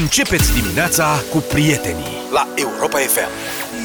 Începeți 0.00 0.52
dimineața 0.52 1.22
cu 1.30 1.38
prietenii 1.38 2.16
la 2.32 2.48
Europa 2.54 2.98
FM. 2.98 3.28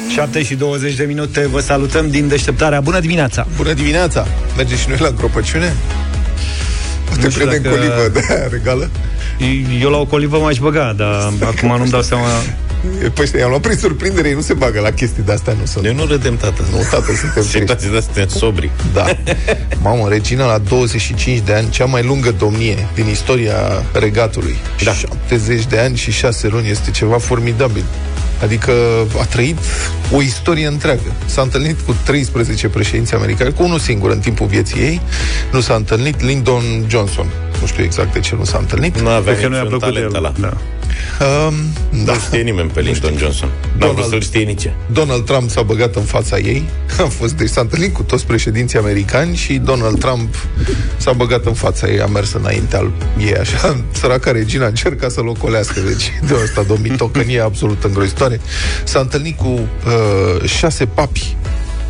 7 0.08 0.42
și 0.42 0.54
20 0.54 0.94
de 0.94 1.04
minute, 1.04 1.46
vă 1.46 1.60
salutăm 1.60 2.10
din 2.10 2.28
deșteptarea. 2.28 2.80
Bună 2.80 3.00
dimineața! 3.00 3.46
Bună 3.56 3.72
dimineața! 3.72 4.26
Mergem 4.56 4.76
și 4.76 4.88
noi 4.88 4.98
la 5.00 5.06
îngropăciune? 5.06 5.74
Te 7.20 7.28
știu 7.28 7.46
prinde 7.46 7.58
dacă- 7.58 7.76
colivă 7.76 8.08
de 8.12 8.48
regală? 8.50 8.90
Eu 9.80 9.90
la 9.90 9.96
o 9.96 10.04
colivă 10.04 10.38
m-aș 10.38 10.58
băga, 10.58 10.94
dar 10.96 11.32
acum 11.44 11.76
nu-mi 11.76 11.90
dau 11.90 12.02
seama... 12.02 12.26
Păi 13.14 13.26
știi, 13.26 13.42
am 13.42 13.48
luat 13.48 13.60
prin 13.60 13.76
surprindere, 13.76 14.28
ei 14.28 14.34
nu 14.34 14.40
se 14.40 14.54
bagă 14.54 14.80
la 14.80 14.90
chestii 14.90 15.22
de-astea, 15.22 15.52
nu 15.58 15.64
sunt. 15.66 15.84
Noi 15.84 15.94
nu 15.94 16.04
râdem, 16.04 16.36
tată. 16.36 16.64
Nu, 16.70 16.76
tată, 16.90 17.04
suntem 17.14 17.42
triști. 17.42 17.58
Situații 17.58 17.90
de 17.90 17.96
astea 17.96 18.26
sobri. 18.28 18.70
Da. 18.92 19.04
Mamă, 19.82 20.08
regina 20.08 20.46
la 20.46 20.58
25 20.58 21.38
de 21.44 21.54
ani, 21.54 21.70
cea 21.70 21.84
mai 21.84 22.02
lungă 22.02 22.30
domnie 22.38 22.88
din 22.94 23.08
istoria 23.08 23.54
regatului. 23.92 24.56
Da. 24.84 24.92
70 24.92 25.66
de 25.66 25.78
ani 25.78 25.96
și 25.96 26.10
6 26.12 26.48
luni 26.48 26.68
este 26.70 26.90
ceva 26.90 27.18
formidabil. 27.18 27.84
Adică 28.42 28.72
a 29.20 29.24
trăit 29.24 29.56
o 30.12 30.22
istorie 30.22 30.66
întreagă. 30.66 31.12
S-a 31.26 31.42
întâlnit 31.42 31.80
cu 31.80 31.96
13 32.04 32.68
președinți 32.68 33.14
americani, 33.14 33.52
cu 33.54 33.62
unul 33.62 33.78
singur 33.78 34.10
în 34.10 34.18
timpul 34.18 34.46
vieții 34.46 34.80
ei. 34.80 35.00
Nu 35.52 35.60
s-a 35.60 35.74
întâlnit 35.74 36.22
Lyndon 36.22 36.62
Johnson. 36.88 37.26
Nu 37.60 37.66
știu 37.66 37.84
exact 37.84 38.12
de 38.12 38.20
ce 38.20 38.34
nu 38.38 38.44
s-a 38.44 38.58
întâlnit. 38.58 39.00
Nu 39.00 39.08
avea 39.08 39.32
Cred 39.32 39.44
că 39.44 39.48
nu 39.48 39.56
i-a 39.56 39.62
niciun 39.62 39.78
plăcut 39.78 39.94
de 39.94 40.00
talent 40.00 40.14
el. 40.16 40.24
ăla. 40.24 40.32
Da. 40.48 40.56
Um, 41.48 41.54
da. 42.04 42.12
Nu 42.12 42.18
știe 42.18 42.40
nimeni 42.40 42.70
pe 42.70 42.80
Lyndon 42.80 43.16
Johnson. 43.16 43.48
N-am 43.48 43.78
Donald- 43.78 43.96
vrut 43.96 44.10
să-l 44.10 44.20
știe 44.20 44.42
nici 44.44 44.64
ea. 44.64 44.74
Donald 44.92 45.24
Trump 45.24 45.50
s-a 45.50 45.62
băgat 45.62 45.94
în 45.96 46.02
fața 46.02 46.38
ei. 46.38 46.64
A 47.04 47.08
fost, 47.08 47.32
deci 47.32 47.48
s-a 47.48 47.60
întâlnit 47.60 47.94
cu 47.94 48.02
toți 48.02 48.26
președinții 48.26 48.78
americani 48.78 49.36
și 49.36 49.52
Donald 49.58 49.98
Trump 49.98 50.34
s-a 50.96 51.12
băgat 51.12 51.44
în 51.44 51.54
fața 51.54 51.88
ei, 51.88 52.00
a 52.00 52.06
mers 52.06 52.32
înaintea 52.32 52.90
ei, 53.18 53.36
așa. 53.36 53.76
Săraca 54.00 54.30
regina 54.30 54.66
încerca 54.66 55.08
să-l 55.08 55.26
ocolească, 55.28 55.80
deci 55.80 56.12
de 56.28 56.34
asta 56.44 56.62
de 56.62 56.72
o 56.72 56.76
mitocănie 56.82 57.40
absolut 57.40 57.84
îngrozitoare. 57.84 58.40
S-a 58.84 59.00
întâlnit 59.00 59.36
cu 59.36 59.46
uh, 59.48 60.48
șase 60.48 60.86
papi. 60.86 61.36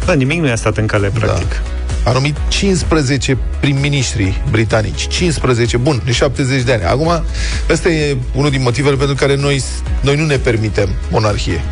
da, 0.06 0.12
nimic 0.12 0.40
nu 0.40 0.46
i-a 0.46 0.56
stat 0.56 0.76
în 0.76 0.86
cale, 0.86 1.08
practic. 1.14 1.48
Da. 1.48 1.56
A 2.04 2.12
numit 2.12 2.36
15 2.48 3.38
prim-ministri 3.60 4.42
britanici. 4.50 5.08
15, 5.08 5.76
bun, 5.76 6.02
de 6.04 6.12
70 6.12 6.62
de 6.62 6.72
ani. 6.72 6.84
Acum, 6.84 7.24
ăsta 7.70 7.88
e 7.88 8.16
unul 8.34 8.50
din 8.50 8.62
motivele 8.62 8.96
pentru 8.96 9.14
care 9.14 9.36
noi, 9.36 9.62
noi 10.00 10.16
nu 10.16 10.24
ne 10.24 10.36
permitem 10.36 10.88
monarhie. 11.10 11.62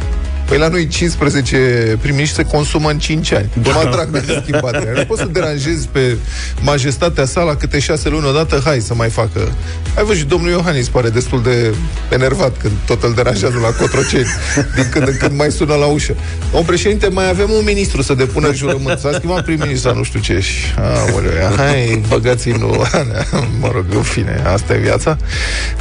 Păi 0.49 0.59
la 0.59 0.69
noi 0.69 0.87
15 0.87 1.99
prim-ministri 2.01 2.45
se 2.45 2.51
consumă 2.51 2.91
în 2.91 2.99
5 2.99 3.33
ani. 3.33 3.51
Da. 3.63 3.71
Mă 3.71 3.79
atrag 3.79 4.09
de 4.09 4.41
schimbare. 4.43 4.93
Nu 4.97 5.05
poți 5.05 5.21
să 5.21 5.27
deranjezi 5.27 5.89
pe 5.89 6.17
majestatea 6.61 7.25
sa 7.25 7.43
la 7.43 7.55
câte 7.55 7.79
6 7.79 8.09
luni 8.09 8.27
odată, 8.27 8.61
hai 8.65 8.81
să 8.81 8.95
mai 8.95 9.09
facă. 9.09 9.53
Ai 9.97 10.05
văzut 10.05 10.17
și 10.17 10.25
domnul 10.25 10.51
Iohannis 10.51 10.89
pare 10.89 11.09
destul 11.09 11.43
de 11.43 11.75
enervat 12.09 12.57
când 12.59 12.73
tot 12.87 13.03
îl 13.03 13.15
deranjează 13.15 13.59
la 13.63 13.69
Cotroceni. 13.69 14.27
Din 14.75 14.89
când 14.91 15.09
în 15.09 15.17
când 15.19 15.37
mai 15.37 15.51
sună 15.51 15.75
la 15.75 15.87
ușă. 15.87 16.15
Om 16.53 16.65
președinte, 16.65 17.09
mai 17.09 17.29
avem 17.29 17.51
un 17.51 17.65
ministru 17.65 18.03
să 18.03 18.15
depună 18.15 18.53
jurământ. 18.53 18.99
S-a 18.99 19.11
schimbat 19.13 19.45
prim-ministru, 19.45 19.95
nu 19.95 20.03
știu 20.03 20.21
ce. 20.21 20.41
Și, 20.41 20.75
aoleu, 21.11 21.33
ia, 21.33 21.53
hai, 21.57 22.03
băgați 22.09 22.51
nu. 22.51 22.85
mă 23.61 23.71
rog, 23.73 23.85
în 23.95 24.03
fine, 24.03 24.43
asta 24.47 24.75
e 24.75 24.79
viața. 24.79 25.17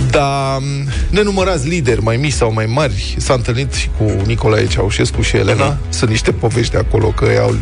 Dar 0.10 0.62
nenumărați 1.10 1.68
lideri, 1.68 2.02
mai 2.02 2.18
mici 2.18 2.34
sau 2.34 2.54
mai 2.54 2.66
mari, 2.66 3.16
s-a 3.18 3.34
întâlnit 3.34 3.74
și 3.74 3.90
cu 3.98 4.04
Nicolae 4.26 4.57
Ceaușescu 4.66 5.22
și 5.22 5.36
Elena. 5.38 5.78
Sunt 5.90 6.10
niște 6.10 6.32
povești 6.32 6.72
de 6.72 6.78
acolo, 6.78 7.08
că 7.08 7.26
ei 7.26 7.38
au, 7.38 7.56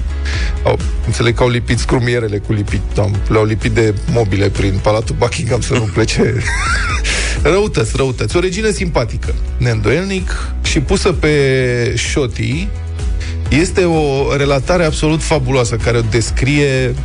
au 0.63 0.79
înțeleg 1.05 1.35
că 1.35 1.43
au 1.43 1.49
lipit 1.49 1.79
scrumierele 1.79 2.37
cu 2.37 2.53
lipit, 2.53 2.81
am- 2.97 3.15
le-au 3.27 3.45
lipit 3.45 3.71
de 3.71 3.93
mobile 4.11 4.49
prin 4.49 4.79
Palatul 4.83 5.15
Buckingham 5.19 5.61
să 5.61 5.73
nu 5.73 5.89
plece. 5.93 6.33
răutăți, 7.41 7.91
răutăți. 7.95 8.37
O 8.37 8.39
regină 8.39 8.69
simpatică, 8.71 9.33
neîndoielnic, 9.57 10.31
și 10.63 10.79
pusă 10.79 11.11
pe 11.11 11.93
șotii, 11.95 12.69
este 13.49 13.83
o 13.83 14.35
relatare 14.35 14.83
absolut 14.85 15.23
fabuloasă 15.23 15.75
care 15.75 15.97
o 15.97 16.01
descrie 16.09 16.95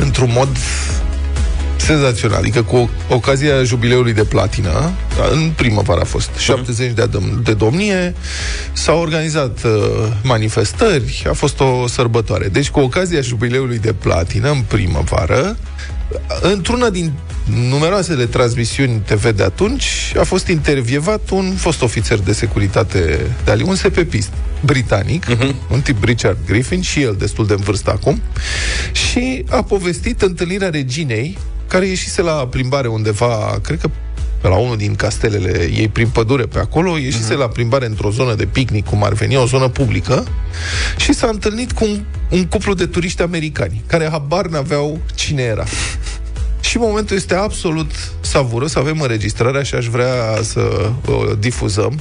într-un 0.00 0.30
mod 0.34 0.48
senzațional. 1.86 2.38
Adică 2.38 2.62
cu 2.62 2.90
ocazia 3.08 3.62
jubileului 3.62 4.12
de 4.12 4.24
platină, 4.24 4.92
în 5.32 5.52
primăvară 5.56 6.00
a 6.00 6.04
fost, 6.04 6.30
70 6.38 6.92
de, 6.92 7.02
adom- 7.02 7.42
de 7.42 7.54
domnie, 7.54 8.14
s-au 8.72 9.00
organizat 9.00 9.64
uh, 9.64 9.72
manifestări, 10.22 11.24
a 11.28 11.32
fost 11.32 11.60
o 11.60 11.86
sărbătoare. 11.86 12.48
Deci 12.48 12.70
cu 12.70 12.80
ocazia 12.80 13.20
jubileului 13.20 13.78
de 13.78 13.92
platină, 13.92 14.50
în 14.50 14.62
primăvară, 14.68 15.56
într-una 16.40 16.90
din 16.90 17.12
numeroasele 17.70 18.24
transmisiuni 18.24 19.02
TV 19.06 19.30
de 19.30 19.42
atunci, 19.42 20.12
a 20.18 20.22
fost 20.22 20.46
intervievat 20.46 21.30
un 21.30 21.52
fost 21.56 21.82
ofițer 21.82 22.18
de 22.18 22.32
securitate 22.32 23.26
de 23.44 23.50
ali, 23.50 23.62
un 23.62 23.74
SPPist 23.74 24.30
britanic, 24.64 25.26
uh-huh. 25.26 25.54
un 25.70 25.80
tip 25.80 26.04
Richard 26.04 26.38
Griffin, 26.46 26.80
și 26.80 27.02
el 27.02 27.14
destul 27.18 27.46
de 27.46 27.52
în 27.52 27.60
vârstă 27.60 27.90
acum, 27.90 28.22
și 28.92 29.44
a 29.48 29.62
povestit 29.62 30.22
întâlnirea 30.22 30.70
reginei, 30.70 31.38
care 31.68 31.86
ieșise 31.86 32.22
la 32.22 32.32
plimbare 32.32 32.88
undeva, 32.88 33.58
cred 33.62 33.80
că 33.80 33.90
pe 34.40 34.48
la 34.48 34.56
unul 34.56 34.76
din 34.76 34.94
castelele 34.94 35.70
ei 35.72 35.88
prin 35.88 36.08
pădure 36.08 36.44
pe 36.44 36.58
acolo, 36.58 36.96
ieșise 36.96 37.34
uh-huh. 37.34 37.38
la 37.38 37.48
plimbare 37.48 37.86
într-o 37.86 38.10
zonă 38.10 38.34
de 38.34 38.46
picnic, 38.46 38.84
cum 38.84 39.04
ar 39.04 39.12
veni, 39.12 39.36
o 39.36 39.46
zonă 39.46 39.68
publică, 39.68 40.26
și 40.96 41.12
s-a 41.12 41.26
întâlnit 41.26 41.72
cu 41.72 41.84
un, 41.84 42.04
un 42.30 42.46
cuplu 42.46 42.74
de 42.74 42.86
turiști 42.86 43.22
americani, 43.22 43.82
care 43.86 44.08
habar 44.10 44.46
n-aveau 44.46 45.00
cine 45.14 45.42
era. 45.42 45.64
Și 46.60 46.78
momentul 46.78 47.16
este 47.16 47.34
absolut 47.34 47.90
savuros, 48.20 48.74
avem 48.74 49.00
înregistrarea 49.00 49.62
și 49.62 49.74
aș 49.74 49.86
vrea 49.86 50.38
să 50.42 50.90
o 51.06 51.34
difuzăm. 51.34 52.00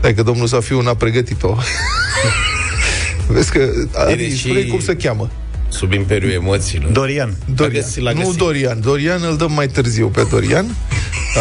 Dacă 0.00 0.22
domnul 0.22 0.46
Zafiu 0.46 0.80
n-a 0.80 0.94
pregătit-o. 0.94 1.56
Vezi 3.32 3.52
că... 3.52 3.70
Adi, 3.94 4.28
și- 4.28 4.36
spune 4.36 4.60
cum 4.60 4.80
se 4.80 4.96
cheamă. 4.96 5.30
Sub 5.72 5.92
imperiul 5.92 6.30
emoțiilor. 6.32 6.90
Dorian. 6.90 7.34
Dorian. 7.54 7.82
găsit, 7.82 8.02
l-a 8.02 8.12
Nu 8.12 8.18
găsit. 8.18 8.38
Dorian. 8.38 8.80
Dorian 8.80 9.22
îl 9.22 9.36
dăm 9.36 9.52
mai 9.52 9.66
târziu 9.66 10.08
pe 10.08 10.26
Dorian. 10.30 10.76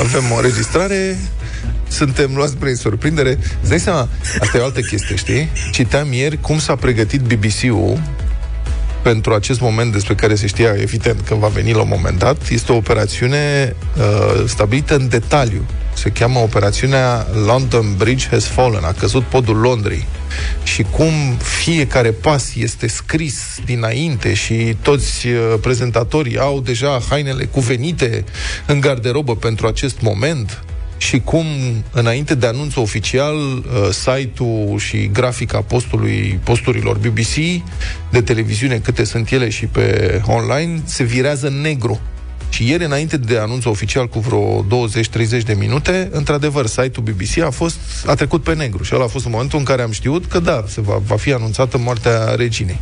Avem 0.03 0.31
o 0.31 0.35
înregistrare. 0.35 1.19
Suntem 1.87 2.31
luați 2.35 2.57
prin 2.57 2.75
surprindere. 2.75 3.37
Îți 3.61 3.69
dai 3.69 3.79
seama, 3.79 4.09
asta 4.39 4.57
e 4.57 4.61
o 4.61 4.63
altă 4.63 4.79
chestie, 4.79 5.15
știi? 5.15 5.49
Citeam 5.71 6.13
ieri 6.13 6.41
cum 6.41 6.59
s-a 6.59 6.75
pregătit 6.75 7.21
BBC-ul 7.21 7.99
pentru 9.01 9.33
acest 9.33 9.61
moment 9.61 9.91
despre 9.91 10.15
care 10.15 10.35
se 10.35 10.47
știa 10.47 10.73
evident 10.77 11.21
că 11.21 11.35
va 11.35 11.47
veni 11.47 11.73
la 11.73 11.81
un 11.81 11.87
moment 11.91 12.19
dat. 12.19 12.49
Este 12.49 12.71
o 12.71 12.75
operațiune 12.75 13.75
uh, 13.97 14.43
stabilită 14.47 14.95
în 14.95 15.09
detaliu. 15.09 15.65
Se 16.01 16.09
cheamă 16.09 16.39
operațiunea 16.39 17.27
London 17.45 17.95
Bridge 17.97 18.27
has 18.27 18.45
fallen, 18.45 18.83
a 18.83 18.91
căzut 18.91 19.23
podul 19.23 19.57
Londrei. 19.57 20.05
Și 20.63 20.83
cum 20.83 21.11
fiecare 21.37 22.11
pas 22.11 22.55
este 22.55 22.87
scris 22.87 23.59
dinainte 23.65 24.33
și 24.33 24.75
toți 24.81 25.27
uh, 25.27 25.53
prezentatorii 25.61 26.37
au 26.37 26.59
deja 26.59 27.01
hainele 27.09 27.45
cuvenite 27.45 28.23
în 28.65 28.79
garderobă 28.79 29.35
pentru 29.35 29.67
acest 29.67 30.01
moment 30.01 30.63
și 30.97 31.19
cum, 31.19 31.45
înainte 31.91 32.35
de 32.35 32.45
anunțul 32.45 32.81
oficial, 32.81 33.35
uh, 33.35 33.63
site-ul 33.89 34.79
și 34.79 35.09
grafica 35.13 35.61
postului, 35.61 36.39
posturilor 36.43 36.97
BBC 36.97 37.63
de 38.11 38.21
televiziune, 38.21 38.77
câte 38.77 39.03
sunt 39.03 39.31
ele 39.31 39.49
și 39.49 39.65
pe 39.65 40.21
online, 40.25 40.81
se 40.85 41.03
virează 41.03 41.47
în 41.47 41.61
negru. 41.61 41.99
Și 42.51 42.69
ieri, 42.69 42.83
înainte 42.85 43.17
de 43.17 43.37
anunțul 43.37 43.71
oficial 43.71 44.07
cu 44.07 44.19
vreo 44.19 44.65
20-30 45.39 45.43
de 45.45 45.53
minute, 45.53 46.09
într-adevăr, 46.11 46.65
site-ul 46.65 47.05
BBC 47.11 47.37
a, 47.43 47.49
fost, 47.49 47.77
a 48.05 48.13
trecut 48.15 48.43
pe 48.43 48.53
negru. 48.53 48.83
Și 48.83 48.95
ăla 48.95 49.03
a 49.03 49.07
fost 49.07 49.25
momentul 49.27 49.59
în 49.59 49.65
care 49.65 49.81
am 49.81 49.91
știut 49.91 50.25
că 50.25 50.39
da, 50.39 50.63
se 50.67 50.81
va, 50.81 51.01
va 51.05 51.15
fi 51.15 51.33
anunțată 51.33 51.77
moartea 51.77 52.35
reginei. 52.35 52.79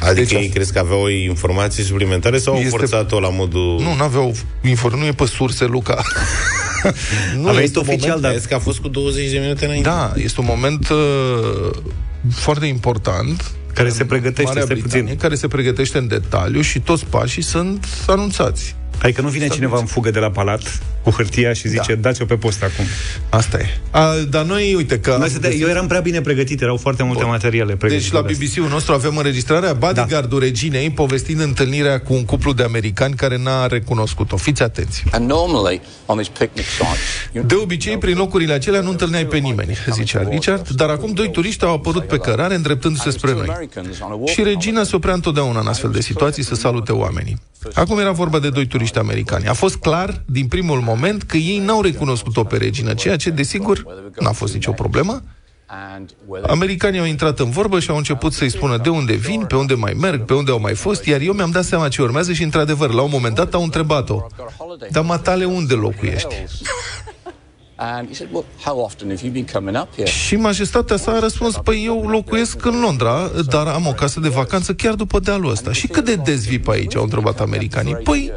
Adică 0.00 0.14
Deci 0.20 0.32
ei 0.32 0.48
crezi 0.48 0.72
că 0.72 0.78
aveau 0.78 1.06
informații 1.08 1.82
suplimentare 1.82 2.38
sau 2.38 2.52
au 2.54 2.58
Este- 2.60 2.70
forțat-o 2.70 3.20
la 3.20 3.28
modul... 3.30 3.80
Nu, 3.80 3.94
n-aveau 3.96 4.34
inform, 4.62 4.98
nu 4.98 5.04
e 5.04 5.12
pe 5.12 5.26
surse, 5.26 5.64
Luca. 5.64 6.02
nu 7.40 7.48
A 7.48 7.52
venit 7.52 7.66
este 7.66 7.78
un 7.78 7.84
oficial, 7.88 8.08
moment- 8.08 8.22
dar 8.22 8.32
Vezi 8.32 8.48
că 8.48 8.54
a 8.54 8.58
fost 8.58 8.78
cu 8.78 8.88
20 8.88 9.30
de 9.30 9.38
minute 9.38 9.64
înainte. 9.64 9.88
Da, 9.88 10.12
este 10.16 10.40
un 10.40 10.46
moment 10.48 10.88
uh, 10.88 11.70
foarte 12.34 12.66
important 12.66 13.50
Care 13.74 13.88
se 13.88 14.04
pregătește, 14.04 14.42
Marea 14.42 14.62
stai 14.62 14.74
Britanie, 14.76 15.02
puțin. 15.02 15.18
care 15.18 15.34
se 15.34 15.48
pregătește 15.48 15.98
în 15.98 16.06
detaliu 16.08 16.60
și 16.60 16.80
toți 16.80 17.04
pașii 17.06 17.42
sunt 17.42 17.86
anunțați. 18.06 18.74
Adică 19.02 19.20
nu 19.20 19.28
vine 19.28 19.48
cineva 19.48 19.78
în 19.78 19.84
fugă 19.86 20.10
de 20.10 20.18
la 20.18 20.30
palat 20.30 20.78
cu 21.02 21.10
hârtia 21.10 21.52
și 21.52 21.68
zice, 21.68 21.94
Da. 21.94 22.00
dați-o 22.00 22.24
pe 22.24 22.34
post 22.34 22.62
acum. 22.62 22.84
Asta 23.28 23.58
e. 23.58 23.66
A, 23.90 24.14
dar 24.30 24.44
noi, 24.44 24.74
uite 24.74 25.00
că... 25.00 25.10
Noi 25.10 25.18
am 25.22 25.28
suntem, 25.28 25.50
găsit- 25.50 25.62
eu 25.62 25.68
eram 25.68 25.86
prea 25.86 26.00
bine 26.00 26.20
pregătit, 26.20 26.60
erau 26.62 26.76
foarte 26.76 27.02
multe 27.02 27.24
materiale 27.24 27.76
pregătite. 27.76 28.08
Deci 28.10 28.12
la 28.12 28.46
BBC-ul 28.46 28.68
nostru 28.68 28.92
avem 28.92 29.16
înregistrarea 29.16 29.72
bodyguardul 29.72 30.38
da. 30.38 30.44
reginei 30.44 30.90
povestind 30.90 31.40
întâlnirea 31.40 32.00
cu 32.00 32.12
un 32.14 32.24
cuplu 32.24 32.52
de 32.52 32.62
americani 32.62 33.14
care 33.14 33.38
n-a 33.38 33.66
recunoscut-o. 33.66 34.36
Fiți 34.36 34.62
atenți. 34.62 35.04
And 35.10 35.28
normally 35.30 35.80
on 36.06 36.16
these 36.16 36.30
picnic 36.38 36.64
sites, 36.64 36.98
you 37.32 37.44
De 37.44 37.54
obicei, 37.54 37.98
prin 37.98 38.16
locurile 38.16 38.52
acelea 38.52 38.80
nu 38.80 38.90
întâlneai 38.90 39.26
pe 39.26 39.36
nimeni, 39.38 39.76
zicea 39.90 40.26
Richard, 40.30 40.68
dar 40.68 40.88
acum 40.88 41.12
doi 41.12 41.30
turiști 41.30 41.64
au 41.64 41.74
apărut 41.74 42.06
pe 42.06 42.18
cărare 42.18 42.54
îndreptându-se 42.54 43.10
spre 43.10 43.32
noi. 43.32 43.68
Și 44.26 44.42
regina 44.42 44.84
se 44.84 44.96
oprea 44.96 45.14
întotdeauna 45.14 45.60
în 45.60 45.66
astfel 45.66 45.90
de 45.90 46.00
situații 46.00 46.42
să 46.44 46.54
salute 46.54 46.92
oamenii. 46.92 47.40
Acum 47.74 47.98
era 47.98 48.10
vorba 48.10 48.38
de 48.38 48.48
doi 48.50 48.66
turiști 48.66 48.83
motoriști 48.84 48.98
americani. 48.98 49.48
A 49.48 49.52
fost 49.52 49.76
clar 49.76 50.22
din 50.26 50.46
primul 50.46 50.80
moment 50.80 51.22
că 51.22 51.36
ei 51.36 51.58
n-au 51.58 51.82
recunoscut-o 51.82 52.44
pe 52.44 52.56
regină, 52.56 52.94
ceea 52.94 53.16
ce, 53.16 53.30
desigur, 53.30 53.84
n-a 54.20 54.32
fost 54.32 54.54
nicio 54.54 54.72
problemă. 54.72 55.22
Americanii 56.46 57.00
au 57.00 57.06
intrat 57.06 57.38
în 57.38 57.50
vorbă 57.50 57.80
și 57.80 57.90
au 57.90 57.96
început 57.96 58.32
să-i 58.32 58.48
spună 58.48 58.76
de 58.76 58.88
unde 58.88 59.14
vin, 59.14 59.44
pe 59.44 59.56
unde 59.56 59.74
mai 59.74 59.92
merg, 59.92 60.24
pe 60.24 60.34
unde 60.34 60.50
au 60.50 60.60
mai 60.60 60.74
fost, 60.74 61.04
iar 61.04 61.20
eu 61.20 61.32
mi-am 61.32 61.50
dat 61.50 61.64
seama 61.64 61.88
ce 61.88 62.02
urmează 62.02 62.32
și, 62.32 62.42
într-adevăr, 62.42 62.90
la 62.90 63.02
un 63.02 63.10
moment 63.12 63.34
dat 63.34 63.54
au 63.54 63.62
întrebat-o, 63.62 64.26
dar 64.90 65.04
matale 65.04 65.44
unde 65.44 65.74
locuiești? 65.74 66.34
And 67.76 68.08
he 68.08 68.14
said, 68.14 68.32
well, 68.32 68.44
how 68.60 68.78
often 68.78 69.08
have 69.08 69.24
you 69.24 69.32
been 69.32 69.46
coming 69.52 69.76
up 69.76 69.94
here? 69.94 70.08
Și 70.08 70.36
majestatea 70.36 70.96
sa 70.96 71.12
a 71.12 71.18
răspuns, 71.18 71.56
păi 71.64 71.82
eu 71.86 72.06
locuiesc 72.08 72.64
în 72.64 72.80
Londra, 72.80 73.30
dar 73.48 73.66
am 73.66 73.86
o 73.86 73.92
casă 73.92 74.20
de 74.20 74.28
vacanță 74.28 74.74
chiar 74.74 74.94
după 74.94 75.18
dealul 75.20 75.50
ăsta. 75.50 75.72
Și 75.72 75.86
cât 75.86 76.04
de 76.04 76.14
des 76.14 76.46
vii 76.46 76.58
pe 76.58 76.70
aici, 76.70 76.96
au 76.96 77.02
întrebat 77.02 77.40
americanii. 77.40 77.94
Păi, 77.94 78.32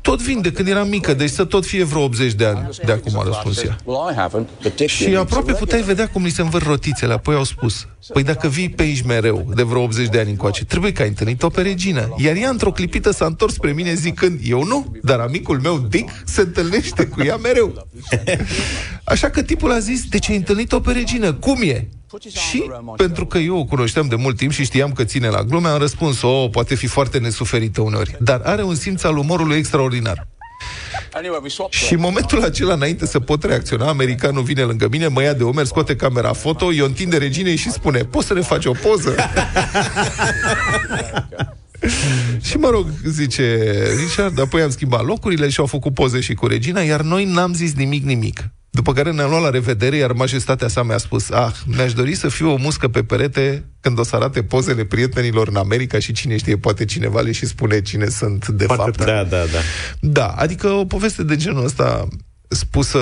tot 0.00 0.22
vin 0.22 0.40
de 0.40 0.52
când 0.52 0.68
eram 0.68 0.88
mică, 0.88 1.14
deci 1.14 1.30
să 1.30 1.44
tot 1.44 1.66
fie 1.66 1.84
vreo 1.84 2.02
80 2.02 2.32
de 2.32 2.44
ani 2.44 2.68
de 2.84 2.92
acum, 2.92 3.18
a 3.18 3.22
răspuns 3.24 3.62
ea. 3.62 3.76
Well, 3.84 4.10
I 4.10 4.14
haven't, 4.14 4.62
but 4.62 4.76
Dick 4.76 4.90
Și 4.90 5.16
aproape 5.16 5.52
puteai 5.52 5.82
vedea 5.82 6.08
cum 6.08 6.24
li 6.24 6.30
se 6.30 6.42
învâr 6.42 6.62
rotițele, 6.62 7.12
apoi 7.12 7.34
au 7.34 7.44
spus, 7.44 7.86
păi 8.12 8.22
dacă 8.22 8.48
vii 8.48 8.68
pe 8.68 8.82
aici 8.82 9.02
mereu, 9.02 9.52
de 9.54 9.62
vreo 9.62 9.82
80 9.82 10.08
de 10.08 10.18
ani 10.18 10.30
încoace, 10.30 10.64
trebuie 10.64 10.92
că 10.92 11.02
ai 11.02 11.08
întâlnit-o 11.08 11.48
pe 11.48 11.62
regină. 11.62 12.14
Iar 12.16 12.36
ea, 12.36 12.48
într-o 12.48 12.72
clipită, 12.72 13.12
s-a 13.12 13.24
întors 13.24 13.54
spre 13.54 13.72
mine 13.72 13.94
zicând, 13.94 14.40
eu 14.44 14.64
nu, 14.64 14.96
dar 15.02 15.18
amicul 15.18 15.60
meu, 15.60 15.78
Dick, 15.78 16.10
se 16.24 16.40
întâlnește 16.40 17.06
cu 17.06 17.22
ea 17.22 17.36
mereu. 17.36 17.86
Așa 19.04 19.30
că 19.30 19.42
tipul 19.42 19.72
a 19.72 19.78
zis, 19.78 20.04
de 20.04 20.18
ce 20.18 20.30
ai 20.30 20.36
întâlnit-o 20.36 20.80
pe 20.80 20.92
regină? 20.92 21.32
Cum 21.32 21.62
e? 21.62 21.88
Și 22.20 22.64
pentru 22.96 23.26
că 23.26 23.38
eu 23.38 23.58
o 23.58 23.64
cunoșteam 23.64 24.08
de 24.08 24.14
mult 24.14 24.36
timp 24.36 24.52
și 24.52 24.64
știam 24.64 24.92
că 24.92 25.04
ține 25.04 25.28
la 25.28 25.42
glume, 25.42 25.68
am 25.68 25.78
răspuns, 25.78 26.22
o, 26.22 26.48
poate 26.48 26.74
fi 26.74 26.86
foarte 26.86 27.18
nesuferită 27.18 27.80
uneori, 27.80 28.16
dar 28.20 28.40
are 28.44 28.62
un 28.62 28.74
simț 28.74 29.02
al 29.02 29.16
umorului 29.16 29.56
extraordinar. 29.56 30.26
Anyway, 31.14 31.38
we 31.42 31.48
swapped 31.48 31.78
Și 31.78 31.92
în 31.92 32.00
momentul 32.00 32.42
acela, 32.42 32.74
înainte 32.74 33.06
să 33.06 33.20
pot 33.20 33.44
reacționa, 33.44 33.88
americanul 33.88 34.42
vine 34.42 34.62
lângă 34.62 34.88
mine, 34.90 35.06
mă 35.06 35.22
ia 35.22 35.32
de 35.32 35.42
omer, 35.42 35.64
scoate 35.64 35.96
camera 35.96 36.32
foto, 36.32 36.72
eu 36.72 36.84
întinde 36.84 37.16
reginei 37.16 37.56
și 37.56 37.70
spune, 37.70 38.04
poți 38.04 38.26
să 38.26 38.34
ne 38.34 38.40
faci 38.40 38.64
o 38.64 38.72
poză? 38.72 39.14
și 42.48 42.56
mă 42.56 42.68
rog, 42.68 42.86
zice 43.06 43.58
Richard, 44.04 44.40
apoi 44.40 44.62
am 44.62 44.70
schimbat 44.70 45.04
locurile 45.04 45.48
și 45.48 45.60
au 45.60 45.66
făcut 45.66 45.94
poze 45.94 46.20
și 46.20 46.34
cu 46.34 46.46
regina, 46.46 46.80
iar 46.80 47.00
noi 47.00 47.24
n-am 47.24 47.54
zis 47.54 47.74
nimic, 47.74 48.04
nimic. 48.04 48.50
După 48.74 48.92
care 48.92 49.12
ne-am 49.12 49.30
luat 49.30 49.42
la 49.42 49.50
revedere, 49.50 49.96
iar 49.96 50.12
majestatea 50.12 50.68
sa 50.68 50.82
mi-a 50.82 50.98
spus 50.98 51.30
Ah, 51.30 51.52
mi-aș 51.66 51.92
dori 51.92 52.14
să 52.14 52.28
fiu 52.28 52.52
o 52.52 52.56
muscă 52.56 52.88
pe 52.88 53.02
perete 53.02 53.64
când 53.80 53.98
o 53.98 54.02
să 54.02 54.16
arate 54.16 54.42
pozele 54.42 54.84
prietenilor 54.84 55.48
în 55.48 55.56
America 55.56 55.98
și 55.98 56.12
cine 56.12 56.36
știe, 56.36 56.56
poate 56.56 56.84
cineva 56.84 57.20
le 57.20 57.32
și 57.32 57.46
spune 57.46 57.82
cine 57.82 58.08
sunt 58.08 58.48
de 58.48 58.64
Foarte 58.64 58.90
fapt. 58.90 59.10
Da, 59.10 59.24
da, 59.24 59.44
da. 59.44 59.58
Da, 60.00 60.26
adică 60.26 60.68
o 60.68 60.84
poveste 60.84 61.22
de 61.22 61.36
genul 61.36 61.64
ăsta 61.64 62.08
spusă 62.48 62.98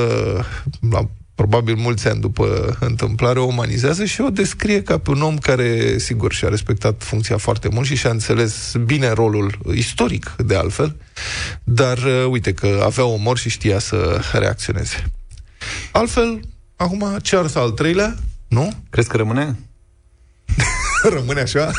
la 0.91 1.09
probabil 1.35 1.75
mulți 1.75 2.09
ani 2.09 2.21
după 2.21 2.77
întâmplare, 2.81 3.39
o 3.39 3.45
umanizează 3.45 4.05
și 4.05 4.21
o 4.21 4.31
descrie 4.31 4.83
ca 4.83 4.99
pe 4.99 5.11
un 5.11 5.23
om 5.23 5.39
care, 5.39 5.99
sigur, 5.99 6.33
și-a 6.33 6.49
respectat 6.49 7.03
funcția 7.03 7.37
foarte 7.37 7.69
mult 7.73 7.87
și 7.87 7.97
și-a 7.97 8.11
înțeles 8.11 8.75
bine 8.85 9.11
rolul 9.11 9.59
istoric, 9.75 10.35
de 10.47 10.55
altfel, 10.55 10.97
dar 11.65 11.99
uh, 11.99 12.27
uite 12.31 12.53
că 12.53 12.83
avea 12.85 13.05
umor 13.05 13.39
și 13.39 13.49
știa 13.49 13.79
să 13.79 14.21
reacționeze. 14.33 15.05
Altfel, 15.93 16.41
acum 16.77 17.17
Charles 17.23 17.55
al 17.55 17.71
treilea, 17.71 18.15
nu? 18.49 18.73
Crezi 18.91 19.09
că 19.09 19.17
rămâne? 19.17 19.59
Rămâne 21.15 21.41
așa? 21.41 21.71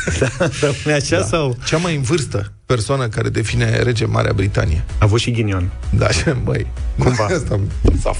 Rămâne 0.60 0.92
așa 0.92 1.18
da. 1.18 1.24
sau? 1.26 1.56
Cea 1.64 1.76
mai 1.76 1.96
în 1.96 2.02
vârstă 2.02 2.52
persoană 2.66 3.08
care 3.08 3.28
devine 3.28 3.82
rege 3.82 4.04
în 4.04 4.10
Marea 4.10 4.32
Britanie. 4.32 4.84
A 4.88 4.96
avut 4.98 5.20
și 5.20 5.30
ghinion. 5.30 5.70
Da, 5.90 6.08
și 6.08 6.24
băi. 6.44 6.66
Cumva. 6.98 7.24
Asta, 7.34 7.60
saf. 8.00 8.16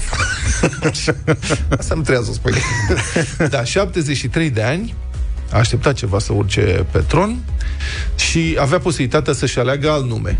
Asta 1.77 1.95
nu 1.95 2.01
trebuie 2.01 2.25
să 2.25 2.29
o 2.29 2.33
spui. 2.33 2.53
da, 3.49 3.63
73 3.63 4.49
de 4.49 4.63
ani, 4.63 4.95
a 5.51 5.57
așteptat 5.57 5.93
ceva 5.93 6.19
să 6.19 6.33
urce 6.33 6.85
pe 6.91 6.99
tron 6.99 7.37
și 8.15 8.57
avea 8.59 8.79
posibilitatea 8.79 9.33
să-și 9.33 9.59
aleagă 9.59 9.91
alt 9.91 10.05
nume. 10.05 10.39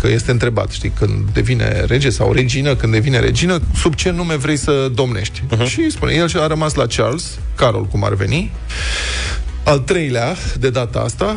Că 0.00 0.08
este 0.08 0.30
întrebat, 0.30 0.70
știi, 0.70 0.92
când 0.98 1.28
devine 1.32 1.84
rege 1.86 2.10
sau 2.10 2.32
regină, 2.32 2.76
când 2.76 2.92
devine 2.92 3.18
regină, 3.18 3.60
sub 3.76 3.94
ce 3.94 4.10
nume 4.10 4.36
vrei 4.36 4.56
să 4.56 4.90
domnești? 4.94 5.42
Uh-huh. 5.56 5.66
Și 5.66 5.90
spune, 5.90 6.12
el 6.14 6.28
și 6.28 6.36
a 6.36 6.46
rămas 6.46 6.74
la 6.74 6.86
Charles, 6.86 7.38
Carol 7.54 7.84
cum 7.84 8.04
ar 8.04 8.14
veni, 8.14 8.50
al 9.64 9.78
treilea, 9.78 10.36
de 10.58 10.70
data 10.70 10.98
asta, 10.98 11.36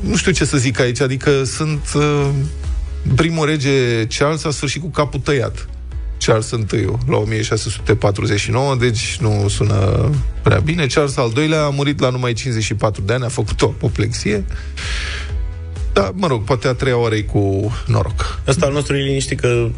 nu 0.00 0.16
știu 0.16 0.32
ce 0.32 0.44
să 0.44 0.56
zic 0.56 0.80
aici, 0.80 1.00
adică 1.00 1.44
sunt... 1.44 1.92
Uh, 1.94 2.28
primul 3.14 3.46
rege 3.46 4.06
Charles 4.06 4.44
a 4.44 4.50
sfârșit 4.50 4.80
cu 4.80 4.88
capul 4.88 5.20
tăiat. 5.20 5.68
Charles 6.24 6.50
I 6.50 6.84
la 7.06 7.16
1649, 7.16 8.74
deci 8.74 9.18
nu 9.20 9.48
sună 9.48 10.10
prea 10.42 10.58
bine. 10.58 10.86
Charles 10.86 11.16
al 11.16 11.30
doilea 11.34 11.64
a 11.64 11.68
murit 11.68 12.00
la 12.00 12.10
numai 12.10 12.32
54 12.32 13.02
de 13.02 13.12
ani, 13.12 13.24
a 13.24 13.28
făcut 13.28 13.62
o 13.62 13.66
apoplexie. 13.66 14.44
Da, 15.92 16.10
mă 16.14 16.26
rog, 16.26 16.42
poate 16.44 16.68
a 16.68 16.72
treia 16.74 16.98
oară 16.98 17.20
cu 17.22 17.72
noroc. 17.86 18.40
Ăsta 18.46 18.66
al 18.66 18.72
nostru 18.72 18.96
e 18.96 19.02
liniștit 19.02 19.40
că 19.40 19.68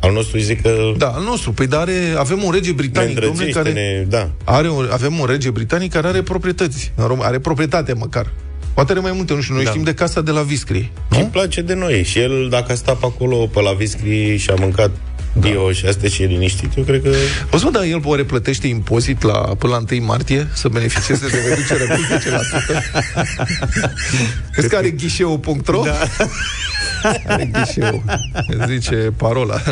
al 0.00 0.12
nostru 0.12 0.38
zic 0.38 0.62
că 0.62 0.92
Da, 0.96 1.06
al 1.08 1.22
nostru. 1.22 1.52
Păi 1.52 1.66
dar 1.66 1.80
are, 1.80 2.14
avem 2.18 2.42
un 2.42 2.50
rege 2.52 2.68
ne 2.68 2.74
britanic, 2.74 3.14
domnule, 3.20 3.30
îndrăgește, 3.30 3.60
care... 3.60 3.72
ne... 3.72 4.04
Da. 4.08 4.30
Are 4.44 4.70
un, 4.70 4.88
avem 4.92 5.18
un 5.18 5.26
rege 5.26 5.50
britanic 5.50 5.92
care 5.92 6.06
are 6.06 6.22
proprietăți. 6.22 6.92
În 6.94 7.04
Rom- 7.06 7.20
Are 7.24 7.38
proprietate 7.38 7.92
măcar. 7.92 8.30
Poate 8.74 8.92
are 8.92 9.00
mai 9.00 9.12
multe, 9.14 9.34
nu 9.34 9.40
știu, 9.40 9.54
noi 9.54 9.64
Da. 9.64 9.70
știm 9.70 9.82
de 9.82 9.94
casa 9.94 10.20
de 10.20 10.30
la 10.30 10.40
Viscri. 10.40 10.78
Și 10.78 10.90
Nu? 11.10 11.18
îmi 11.18 11.28
place 11.28 11.60
de 11.62 11.74
noi. 11.74 12.02
Și 12.02 12.18
el, 12.18 12.46
dacă 12.50 12.72
a 12.72 12.74
stat 12.74 12.96
pe 12.96 13.06
acolo, 13.06 13.36
pe 13.36 13.60
la 13.60 13.72
viscri 13.72 14.36
și 14.36 14.50
a 14.50 14.54
mâncat 14.54 14.90
bio 15.38 15.72
și 15.72 15.86
astea 15.86 16.08
și 16.08 16.22
e 16.22 16.26
liniștit, 16.26 16.76
eu 16.76 16.84
cred 16.84 17.02
că... 17.02 17.10
O 17.50 17.56
să 17.56 17.64
mă, 17.64 17.70
dar 17.70 17.82
el 17.82 18.00
oare 18.04 18.24
plătește 18.24 18.66
impozit 18.66 19.22
la, 19.22 19.32
până 19.32 19.72
la 19.72 19.96
1 19.96 20.04
martie 20.04 20.48
să 20.52 20.68
beneficieze 20.68 21.28
de 21.28 21.36
reducere 21.48 21.84
cu 21.84 22.00
10%? 23.86 23.88
Crezi 24.52 24.68
că 24.68 24.76
are 24.76 24.90
ghișeu.ro? 24.90 25.82
Da. 25.84 25.98
Are 27.26 27.50
ghișeu. 27.52 28.02
Zice 28.68 29.12
parola. 29.16 29.62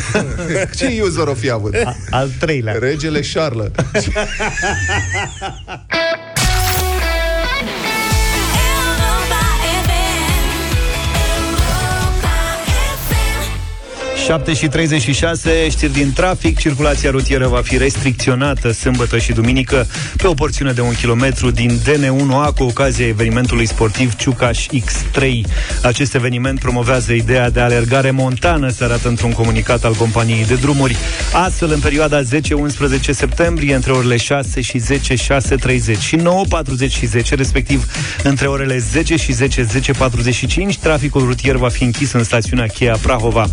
Ce 0.76 1.00
user 1.02 1.26
o 1.26 1.34
fi 1.34 1.50
avut? 1.50 1.74
Al 2.10 2.30
treilea. 2.38 2.76
Regele 2.78 3.20
Charles. 3.32 3.70
7 14.24 14.54
și 14.54 14.68
36, 14.68 15.68
știri 15.68 15.92
din 15.92 16.12
trafic. 16.12 16.58
Circulația 16.58 17.10
rutieră 17.10 17.46
va 17.46 17.60
fi 17.60 17.76
restricționată 17.76 18.72
sâmbătă 18.72 19.18
și 19.18 19.32
duminică 19.32 19.86
pe 20.16 20.26
o 20.26 20.34
porțiune 20.34 20.72
de 20.72 20.80
un 20.80 20.94
kilometru 20.94 21.50
din 21.50 21.80
DN1A 21.80 22.54
cu 22.56 22.62
ocazia 22.62 23.06
evenimentului 23.06 23.66
sportiv 23.66 24.14
Ciucaș 24.14 24.66
X3. 24.66 25.30
Acest 25.82 26.14
eveniment 26.14 26.58
promovează 26.58 27.12
ideea 27.12 27.50
de 27.50 27.60
alergare 27.60 28.10
montană, 28.10 28.68
se 28.68 28.84
arată 28.84 29.08
într-un 29.08 29.32
comunicat 29.32 29.84
al 29.84 29.94
companiei 29.94 30.44
de 30.46 30.54
drumuri. 30.54 30.96
Astfel, 31.32 31.72
în 31.72 31.80
perioada 31.80 32.22
10-11 32.22 32.26
septembrie, 33.10 33.74
între 33.74 33.92
orele 33.92 34.16
6 34.16 34.60
și 34.60 34.78
10, 34.78 35.14
6.30 35.14 36.00
și 36.00 36.16
9.40 36.16 36.88
și 36.88 37.06
10, 37.06 37.34
respectiv 37.34 37.86
între 38.22 38.46
orele 38.46 38.78
10 38.78 39.16
și 39.16 39.32
10, 39.32 39.66
10.45, 39.66 40.78
traficul 40.80 41.20
rutier 41.20 41.56
va 41.56 41.68
fi 41.68 41.82
închis 41.82 42.12
în 42.12 42.24
stațiunea 42.24 42.66
Cheia 42.66 42.96
Prahova. 43.02 43.46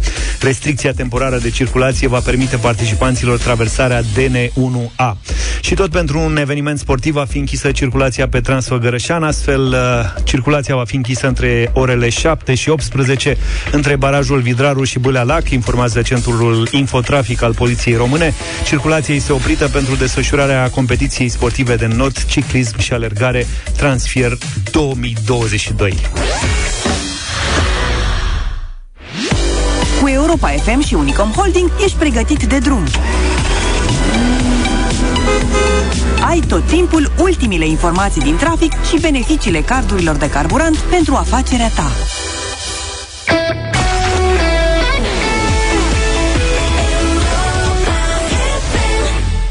Restricția 0.62 0.94
temporară 0.94 1.38
de 1.38 1.50
circulație 1.50 2.08
va 2.08 2.20
permite 2.20 2.58
participanților 2.58 3.38
traversarea 3.38 4.01
DN1A. 4.01 5.13
Și 5.62 5.74
tot 5.74 5.91
pentru 5.91 6.20
un 6.20 6.38
eveniment 6.38 6.80
sportiv 6.80 7.13
va 7.13 7.25
fi 7.25 7.38
închisă 7.38 7.72
circulația 7.72 8.27
pe 8.27 8.41
Transfăgărășan, 8.41 9.24
astfel 9.24 9.62
uh, 9.62 10.24
circulația 10.24 10.75
va 10.75 10.84
fi 10.84 10.96
închisă 10.96 11.27
între 11.27 11.70
orele 11.74 12.10
7 12.10 12.56
și 12.56 12.70
18 12.70 13.38
între 13.72 13.96
barajul 13.96 14.39
Vidraru 14.39 14.84
și 14.84 15.00
Bâlea 15.00 15.24
Lac, 15.24 15.50
informează 15.50 16.01
centrul 16.01 16.68
Infotrafic 16.72 17.41
al 17.41 17.53
Poliției 17.53 17.96
Române. 17.96 18.34
Circulația 18.65 19.15
este 19.15 19.34
oprită 19.34 19.68
pentru 19.68 19.96
desfășurarea 19.96 20.70
competiției 20.70 21.30
sportive 21.30 21.75
de 21.75 21.88
not, 21.88 22.25
ciclism 22.25 22.80
și 22.80 22.94
alergare 22.94 23.48
Transfer 23.77 24.38
2022. 24.72 25.98
Europa 30.32 30.72
FM 30.72 30.80
și 30.80 30.94
Unicom 30.94 31.32
Holding 31.32 31.72
ești 31.84 31.98
pregătit 31.98 32.44
de 32.44 32.58
drum. 32.58 32.84
Ai 36.28 36.40
tot 36.40 36.68
timpul 36.68 37.12
ultimile 37.20 37.68
informații 37.68 38.22
din 38.22 38.36
trafic 38.36 38.72
și 38.84 39.00
beneficiile 39.00 39.62
cardurilor 39.62 40.16
de 40.16 40.30
carburant 40.30 40.78
pentru 40.78 41.16
afacerea 41.16 41.70
ta. 41.76 41.92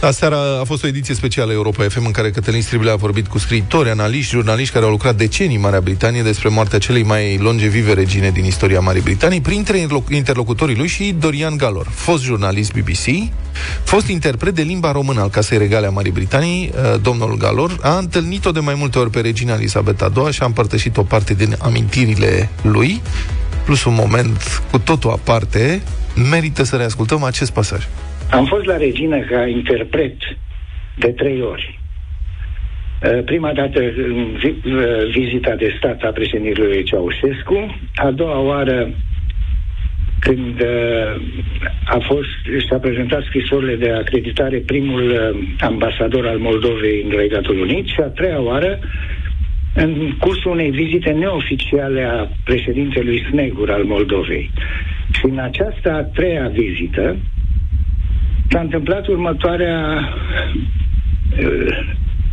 Aseară 0.00 0.58
a 0.60 0.64
fost 0.64 0.84
o 0.84 0.86
ediție 0.86 1.14
specială 1.14 1.52
Europa 1.52 1.84
FM 1.88 2.04
în 2.04 2.10
care 2.10 2.30
Cătălin 2.30 2.62
Striblea 2.62 2.92
a 2.92 2.96
vorbit 2.96 3.26
cu 3.26 3.38
scriitori, 3.38 3.90
analiști, 3.90 4.30
jurnaliști 4.30 4.72
care 4.72 4.84
au 4.84 4.90
lucrat 4.90 5.16
decenii 5.16 5.56
în 5.56 5.62
Marea 5.62 5.80
Britanie 5.80 6.22
despre 6.22 6.48
moartea 6.48 6.78
celei 6.78 7.02
mai 7.02 7.38
longevive 7.38 7.92
regine 7.92 8.30
din 8.30 8.44
istoria 8.44 8.80
Marii 8.80 9.02
Britanii, 9.02 9.40
printre 9.40 9.78
interloc- 9.78 10.10
interlocutorii 10.10 10.76
lui 10.76 10.86
și 10.86 11.14
Dorian 11.18 11.56
Galor, 11.56 11.86
fost 11.90 12.22
jurnalist 12.22 12.72
BBC, 12.72 13.32
fost 13.84 14.06
interpret 14.06 14.54
de 14.54 14.62
limba 14.62 14.92
română 14.92 15.20
al 15.20 15.28
Casei 15.30 15.58
Regale 15.58 15.86
a 15.86 15.90
Marii 15.90 16.12
Britanii, 16.12 16.72
uh, 16.74 17.00
domnul 17.02 17.36
Galor, 17.36 17.78
a 17.80 17.96
întâlnit-o 17.96 18.50
de 18.50 18.60
mai 18.60 18.74
multe 18.74 18.98
ori 18.98 19.10
pe 19.10 19.20
regina 19.20 19.54
Elisabeta 19.54 20.12
II 20.16 20.32
și 20.32 20.42
a 20.42 20.46
împărtășit 20.46 20.96
o 20.96 21.02
parte 21.02 21.34
din 21.34 21.56
amintirile 21.58 22.48
lui, 22.62 23.00
plus 23.64 23.84
un 23.84 23.94
moment 23.94 24.62
cu 24.70 24.78
totul 24.78 25.10
aparte, 25.10 25.82
merită 26.30 26.62
să 26.62 26.76
reascultăm 26.76 27.22
acest 27.22 27.50
pasaj. 27.50 27.86
Am 28.30 28.44
fost 28.44 28.64
la 28.64 28.76
regină 28.76 29.18
ca 29.18 29.46
interpret 29.46 30.16
de 30.94 31.12
trei 31.12 31.40
ori. 31.40 31.78
Uh, 33.02 33.24
Prima 33.24 33.52
dată 33.52 33.80
în 33.80 34.36
vi- 34.38 34.70
uh, 34.70 35.10
vizita 35.10 35.54
de 35.54 35.74
stat 35.78 36.02
a 36.02 36.10
președintelui 36.10 36.82
Ceaușescu, 36.82 37.78
a 37.94 38.10
doua 38.10 38.38
oară 38.38 38.90
când 40.20 40.60
uh, 40.60 41.22
a 41.84 41.98
fost, 41.98 42.64
și-a 42.66 42.78
prezentat 42.78 43.22
scrisorile 43.22 43.76
de 43.76 43.90
acreditare 43.90 44.58
primul 44.58 45.10
uh, 45.10 45.48
ambasador 45.60 46.26
al 46.26 46.38
Moldovei 46.38 47.02
în 47.02 47.16
Regatul 47.16 47.60
Unit 47.60 47.86
și 47.86 48.00
a 48.00 48.08
treia 48.08 48.40
oară 48.40 48.78
în 49.74 50.16
cursul 50.18 50.50
unei 50.50 50.70
vizite 50.70 51.10
neoficiale 51.10 52.02
a 52.02 52.28
președintelui 52.44 53.26
Snegur 53.30 53.70
al 53.70 53.84
Moldovei. 53.84 54.50
Și 55.12 55.24
în 55.24 55.38
această 55.38 55.92
a 55.92 56.02
treia 56.02 56.48
vizită 56.48 57.16
s-a 58.50 58.60
întâmplat 58.60 59.06
următoarea 59.06 60.08
uh, 61.38 61.78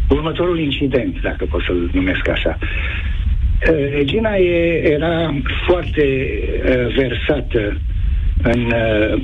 următorul 0.10 0.60
incident, 0.60 1.22
dacă 1.22 1.46
pot 1.46 1.62
să-l 1.62 1.90
numesc 1.94 2.28
așa. 2.28 2.58
Uh, 2.62 3.92
Regina 3.94 4.36
e, 4.36 4.82
era 4.94 5.34
foarte 5.68 6.30
uh, 6.66 6.96
versată 6.96 7.78
în 8.44 8.66
uh, 8.66 9.22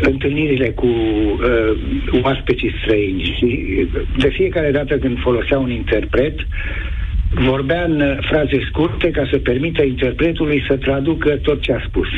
întâlnirile 0.00 0.70
cu 0.70 0.86
uh, 0.86 2.22
oaspeții 2.22 2.74
străini 2.82 3.36
și 3.38 3.86
de 4.18 4.28
fiecare 4.28 4.70
dată 4.70 4.98
când 4.98 5.18
folosea 5.18 5.58
un 5.58 5.70
interpret, 5.70 6.34
vorbea 7.30 7.84
în 7.84 8.00
uh, 8.00 8.16
fraze 8.20 8.60
scurte 8.68 9.10
ca 9.10 9.28
să 9.30 9.38
permită 9.38 9.82
interpretului 9.82 10.64
să 10.68 10.76
traducă 10.76 11.36
tot 11.36 11.60
ce 11.60 11.72
a 11.72 11.80
spus. 11.86 12.08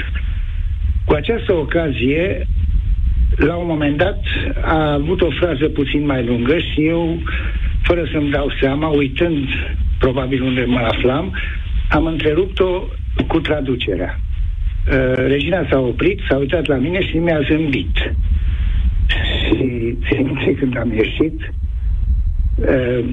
Cu 1.05 1.15
această 1.15 1.55
ocazie, 1.55 2.47
la 3.39 3.55
un 3.55 3.67
moment 3.67 3.97
dat, 3.97 4.21
a 4.63 4.93
avut 4.93 5.21
o 5.21 5.31
frază 5.31 5.69
puțin 5.69 6.07
mai 6.07 6.25
lungă 6.25 6.59
și 6.59 6.87
eu, 6.87 7.23
fără 7.83 8.09
să-mi 8.13 8.31
dau 8.31 8.53
seama, 8.61 8.89
uitând 8.89 9.49
probabil 9.99 10.43
unde 10.43 10.65
mă 10.65 10.79
aflam, 10.79 11.37
am 11.91 12.07
întrerupt-o 12.07 12.89
cu 13.27 13.41
traducerea. 13.41 14.19
Uh, 14.19 15.15
regina 15.17 15.67
s-a 15.71 15.79
oprit, 15.79 16.21
s-a 16.29 16.37
uitat 16.37 16.67
la 16.67 16.77
mine 16.77 17.07
și 17.07 17.17
mi-a 17.17 17.41
zâmbit. 17.49 18.13
Și 19.45 19.95
țin 20.09 20.27
minte 20.27 20.55
când 20.55 20.79
am 20.79 20.93
ieșit, 20.93 21.53
uh, 22.57 23.05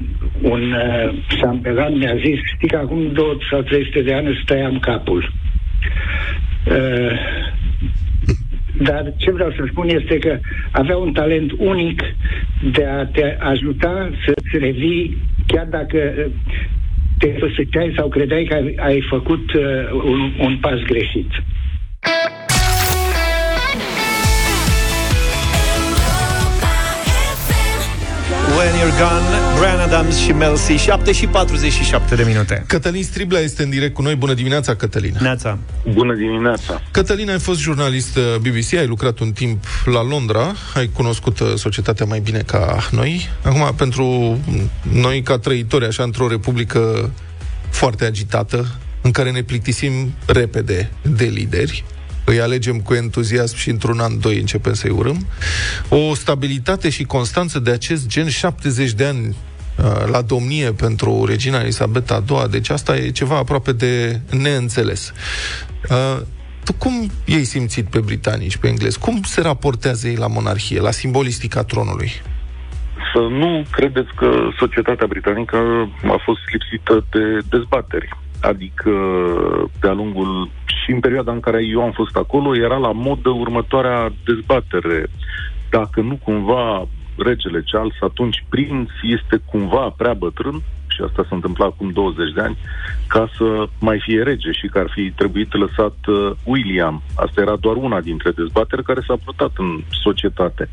un 0.41 0.71
uh, 0.71 1.13
șampelan 1.37 1.97
mi-a 1.97 2.15
zis, 2.15 2.39
știi 2.55 2.67
că 2.67 2.77
acum 2.77 3.11
200 3.13 3.45
sau 3.49 3.61
300 3.61 4.01
de 4.01 4.13
ani 4.13 4.27
îți 4.27 4.45
tăiam 4.45 4.79
capul. 4.79 5.31
Uh, 6.67 7.11
dar 8.77 9.13
ce 9.17 9.31
vreau 9.31 9.51
să 9.51 9.63
spun 9.69 9.89
este 9.89 10.17
că 10.17 10.39
avea 10.71 10.97
un 10.97 11.11
talent 11.13 11.51
unic 11.57 12.01
de 12.71 12.85
a 12.85 13.05
te 13.05 13.37
ajuta 13.39 14.09
să-ți 14.25 14.57
revii, 14.57 15.17
chiar 15.47 15.65
dacă 15.65 16.13
uh, 16.17 16.31
te 17.17 17.27
făsăceai 17.27 17.93
sau 17.97 18.07
credeai 18.07 18.43
că 18.43 18.53
ai, 18.53 18.75
ai 18.79 19.01
făcut 19.09 19.53
uh, 19.53 19.63
un, 20.03 20.33
un 20.39 20.57
pas 20.61 20.79
greșit. 20.79 21.31
When 28.57 28.73
You're 28.79 28.95
Gone, 28.99 29.44
Brian 29.57 29.79
Adams 29.79 30.17
și 30.17 30.31
Mel 30.31 30.53
C. 30.53 30.77
7 30.77 31.11
și 31.11 31.27
47 31.27 32.15
de 32.15 32.23
minute. 32.23 32.63
Cătălin 32.67 33.03
Striblea 33.03 33.41
este 33.41 33.63
în 33.63 33.69
direct 33.69 33.93
cu 33.93 34.01
noi. 34.01 34.15
Bună 34.15 34.33
dimineața, 34.33 34.75
Cătălin. 34.75 35.15
Neața. 35.21 35.57
Bună 35.93 36.13
dimineața! 36.13 36.81
Cătălin, 36.91 37.29
ai 37.29 37.39
fost 37.39 37.59
jurnalist 37.59 38.17
uh, 38.17 38.23
BBC, 38.39 38.73
ai 38.73 38.87
lucrat 38.87 39.19
un 39.19 39.31
timp 39.31 39.63
la 39.85 40.03
Londra, 40.03 40.53
ai 40.73 40.89
cunoscut 40.93 41.39
uh, 41.39 41.53
societatea 41.55 42.05
mai 42.05 42.19
bine 42.19 42.39
ca 42.39 42.77
noi. 42.91 43.29
Acum, 43.43 43.73
pentru 43.77 44.37
noi, 44.91 45.21
ca 45.21 45.37
trăitori, 45.37 45.85
așa, 45.85 46.03
într-o 46.03 46.27
republică 46.27 47.11
foarte 47.69 48.05
agitată, 48.05 48.75
în 49.01 49.11
care 49.11 49.31
ne 49.31 49.41
plictisim 49.41 50.13
repede 50.25 50.91
de 51.01 51.25
lideri, 51.25 51.83
îi 52.25 52.41
alegem 52.41 52.79
cu 52.79 52.93
entuziasm 52.93 53.55
și 53.55 53.69
într-un 53.69 53.99
an, 53.99 54.19
doi 54.19 54.39
începem 54.39 54.73
să-i 54.73 54.91
urâm. 54.91 55.27
O 55.89 56.13
stabilitate 56.13 56.89
și 56.89 57.03
constanță 57.03 57.59
de 57.59 57.71
acest 57.71 58.07
gen, 58.07 58.29
70 58.29 58.91
de 58.91 59.05
ani 59.05 59.27
uh, 59.27 60.09
la 60.11 60.21
domnie 60.21 60.71
pentru 60.71 61.25
regina 61.25 61.59
Elisabeta 61.59 62.23
II, 62.29 62.49
deci 62.49 62.69
asta 62.69 62.95
e 62.95 63.09
ceva 63.09 63.37
aproape 63.37 63.71
de 63.71 64.19
neînțeles. 64.31 65.13
Uh, 65.89 66.21
tu 66.63 66.73
cum 66.73 67.09
ei 67.25 67.43
simțit 67.43 67.85
pe 67.85 67.99
britanici, 67.99 68.57
pe 68.57 68.67
englezi? 68.67 68.99
Cum 68.99 69.21
se 69.21 69.41
raportează 69.41 70.07
ei 70.07 70.15
la 70.15 70.27
monarhie, 70.27 70.79
la 70.79 70.91
simbolistica 70.91 71.63
tronului? 71.63 72.11
Să 73.13 73.19
nu 73.19 73.65
credeți 73.71 74.09
că 74.15 74.29
societatea 74.59 75.07
britanică 75.07 75.57
a 76.03 76.21
fost 76.23 76.39
lipsită 76.51 77.05
de 77.11 77.39
dezbateri. 77.49 78.09
Adică, 78.41 78.91
de-a 79.79 79.93
lungul 79.93 80.49
și 80.65 80.91
în 80.91 80.99
perioada 80.99 81.31
în 81.31 81.39
care 81.39 81.65
eu 81.65 81.81
am 81.81 81.91
fost 81.91 82.15
acolo, 82.15 82.55
era 82.55 82.77
la 82.77 82.91
modă 82.91 83.29
următoarea 83.29 84.11
dezbatere. 84.25 85.07
Dacă 85.69 86.01
nu 86.01 86.19
cumva 86.23 86.87
regele 87.17 87.63
Charles, 87.71 87.95
atunci 87.99 88.45
prinț 88.49 88.89
este 89.03 89.41
cumva 89.45 89.93
prea 89.97 90.13
bătrân, 90.13 90.61
și 90.95 91.01
asta 91.01 91.25
s-a 91.29 91.35
întâmplat 91.35 91.67
acum 91.67 91.89
20 91.89 92.33
de 92.33 92.41
ani, 92.41 92.57
ca 93.07 93.29
să 93.37 93.67
mai 93.79 93.99
fie 94.05 94.21
rege 94.23 94.51
și 94.51 94.67
că 94.67 94.79
ar 94.79 94.89
fi 94.93 95.11
trebuit 95.15 95.53
lăsat 95.53 95.97
uh, 96.07 96.31
William. 96.43 97.01
Asta 97.15 97.41
era 97.41 97.55
doar 97.55 97.75
una 97.75 98.01
dintre 98.01 98.31
dezbateri 98.31 98.83
care 98.83 99.01
s-a 99.07 99.17
purtat 99.23 99.51
în 99.57 99.83
societate. 99.89 100.69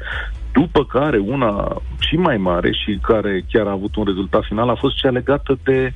După 0.52 0.84
care 0.84 1.18
una 1.18 1.82
și 1.98 2.16
mai 2.16 2.36
mare 2.36 2.72
și 2.72 2.98
care 3.02 3.44
chiar 3.50 3.66
a 3.66 3.70
avut 3.70 3.96
un 3.96 4.04
rezultat 4.04 4.44
final 4.44 4.68
a 4.68 4.74
fost 4.74 4.96
cea 4.96 5.10
legată 5.10 5.58
de 5.64 5.92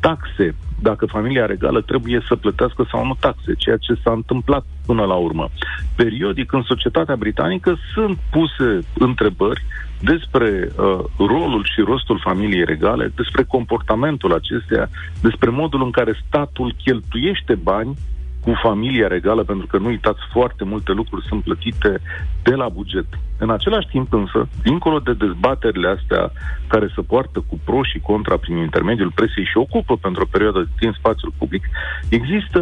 taxe, 0.00 0.54
dacă 0.82 1.06
familia 1.06 1.46
regală 1.46 1.80
trebuie 1.80 2.20
să 2.28 2.36
plătească 2.36 2.86
sau 2.90 3.06
nu 3.06 3.16
taxe, 3.20 3.54
ceea 3.54 3.76
ce 3.76 3.94
s-a 4.02 4.12
întâmplat 4.12 4.64
până 4.86 5.04
la 5.04 5.14
urmă. 5.14 5.48
Periodic 5.96 6.52
în 6.52 6.62
societatea 6.62 7.16
britanică 7.16 7.76
sunt 7.94 8.18
puse 8.30 8.86
întrebări 8.98 9.64
despre 10.00 10.48
uh, 10.48 10.98
rolul 11.18 11.64
și 11.74 11.80
rostul 11.80 12.20
familiei 12.22 12.64
regale, 12.64 13.12
despre 13.16 13.42
comportamentul 13.42 14.32
acesteia, 14.32 14.88
despre 15.22 15.50
modul 15.50 15.82
în 15.82 15.90
care 15.90 16.22
statul 16.26 16.74
cheltuiește 16.84 17.54
bani 17.54 17.96
cu 18.40 18.52
familia 18.62 19.06
regală, 19.06 19.42
pentru 19.44 19.66
că 19.66 19.78
nu 19.78 19.86
uitați, 19.86 20.20
foarte 20.32 20.64
multe 20.64 20.92
lucruri 20.92 21.26
sunt 21.26 21.42
plătite 21.42 22.00
de 22.42 22.54
la 22.54 22.68
buget. 22.68 23.06
În 23.38 23.50
același 23.50 23.88
timp 23.88 24.12
însă, 24.12 24.48
dincolo 24.62 24.98
de 24.98 25.12
dezbaterile 25.12 25.88
astea 25.88 26.32
care 26.66 26.92
se 26.94 27.00
poartă 27.02 27.44
cu 27.48 27.60
pro 27.64 27.82
și 27.82 27.98
contra 27.98 28.36
prin 28.36 28.56
intermediul 28.56 29.12
presei 29.14 29.44
și 29.44 29.56
ocupă 29.56 29.96
pentru 29.96 30.22
o 30.22 30.30
perioadă 30.30 30.58
de 30.58 30.70
timp 30.78 30.94
spațiul 30.94 31.32
public, 31.38 31.64
există 32.08 32.60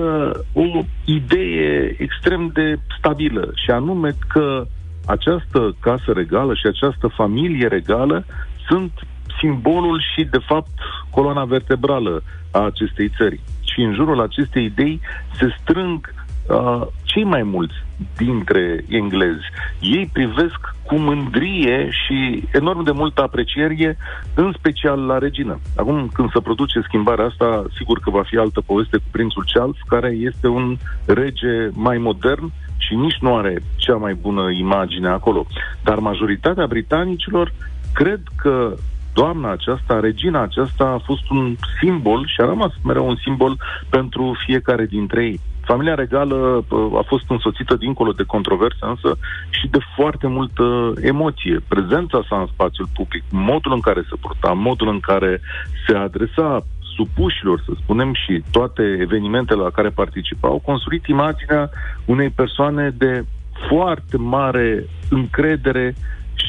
o 0.53 0.85
idee 1.05 1.95
extrem 1.99 2.51
de 2.53 2.79
stabilă 2.99 3.51
și 3.55 3.71
anume 3.71 4.11
că 4.29 4.67
această 5.07 5.77
casă 5.81 6.13
regală 6.13 6.55
și 6.55 6.67
această 6.67 7.07
familie 7.07 7.67
regală 7.67 8.25
sunt 8.69 8.93
simbolul 9.41 10.03
și, 10.15 10.25
de 10.25 10.39
fapt, 10.47 10.71
coloana 11.11 11.45
vertebrală 11.45 12.23
a 12.51 12.61
acestei 12.61 13.11
țări. 13.17 13.41
Și 13.79 13.85
în 13.85 13.95
jurul 13.95 14.21
acestei 14.21 14.65
idei 14.65 15.01
se 15.39 15.55
strâng 15.61 16.15
uh, 16.49 16.87
cei 17.03 17.25
mai 17.25 17.43
mulți 17.43 17.75
dintre 18.17 18.85
englezi. 18.89 19.45
Ei 19.81 20.11
privesc 20.13 20.61
cu 20.87 20.95
mândrie 20.95 21.91
și 21.91 22.49
enorm 22.53 22.83
de 22.83 22.91
multă 22.91 23.23
apreciere, 23.23 23.97
în 24.35 24.53
special 24.59 25.01
la 25.01 25.19
regină. 25.19 25.59
Acum, 25.77 26.11
când 26.13 26.31
se 26.33 26.41
produce 26.41 26.81
schimbarea 26.81 27.25
asta, 27.25 27.65
sigur 27.77 27.99
că 27.99 28.11
va 28.11 28.23
fi 28.23 28.37
altă 28.37 28.61
poveste 28.61 28.97
cu 28.97 29.05
prințul 29.11 29.45
Charles, 29.53 29.81
care 29.87 30.09
este 30.09 30.49
un 30.49 30.77
rege 31.07 31.69
mai 31.73 31.99
modern 31.99 32.53
și 32.77 32.95
nici 32.95 33.19
nu 33.21 33.37
are 33.37 33.63
cea 33.77 33.97
mai 33.97 34.15
bună 34.15 34.51
imagine 34.51 35.09
acolo. 35.09 35.47
Dar 35.83 35.99
majoritatea 35.99 36.67
britanicilor 36.67 37.53
cred 37.95 38.21
că 38.37 38.75
doamna 39.15 39.51
aceasta, 39.51 40.01
regina 40.01 40.43
aceasta 40.43 40.85
a 40.85 40.99
fost 41.05 41.31
un 41.31 41.55
simbol 41.81 42.27
și 42.27 42.41
a 42.41 42.45
rămas 42.45 42.73
mereu 42.85 43.09
un 43.09 43.17
simbol 43.17 43.57
pentru 43.89 44.37
fiecare 44.47 44.87
dintre 44.87 45.25
ei. 45.25 45.41
familia 45.65 45.95
regală 45.95 46.65
uh, 46.69 46.99
a 46.99 47.03
fost 47.07 47.25
însoțită 47.31 47.75
dincolo 47.77 48.13
de 48.13 48.23
controverse, 48.23 48.79
însă 48.81 49.17
și 49.51 49.69
de 49.69 49.79
foarte 49.97 50.27
multă 50.27 50.93
emoție. 51.03 51.61
Prezența 51.69 52.25
sa 52.29 52.41
în 52.41 52.47
spațiul 52.47 52.89
public, 52.95 53.23
modul 53.31 53.73
în 53.73 53.81
care 53.81 54.01
se 54.09 54.17
purta, 54.21 54.53
modul 54.53 54.89
în 54.89 55.01
care 55.01 55.41
se 55.87 55.97
adresa 55.97 56.65
supușilor, 56.97 57.63
să 57.67 57.73
spunem, 57.83 58.15
și 58.15 58.43
toate 58.51 58.83
evenimentele 59.01 59.63
la 59.63 59.71
care 59.71 59.89
participa, 59.89 60.49
au 60.49 60.59
construit 60.65 61.07
imaginea 61.07 61.71
unei 62.05 62.31
persoane 62.31 62.95
de 62.99 63.25
foarte 63.69 64.17
mare 64.17 64.87
încredere 65.11 65.95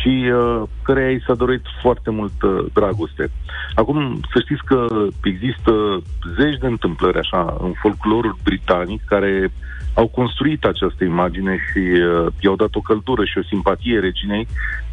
și 0.02 0.32
uh, 0.34 0.64
care 0.84 1.12
i 1.12 1.24
s-a 1.26 1.34
dorit 1.34 1.62
foarte 1.82 2.10
mult 2.10 2.42
uh, 2.42 2.66
dragoste. 2.74 3.32
Acum, 3.76 4.20
să 4.34 4.40
știți 4.40 4.64
că 4.66 4.86
există 5.24 6.02
zeci 6.40 6.58
de 6.60 6.68
întâmplări 6.68 7.18
așa 7.18 7.58
în 7.62 7.72
folclorul 7.82 8.36
britanic 8.44 9.02
care 9.06 9.52
au 9.94 10.08
construit 10.08 10.64
această 10.64 11.04
imagine 11.04 11.58
și 11.72 11.80
uh, 11.80 12.28
i-au 12.40 12.56
dat 12.56 12.76
o 12.76 12.80
căldură 12.82 13.24
și 13.26 13.38
o 13.38 13.44
simpatie 13.44 14.00
reginei, 14.00 14.48
mm, 14.48 14.89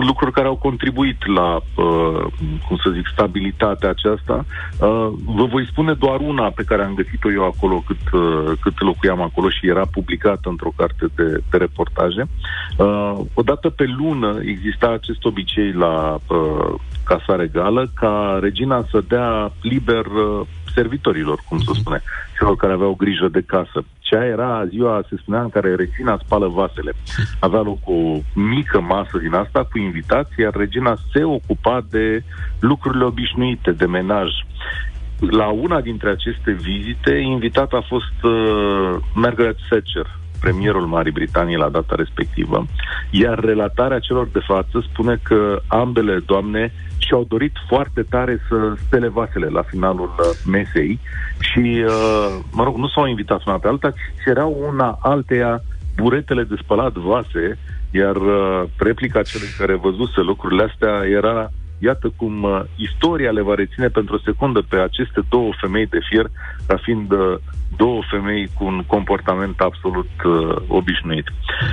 lucruri 0.00 0.32
care 0.32 0.46
au 0.46 0.56
contribuit 0.56 1.26
la, 1.26 1.54
uh, 1.54 2.24
cum 2.66 2.76
să 2.82 2.90
zic, 2.90 3.06
stabilitatea 3.12 3.88
aceasta. 3.88 4.44
Uh, 4.78 5.08
vă 5.24 5.44
voi 5.44 5.66
spune 5.66 5.92
doar 5.92 6.20
una 6.20 6.50
pe 6.50 6.62
care 6.62 6.82
am 6.82 6.94
găsit-o 6.94 7.32
eu 7.32 7.44
acolo 7.44 7.82
cât, 7.86 8.12
uh, 8.12 8.52
cât 8.60 8.80
locuiam 8.80 9.20
acolo 9.20 9.48
și 9.48 9.68
era 9.68 9.86
publicată 9.90 10.48
într-o 10.48 10.72
carte 10.76 11.06
de, 11.14 11.42
de 11.50 11.56
reportaje. 11.56 12.26
Uh, 12.76 13.18
odată 13.34 13.68
pe 13.68 13.84
lună 13.98 14.38
exista 14.44 14.88
acest 14.88 15.24
obicei 15.24 15.72
la 15.72 16.18
uh, 16.28 16.74
Casa 17.04 17.36
Regală 17.36 17.90
ca 17.94 18.38
regina 18.40 18.84
să 18.90 19.02
dea 19.08 19.52
liber 19.62 20.06
uh, 20.06 20.46
servitorilor, 20.74 21.38
cum 21.48 21.58
se 21.58 21.72
spune, 21.74 22.02
celor 22.38 22.56
care 22.56 22.72
aveau 22.72 22.94
grijă 22.94 23.28
de 23.28 23.42
casă. 23.46 23.84
Cea 24.10 24.24
era 24.24 24.66
ziua, 24.66 25.04
se 25.08 25.16
spunea, 25.20 25.42
în 25.42 25.48
care 25.48 25.74
regina 25.74 26.20
spală 26.24 26.48
vasele. 26.48 26.92
Avea 27.40 27.60
loc 27.60 27.78
o 27.84 28.18
mică 28.34 28.80
masă 28.80 29.18
din 29.18 29.34
asta 29.34 29.64
cu 29.70 29.78
invitații, 29.78 30.42
iar 30.42 30.54
regina 30.54 30.96
se 31.12 31.24
ocupa 31.24 31.86
de 31.90 32.22
lucrurile 32.60 33.04
obișnuite, 33.04 33.70
de 33.72 33.86
menaj. 33.86 34.28
La 35.30 35.46
una 35.46 35.80
dintre 35.80 36.10
aceste 36.10 36.52
vizite, 36.52 37.12
invitat 37.12 37.72
a 37.72 37.84
fost 37.88 38.22
uh, 38.22 38.96
Margaret 39.14 39.56
Thatcher, 39.68 40.19
premierul 40.40 40.86
Marii 40.86 41.12
Britanii 41.12 41.56
la 41.56 41.68
data 41.68 41.94
respectivă, 41.94 42.66
iar 43.10 43.38
relatarea 43.38 43.98
celor 43.98 44.28
de 44.32 44.40
față 44.46 44.84
spune 44.92 45.20
că 45.22 45.60
ambele 45.66 46.22
doamne 46.26 46.72
și-au 46.98 47.24
dorit 47.28 47.52
foarte 47.68 48.02
tare 48.02 48.40
să 48.48 48.74
spele 48.86 49.08
vasele 49.08 49.46
la 49.46 49.62
finalul 49.62 50.14
uh, 50.18 50.24
mesei 50.46 50.98
și, 51.38 51.84
uh, 51.86 52.38
mă 52.52 52.64
rog, 52.64 52.76
nu 52.76 52.88
s-au 52.88 53.06
invitat 53.06 53.44
una 53.46 53.58
pe 53.58 53.68
alta, 53.68 53.90
ci 53.90 54.22
cereau 54.24 54.64
una 54.68 54.98
alteia 55.02 55.62
buretele 55.96 56.42
de 56.42 56.54
spălat 56.62 56.92
vase, 56.92 57.58
iar 57.90 58.16
uh, 58.16 58.62
replica 58.76 59.22
celui 59.22 59.48
care 59.58 59.74
văzuse 59.74 60.20
lucrurile 60.20 60.62
astea 60.62 61.02
era 61.08 61.50
Iată 61.82 62.12
cum 62.16 62.42
uh, 62.42 62.60
istoria 62.76 63.30
le 63.30 63.42
va 63.42 63.54
reține 63.54 63.88
pentru 63.88 64.14
o 64.14 64.24
secundă 64.24 64.60
pe 64.68 64.76
aceste 64.76 65.20
două 65.28 65.50
femei 65.60 65.86
de 65.86 65.98
fier 66.08 66.26
ca 66.66 66.76
fiind 66.76 67.12
uh, 67.12 67.36
două 67.76 68.00
femei 68.10 68.50
cu 68.54 68.64
un 68.64 68.82
comportament 68.86 69.60
absolut 69.60 70.10
uh, 70.24 70.56
obișnuit. 70.68 71.26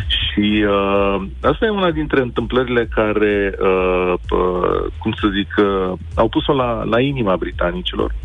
Și 0.08 0.66
uh, 0.68 1.22
asta 1.42 1.66
e 1.66 1.70
una 1.70 1.92
dintre 1.92 2.22
întâmplările 2.22 2.86
care, 2.86 3.54
uh, 3.62 4.14
uh, 4.32 4.92
cum 5.00 5.12
să 5.12 5.28
zic, 5.38 5.56
uh, 5.58 5.98
au 6.16 6.28
pus-o 6.30 6.54
la, 6.54 6.84
la 6.84 7.00
inima 7.00 7.36
britanicilor. 7.36 8.16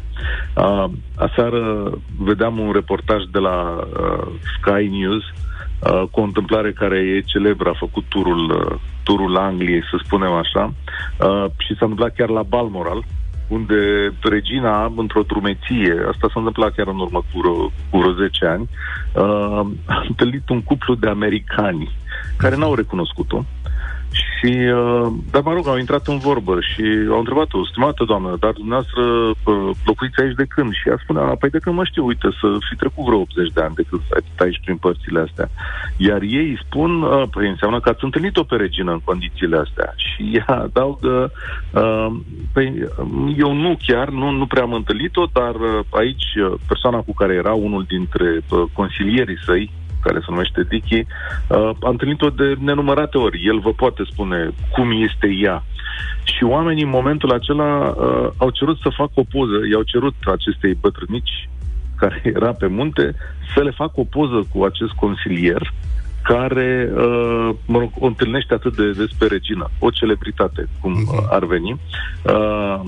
Uh, 0.55 0.85
aseară 1.17 1.91
vedeam 2.19 2.59
un 2.59 2.73
reportaj 2.73 3.23
de 3.31 3.39
la 3.39 3.87
uh, 4.01 4.27
Sky 4.57 4.89
News 4.89 5.23
uh, 5.23 6.03
cu 6.11 6.21
o 6.21 6.23
întâmplare 6.23 6.73
care 6.73 6.99
e 6.99 7.21
celebră, 7.21 7.69
a 7.69 7.77
făcut 7.79 8.05
turul, 8.09 8.51
uh, 8.51 8.81
turul 9.03 9.37
Angliei, 9.37 9.83
să 9.91 10.01
spunem 10.05 10.33
așa, 10.33 10.75
uh, 11.21 11.45
și 11.59 11.75
s-a 11.75 11.85
întâmplat 11.85 12.15
chiar 12.15 12.29
la 12.29 12.43
Balmoral, 12.43 13.05
unde 13.49 14.13
regina, 14.23 14.93
într-o 14.97 15.23
drumeție, 15.23 15.95
asta 16.13 16.27
s-a 16.27 16.39
întâmplat 16.41 16.75
chiar 16.75 16.87
în 16.87 16.99
urmă 16.99 17.19
cu 17.19 17.39
vreo, 17.41 17.55
cu 17.91 17.99
vreo 17.99 18.13
10 18.13 18.47
ani, 18.47 18.69
uh, 19.15 19.67
a 19.87 20.05
întâlnit 20.09 20.49
un 20.49 20.63
cuplu 20.63 20.95
de 20.95 21.09
americani 21.09 21.91
care 22.37 22.57
n-au 22.57 22.75
recunoscut-o. 22.75 23.45
Și, 24.13 24.53
uh, 24.53 25.07
dar 25.31 25.43
mă 25.43 25.53
rog, 25.53 25.69
au 25.69 25.79
intrat 25.79 26.07
în 26.07 26.19
vorbă 26.19 26.59
și 26.61 26.85
au 27.11 27.19
întrebat-o, 27.19 27.67
stimată 27.67 28.05
doamnă, 28.05 28.37
dar 28.41 28.53
dumneavoastră 28.53 29.03
uh, 29.03 29.71
locuiți 29.85 30.21
aici 30.21 30.35
de 30.35 30.45
când? 30.55 30.73
Și 30.73 30.89
ea 30.89 30.99
spunea, 31.03 31.23
păi 31.23 31.51
de 31.51 31.59
când 31.59 31.77
mă 31.77 31.85
știu, 31.85 32.07
uite, 32.07 32.29
să 32.41 32.47
fi 32.69 32.77
trecut 32.77 33.05
vreo 33.05 33.19
80 33.19 33.53
de 33.53 33.61
ani 33.61 33.75
de 33.75 33.85
când 33.89 34.03
stai 34.05 34.23
aici 34.47 34.61
prin 34.65 34.77
părțile 34.77 35.21
astea. 35.21 35.49
Iar 35.97 36.21
ei 36.23 36.49
îi 36.51 36.63
spun, 36.65 37.03
uh, 37.03 37.23
păi 37.31 37.49
înseamnă 37.49 37.81
că 37.81 37.89
ați 37.89 38.05
întâlnit-o 38.05 38.43
pe 38.43 38.57
regină 38.57 38.93
în 38.93 39.01
condițiile 39.05 39.57
astea. 39.57 39.95
Și 39.97 40.23
ea 40.37 40.55
adaugă, 40.67 41.33
uh, 41.71 42.07
păi 42.53 42.89
eu 43.37 43.53
nu 43.55 43.77
chiar, 43.87 44.09
nu, 44.09 44.31
nu 44.31 44.47
prea 44.47 44.63
am 44.63 44.73
întâlnit-o, 44.73 45.25
dar 45.33 45.55
uh, 45.55 45.85
aici 45.91 46.35
uh, 46.37 46.53
persoana 46.69 46.99
cu 46.99 47.15
care 47.15 47.35
era 47.35 47.53
unul 47.53 47.85
dintre 47.89 48.41
uh, 48.51 48.63
consilierii 48.73 49.39
săi, 49.45 49.71
care 50.03 50.19
se 50.19 50.27
numește 50.29 50.67
Dicky, 50.69 50.99
uh, 50.99 51.71
a 51.81 51.89
întâlnit-o 51.89 52.29
de 52.31 52.55
nenumărate 52.59 53.19
ori. 53.19 53.47
El 53.47 53.59
vă 53.59 53.73
poate 53.73 54.03
spune 54.11 54.51
cum 54.71 54.91
este 55.09 55.29
ea. 55.41 55.65
Și 56.25 56.45
oamenii 56.45 56.83
în 56.83 56.89
momentul 56.89 57.33
acela 57.33 57.95
uh, 57.97 58.29
au 58.37 58.51
cerut 58.51 58.79
să 58.79 58.89
facă 58.97 59.13
o 59.15 59.25
poză, 59.31 59.59
i-au 59.71 59.83
cerut 59.83 60.15
acestei 60.25 60.75
bătrânici 60.81 61.49
care 61.97 62.21
era 62.35 62.53
pe 62.53 62.67
munte 62.67 63.15
să 63.55 63.63
le 63.63 63.71
facă 63.71 63.93
o 63.95 64.05
poză 64.05 64.47
cu 64.53 64.65
acest 64.65 64.93
consilier 64.93 65.73
care, 66.23 66.91
uh, 66.97 67.51
mă 67.67 67.79
rog, 67.79 67.91
o 67.99 68.07
întâlnește 68.07 68.55
atât 68.55 68.77
de 68.77 68.91
des 68.91 69.11
pe 69.19 69.27
regină, 69.27 69.71
o 69.79 69.91
celebritate, 69.91 70.69
cum 70.81 70.93
uh, 70.93 71.27
ar 71.31 71.45
veni. 71.45 71.81
Uh, 72.23 72.81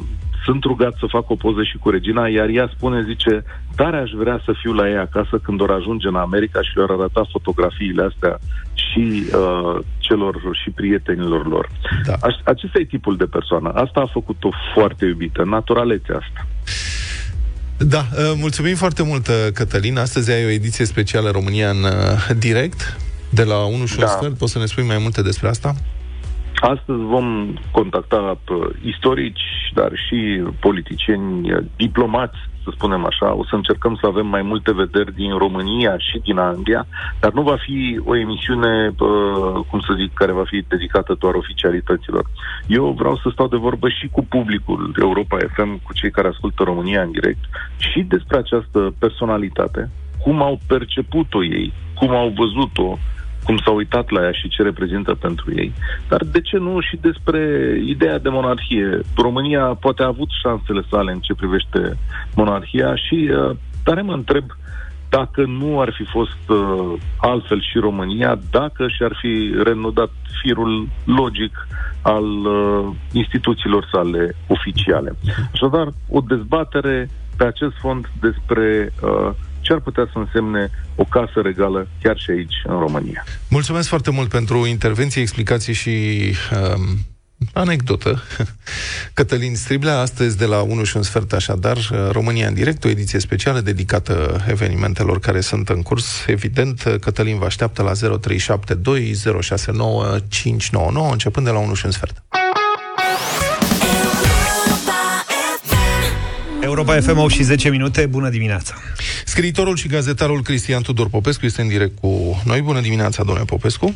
sunt 0.44 0.64
rugat 0.64 0.94
să 0.98 1.06
fac 1.08 1.30
o 1.30 1.34
poză 1.36 1.62
și 1.62 1.76
cu 1.76 1.90
regina, 1.90 2.28
iar 2.28 2.48
ea 2.48 2.70
spune, 2.76 3.04
zice, 3.06 3.44
tare 3.76 3.96
aș 3.96 4.10
vrea 4.10 4.40
să 4.44 4.52
fiu 4.60 4.72
la 4.72 4.88
ea 4.88 5.00
acasă 5.00 5.38
când 5.42 5.60
or 5.60 5.70
ajunge 5.70 6.08
în 6.08 6.14
America 6.14 6.62
și 6.62 6.76
le-ar 6.76 6.90
arăta 6.90 7.28
fotografiile 7.32 8.02
astea 8.02 8.38
și 8.74 9.24
uh, 9.24 9.78
celor 9.98 10.34
și 10.62 10.70
prietenilor 10.70 11.46
lor. 11.46 11.68
Da. 12.06 12.14
Aș, 12.20 12.34
acesta 12.44 12.78
e 12.80 12.84
tipul 12.84 13.16
de 13.16 13.24
persoană. 13.24 13.68
Asta 13.68 14.00
a 14.00 14.10
făcut-o 14.12 14.50
foarte 14.74 15.04
iubită, 15.06 15.42
naturalețea 15.44 16.16
asta. 16.16 16.46
Da, 17.78 17.98
uh, 17.98 18.32
mulțumim 18.36 18.74
foarte 18.74 19.02
mult, 19.02 19.26
uh, 19.28 19.34
Cătălin. 19.54 19.98
Astăzi 19.98 20.30
ai 20.30 20.44
o 20.44 20.48
ediție 20.48 20.84
specială 20.84 21.30
România 21.30 21.70
în 21.70 21.82
uh, 21.82 22.28
direct, 22.38 22.96
de 23.30 23.44
la 23.44 23.56
1 23.64 23.84
și 23.86 23.94
un 23.98 24.04
Da. 24.04 24.06
sfert. 24.06 24.38
Poți 24.38 24.52
să 24.52 24.58
ne 24.58 24.66
spui 24.66 24.84
mai 24.84 24.98
multe 24.98 25.22
despre 25.22 25.48
asta? 25.48 25.74
Astăzi 26.72 27.02
vom 27.02 27.54
contacta 27.70 28.38
uh, 28.50 28.68
istorici, 28.84 29.44
dar 29.74 29.92
și 30.06 30.42
politicieni, 30.60 31.52
uh, 31.52 31.64
diplomați, 31.76 32.36
să 32.62 32.70
spunem 32.72 33.04
așa. 33.04 33.34
O 33.34 33.44
să 33.44 33.54
încercăm 33.54 33.98
să 34.00 34.06
avem 34.06 34.26
mai 34.26 34.42
multe 34.42 34.72
vederi 34.72 35.14
din 35.14 35.38
România 35.38 35.98
și 35.98 36.18
din 36.18 36.38
Anglia, 36.38 36.86
dar 37.20 37.32
nu 37.32 37.42
va 37.42 37.56
fi 37.56 38.00
o 38.04 38.16
emisiune, 38.16 38.94
uh, 38.98 39.64
cum 39.70 39.80
să 39.80 39.92
zic, 39.96 40.12
care 40.14 40.32
va 40.32 40.44
fi 40.46 40.64
dedicată 40.68 41.16
doar 41.18 41.34
oficialităților. 41.34 42.24
Eu 42.66 42.94
vreau 42.98 43.16
să 43.16 43.28
stau 43.32 43.48
de 43.48 43.56
vorbă 43.56 43.88
și 43.88 44.08
cu 44.08 44.24
publicul 44.24 44.94
Europa 45.00 45.36
FM, 45.54 45.82
cu 45.82 45.92
cei 45.92 46.10
care 46.10 46.28
ascultă 46.28 46.62
România 46.62 47.02
în 47.02 47.10
direct, 47.10 47.44
și 47.76 48.00
despre 48.00 48.38
această 48.38 48.94
personalitate, 48.98 49.90
cum 50.22 50.42
au 50.42 50.58
perceput-o 50.66 51.44
ei, 51.44 51.72
cum 51.94 52.10
au 52.10 52.28
văzut-o, 52.28 52.98
cum 53.44 53.56
s-au 53.64 53.74
uitat 53.74 54.10
la 54.10 54.22
ea 54.22 54.32
și 54.32 54.48
ce 54.48 54.62
reprezintă 54.62 55.14
pentru 55.14 55.52
ei. 55.54 55.72
Dar 56.08 56.22
de 56.24 56.40
ce 56.40 56.56
nu 56.56 56.80
și 56.80 56.96
despre 57.00 57.40
ideea 57.86 58.18
de 58.18 58.28
monarhie? 58.28 59.00
România 59.16 59.64
poate 59.64 60.02
a 60.02 60.06
avut 60.06 60.28
șansele 60.42 60.82
sale 60.90 61.12
în 61.12 61.20
ce 61.20 61.34
privește 61.34 61.96
monarhia 62.34 62.94
și 62.96 63.30
uh, 63.30 63.56
tare 63.84 64.02
mă 64.02 64.12
întreb 64.12 64.44
dacă 65.08 65.44
nu 65.46 65.80
ar 65.80 65.92
fi 65.96 66.04
fost 66.04 66.42
uh, 66.48 67.00
altfel 67.16 67.62
și 67.62 67.78
România, 67.78 68.38
dacă 68.50 68.88
și-ar 68.88 69.18
fi 69.20 69.54
renodat 69.62 70.10
firul 70.42 70.88
logic 71.04 71.66
al 72.02 72.24
uh, 72.24 72.94
instituțiilor 73.12 73.88
sale 73.92 74.36
oficiale. 74.46 75.16
Așadar, 75.52 75.88
o 76.08 76.20
dezbatere 76.20 77.08
pe 77.36 77.44
acest 77.44 77.74
fond 77.80 78.10
despre 78.20 78.92
uh, 79.02 79.30
ce 79.64 79.72
ar 79.72 79.80
putea 79.80 80.08
să 80.12 80.18
însemne 80.18 80.70
o 80.94 81.04
casă 81.04 81.40
regală 81.42 81.88
chiar 82.02 82.18
și 82.18 82.30
aici, 82.30 82.54
în 82.64 82.78
România. 82.78 83.24
Mulțumesc 83.48 83.88
foarte 83.88 84.10
mult 84.10 84.28
pentru 84.28 84.66
intervenție, 84.66 85.20
explicații 85.22 85.72
și 85.72 85.90
um, 86.52 86.98
anecdotă. 87.52 88.22
Cătălin 89.14 89.56
Striblea, 89.56 89.98
astăzi 89.98 90.36
de 90.36 90.44
la 90.44 90.60
1 90.60 90.84
și 90.84 90.96
un 90.96 91.02
sfert 91.02 91.32
așadar, 91.32 91.76
uh, 91.76 92.08
România 92.10 92.46
în 92.46 92.54
direct, 92.54 92.84
o 92.84 92.88
ediție 92.88 93.18
specială 93.18 93.60
dedicată 93.60 94.44
evenimentelor 94.48 95.20
care 95.20 95.40
sunt 95.40 95.68
în 95.68 95.82
curs. 95.82 96.24
Evident, 96.26 96.84
uh, 96.84 96.94
Cătălin 97.00 97.38
vă 97.38 97.44
așteaptă 97.44 97.82
la 97.82 97.92
0372 97.92 99.14
069 99.40 100.18
599, 100.28 101.12
începând 101.12 101.46
de 101.46 101.52
la 101.52 101.58
1 101.58 101.74
și 101.74 101.84
un 101.84 101.90
sfert. 101.90 102.24
Europa 106.74 106.92
FM. 106.92 106.98
Europa 106.98 107.12
FM 107.12 107.24
8 107.24 107.32
și 107.32 107.42
10 107.42 107.70
minute. 107.70 108.06
Bună 108.06 108.28
dimineața! 108.28 108.74
Scriitorul 109.24 109.76
și 109.76 109.88
gazetarul 109.88 110.42
Cristian 110.42 110.82
Tudor 110.82 111.08
Popescu 111.08 111.46
este 111.46 111.62
în 111.62 111.68
direct 111.68 111.98
cu 112.00 112.42
noi. 112.44 112.60
Bună 112.60 112.80
dimineața, 112.80 113.22
domnule 113.24 113.44
Popescu. 113.44 113.94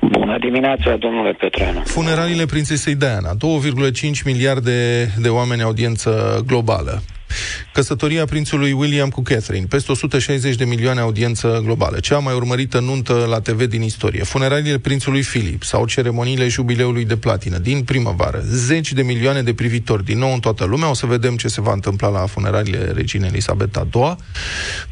Bună 0.00 0.38
dimineața, 0.38 0.96
domnule 0.96 1.32
Petreanu. 1.32 1.82
Funeraliile 1.84 2.46
prințesei 2.46 2.94
Diana. 2.94 3.30
2,5 3.30 4.22
miliarde 4.24 5.04
de 5.18 5.28
oameni 5.28 5.62
audiență 5.62 6.42
globală. 6.46 7.02
Căsătoria 7.72 8.24
prințului 8.24 8.72
William 8.72 9.08
cu 9.08 9.22
Catherine, 9.22 9.66
peste 9.68 9.92
160 9.92 10.54
de 10.54 10.64
milioane 10.64 11.00
audiență 11.00 11.60
globală, 11.64 12.00
cea 12.00 12.18
mai 12.18 12.34
urmărită 12.34 12.80
nuntă 12.80 13.26
la 13.28 13.40
TV 13.40 13.64
din 13.64 13.82
istorie, 13.82 14.22
funeraliile 14.22 14.78
prințului 14.78 15.20
Philip 15.20 15.62
sau 15.62 15.86
ceremoniile 15.86 16.48
jubileului 16.48 17.04
de 17.04 17.16
platină 17.16 17.58
din 17.58 17.82
primăvară, 17.82 18.42
zeci 18.44 18.92
de 18.92 19.02
milioane 19.02 19.42
de 19.42 19.54
privitori 19.54 20.04
din 20.04 20.18
nou 20.18 20.32
în 20.32 20.40
toată 20.40 20.64
lumea, 20.64 20.90
o 20.90 20.94
să 20.94 21.06
vedem 21.06 21.36
ce 21.36 21.48
se 21.48 21.60
va 21.60 21.72
întâmpla 21.72 22.08
la 22.08 22.26
funeraliile 22.26 22.90
reginei 22.90 23.28
Elisabeta 23.28 23.88
II, 23.94 24.16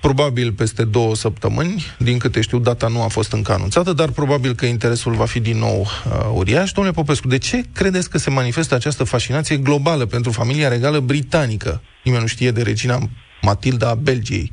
probabil 0.01 0.53
peste 0.53 0.85
două 0.85 1.15
săptămâni, 1.15 1.85
din 1.99 2.19
câte 2.19 2.41
știu, 2.41 2.59
data 2.59 2.89
nu 2.89 3.03
a 3.03 3.09
fost 3.09 3.33
încă 3.33 3.53
anunțată, 3.53 3.93
dar 3.93 4.09
probabil 4.09 4.55
că 4.55 4.67
interesul 4.67 5.13
va 5.15 5.27
fi 5.27 5.41
din 5.41 5.59
nou 5.59 5.81
uh, 5.81 6.31
uriaș. 6.35 6.73
Domnule 6.73 6.97
Popescu, 6.97 7.29
de 7.29 7.39
ce 7.39 7.63
credeți 7.73 8.11
că 8.11 8.19
se 8.19 8.31
manifestă 8.31 8.75
această 8.75 9.05
fascinație 9.05 9.57
globală 9.57 10.07
pentru 10.07 10.31
familia 10.31 10.69
regală 10.69 11.01
britanică? 11.01 11.83
Nimeni 12.05 12.23
nu 12.23 12.29
știe 12.29 12.51
de 12.51 12.63
regina 12.63 12.99
Matilda 13.43 13.89
a 13.89 13.95
Belgiei, 13.95 14.53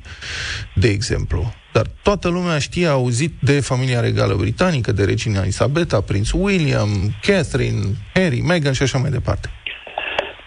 de 0.76 0.88
exemplu. 0.88 1.54
Dar 1.74 1.86
toată 2.04 2.30
lumea 2.30 2.60
știe, 2.60 2.88
a 2.88 2.92
auzit 2.92 3.32
de 3.42 3.60
familia 3.60 4.00
regală 4.00 4.36
britanică, 4.36 4.92
de 4.92 5.06
regina 5.06 5.42
Elisabeta, 5.42 6.02
prinț 6.02 6.32
William, 6.32 6.90
Catherine, 7.22 7.82
Harry, 8.14 8.40
Meghan 8.40 8.74
și 8.74 8.82
așa 8.84 8.98
mai 8.98 9.10
departe. 9.10 9.50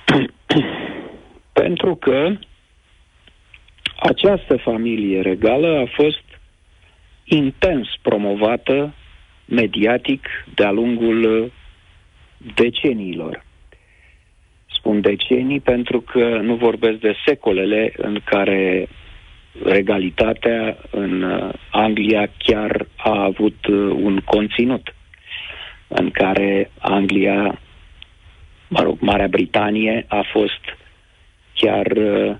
Pentru 1.62 1.95
că 1.95 2.37
această 3.97 4.57
familie 4.57 5.21
regală 5.21 5.79
a 5.79 5.90
fost 5.95 6.25
intens 7.25 7.88
promovată 8.03 8.95
mediatic 9.45 10.27
de-a 10.55 10.71
lungul 10.71 11.43
uh, 11.43 11.51
deceniilor. 12.55 13.44
Spun 14.85 15.01
decenii 15.01 15.61
pentru 15.61 16.01
că 16.01 16.38
nu 16.42 16.55
vorbesc 16.55 16.99
de 16.99 17.14
secolele 17.27 17.92
în 17.97 18.20
care 18.25 18.88
regalitatea 19.64 20.77
în 20.90 21.23
uh, 21.23 21.53
Anglia 21.70 22.31
chiar 22.38 22.87
a 22.97 23.23
avut 23.23 23.66
uh, 23.66 23.97
un 24.03 24.20
conținut, 24.25 24.94
în 25.88 26.11
care 26.11 26.70
Anglia, 26.79 27.59
mă 28.68 28.83
rog, 28.83 28.97
Marea 29.01 29.29
Britanie 29.29 30.05
a 30.09 30.25
fost 30.33 30.61
chiar 31.55 31.87
uh, 31.87 32.37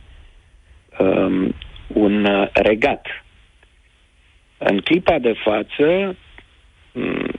um, 0.99 1.55
un 1.87 2.25
uh, 2.25 2.49
regat. 2.53 3.07
În 4.59 4.79
clipa 4.79 5.19
de 5.19 5.35
față 5.45 6.17
m, 6.93 7.34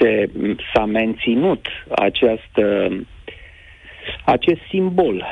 se, 0.00 0.30
s-a 0.74 0.84
menținut 0.84 1.66
această, 1.90 2.88
acest 4.24 4.60
simbol 4.68 5.26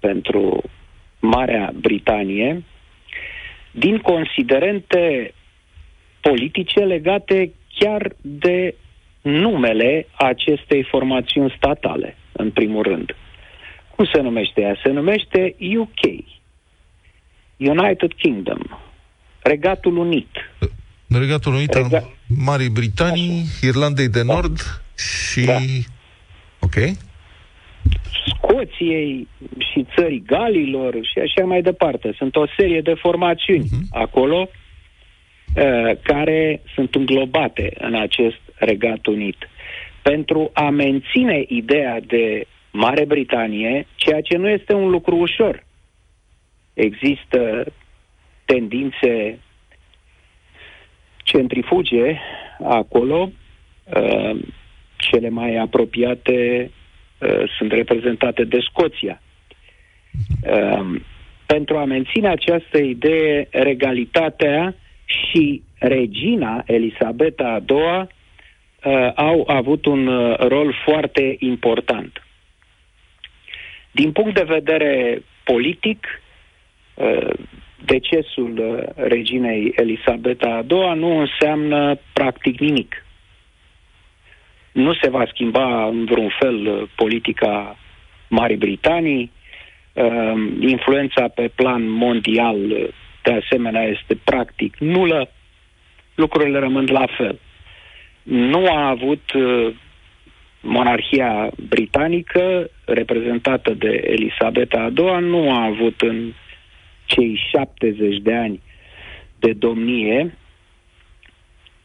pentru 0.00 0.62
Marea 1.20 1.72
Britanie 1.74 2.62
din 3.70 3.98
considerente 3.98 5.34
politice 6.20 6.80
legate 6.80 7.52
chiar 7.78 8.12
de 8.20 8.74
numele 9.22 10.06
acestei 10.12 10.82
formațiuni 10.82 11.54
statale, 11.56 12.16
în 12.32 12.50
primul 12.50 12.82
rând. 12.82 13.16
Cum 13.96 14.04
se 14.12 14.20
numește 14.20 14.60
ea? 14.60 14.76
Se 14.82 14.90
numește 14.90 15.54
UK, 15.76 16.24
United 17.56 18.12
Kingdom, 18.12 18.58
Regatul 19.42 19.96
Unit. 19.96 20.28
Regatul 21.18 21.54
Unit 21.54 21.74
al 21.74 21.82
Rega- 21.82 22.04
Marii 22.38 22.68
Britanii, 22.68 23.44
Irlandei 23.62 24.08
de 24.08 24.22
Nord 24.22 24.82
și... 24.96 25.44
Da. 25.44 25.58
Ok. 26.58 26.74
Scoției 28.26 29.28
și 29.58 29.86
țării 29.96 30.22
Galilor 30.26 30.94
și 30.94 31.18
așa 31.18 31.44
mai 31.46 31.62
departe. 31.62 32.14
Sunt 32.16 32.36
o 32.36 32.44
serie 32.56 32.80
de 32.80 32.94
formațiuni 32.94 33.64
uh-huh. 33.64 33.88
acolo 33.90 34.48
uh, 34.48 35.96
care 36.02 36.62
sunt 36.74 36.94
înglobate 36.94 37.72
în 37.78 37.94
acest 37.94 38.40
regat 38.54 39.06
unit. 39.06 39.36
Pentru 40.02 40.50
a 40.52 40.70
menține 40.70 41.44
ideea 41.48 42.00
de 42.06 42.46
Mare 42.70 43.04
Britanie, 43.04 43.86
ceea 43.94 44.20
ce 44.20 44.36
nu 44.36 44.48
este 44.48 44.72
un 44.72 44.88
lucru 44.88 45.16
ușor. 45.16 45.64
Există 46.72 47.64
tendințe 48.44 49.38
centrifuge 51.24 52.20
acolo, 52.62 53.30
uh, 53.84 54.36
cele 54.96 55.28
mai 55.28 55.56
apropiate 55.56 56.70
uh, 57.18 57.50
sunt 57.58 57.72
reprezentate 57.72 58.44
de 58.44 58.58
Scoția. 58.60 59.22
Uh, 60.46 61.00
pentru 61.46 61.76
a 61.76 61.84
menține 61.84 62.28
această 62.28 62.78
idee, 62.78 63.48
regalitatea 63.50 64.74
și 65.04 65.62
regina 65.78 66.62
Elisabeta 66.66 67.44
a 67.44 67.62
II 67.68 68.08
uh, 68.84 69.12
au 69.14 69.44
avut 69.46 69.86
un 69.86 70.06
uh, 70.06 70.36
rol 70.38 70.74
foarte 70.84 71.36
important. 71.38 72.22
Din 73.90 74.12
punct 74.12 74.34
de 74.34 74.42
vedere 74.42 75.22
politic, 75.44 76.06
uh, 76.94 77.32
decesul 77.84 78.58
uh, 78.58 79.04
reginei 79.08 79.72
Elisabeta 79.76 80.48
a 80.48 80.64
II 80.74 80.98
nu 80.98 81.18
înseamnă 81.18 81.98
practic 82.12 82.58
nimic. 82.60 83.06
Nu 84.72 84.94
se 84.94 85.08
va 85.08 85.24
schimba 85.30 85.86
în 85.86 86.04
vreun 86.04 86.30
fel 86.40 86.66
uh, 86.66 86.88
politica 86.96 87.76
Marii 88.28 88.56
Britanii, 88.56 89.30
uh, 89.92 90.32
influența 90.60 91.28
pe 91.28 91.50
plan 91.54 91.88
mondial 91.88 92.70
uh, 92.70 92.88
de 93.22 93.32
asemenea 93.32 93.82
este 93.82 94.18
practic 94.24 94.76
nulă, 94.78 95.30
lucrurile 96.14 96.58
rămân 96.58 96.86
la 96.90 97.06
fel. 97.16 97.40
Nu 98.22 98.66
a 98.66 98.88
avut 98.88 99.32
uh, 99.32 99.74
monarhia 100.60 101.50
britanică, 101.68 102.70
reprezentată 102.84 103.74
de 103.74 104.02
Elisabeta 104.06 104.78
a 104.78 104.92
II, 105.02 105.28
nu 105.28 105.50
a 105.50 105.64
avut 105.64 106.00
în 106.00 106.32
cei 107.04 107.40
70 107.50 108.16
de 108.22 108.34
ani 108.34 108.60
de 109.38 109.52
domnie 109.52 110.38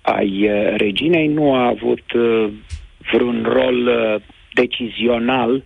ai 0.01 0.49
uh, 0.49 0.75
reginei, 0.77 1.27
nu 1.27 1.53
a 1.53 1.65
avut 1.65 2.11
uh, 2.13 2.49
vreun 3.11 3.43
rol 3.43 3.87
uh, 3.87 4.21
decizional 4.53 5.63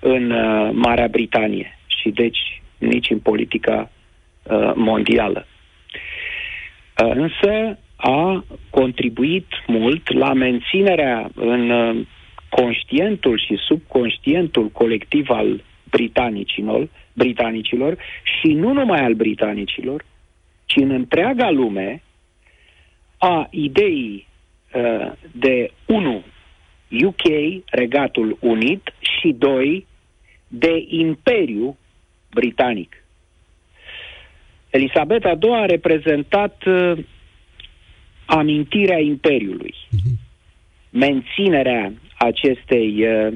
în 0.00 0.30
uh, 0.30 0.70
Marea 0.72 1.08
Britanie 1.08 1.78
și 1.86 2.10
deci 2.10 2.62
nici 2.78 3.10
în 3.10 3.18
politica 3.18 3.90
uh, 4.42 4.72
mondială. 4.74 5.46
Uh, 7.02 7.10
însă 7.14 7.78
a 7.96 8.44
contribuit 8.70 9.46
mult 9.66 10.12
la 10.12 10.32
menținerea 10.32 11.30
în 11.34 11.70
uh, 11.70 12.06
conștientul 12.48 13.38
și 13.38 13.56
subconștientul 13.66 14.68
colectiv 14.68 15.30
al 15.30 15.64
britanicilor, 15.96 16.88
britanicilor 17.12 17.96
și 18.22 18.52
nu 18.52 18.72
numai 18.72 19.00
al 19.00 19.14
britanicilor, 19.14 20.04
ci 20.64 20.76
în 20.76 20.90
întreaga 20.90 21.50
lume 21.50 22.02
a 23.18 23.46
ideii 23.50 24.26
uh, 24.74 25.12
de 25.32 25.70
1. 25.86 26.22
UK, 27.06 27.22
Regatul 27.70 28.36
Unit 28.40 28.94
și 29.00 29.32
2. 29.38 29.86
de 30.48 30.84
Imperiu 30.88 31.76
Britanic. 32.30 33.04
Elisabeta 34.70 35.38
II 35.42 35.50
a 35.52 35.64
reprezentat 35.64 36.62
uh, 36.66 36.98
amintirea 38.24 38.98
Imperiului, 38.98 39.74
menținerea 40.90 41.92
acestei 42.18 43.06
uh, 43.06 43.32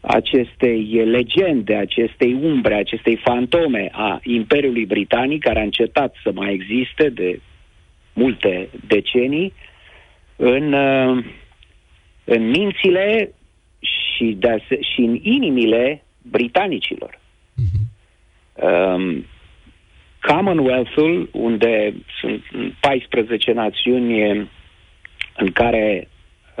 acestei 0.00 1.04
legende, 1.04 1.74
acestei 1.74 2.32
umbre, 2.42 2.74
acestei 2.74 3.16
fantome 3.16 3.88
a 3.92 4.20
Imperiului 4.22 4.86
Britanic, 4.86 5.42
care 5.42 5.58
a 5.58 5.62
încetat 5.62 6.14
să 6.22 6.32
mai 6.34 6.52
existe 6.52 7.08
de 7.08 7.40
multe 8.12 8.68
decenii, 8.86 9.52
în, 10.36 10.72
uh, 10.72 11.24
în 12.24 12.48
mințile 12.48 13.34
și, 13.78 14.36
de 14.38 14.48
ase- 14.48 14.80
și 14.80 15.00
în 15.00 15.18
inimile 15.22 16.04
britanicilor. 16.22 17.20
Um, 18.54 19.24
Commonwealth-ul, 20.20 21.28
unde 21.32 21.94
sunt 22.20 22.42
14 22.80 23.52
națiuni 23.52 24.30
în 25.36 25.52
care 25.52 26.08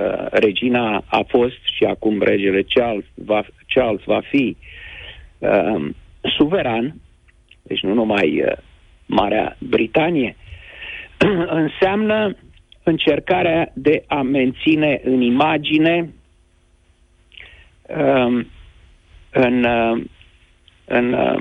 uh, 0.00 0.26
regina 0.30 1.04
a 1.06 1.24
fost 1.28 1.58
și 1.76 1.84
acum 1.84 2.22
regele 2.22 2.62
Charles 2.62 3.04
va, 3.14 3.44
Charles 3.66 4.02
va 4.04 4.20
fi 4.20 4.56
uh, 5.38 5.88
suveran, 6.22 6.94
deci 7.62 7.80
nu 7.80 7.94
numai 7.94 8.42
uh, 8.42 8.52
Marea 9.06 9.56
Britanie, 9.58 10.36
înseamnă 11.62 12.36
încercarea 12.82 13.70
de 13.74 14.04
a 14.06 14.22
menține 14.22 15.00
în 15.04 15.20
imagine 15.20 16.12
um, 17.88 18.46
în, 19.30 19.64
uh, 19.64 20.02
în 20.84 21.12
uh, 21.12 21.40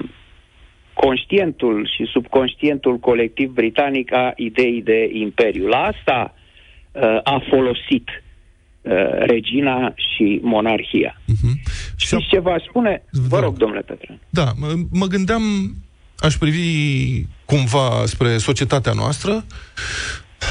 conștientul 0.93 1.89
și 1.95 2.06
subconștientul 2.06 2.98
colectiv 2.98 3.50
britanic 3.50 4.13
a 4.13 4.34
ideii 4.36 4.82
de 4.82 5.10
imperiu. 5.13 5.67
La 5.67 5.84
asta 5.84 6.34
uh, 6.91 7.19
a 7.24 7.43
folosit 7.50 8.08
uh, 8.08 8.28
regina 9.19 9.93
și 9.95 10.39
monarhia. 10.41 11.21
Uh-huh. 11.21 11.71
Știți 11.95 12.27
ce 12.29 12.39
va 12.39 12.55
spune? 12.69 13.03
Vă 13.11 13.39
rog, 13.39 13.57
domnule 13.57 13.81
Petreanu. 13.81 14.19
Da, 14.29 14.51
mă, 14.57 14.73
mă 14.91 15.05
gândeam, 15.05 15.41
aș 16.17 16.35
privi 16.35 17.23
cumva 17.45 18.03
spre 18.05 18.37
societatea 18.37 18.93
noastră, 18.93 19.45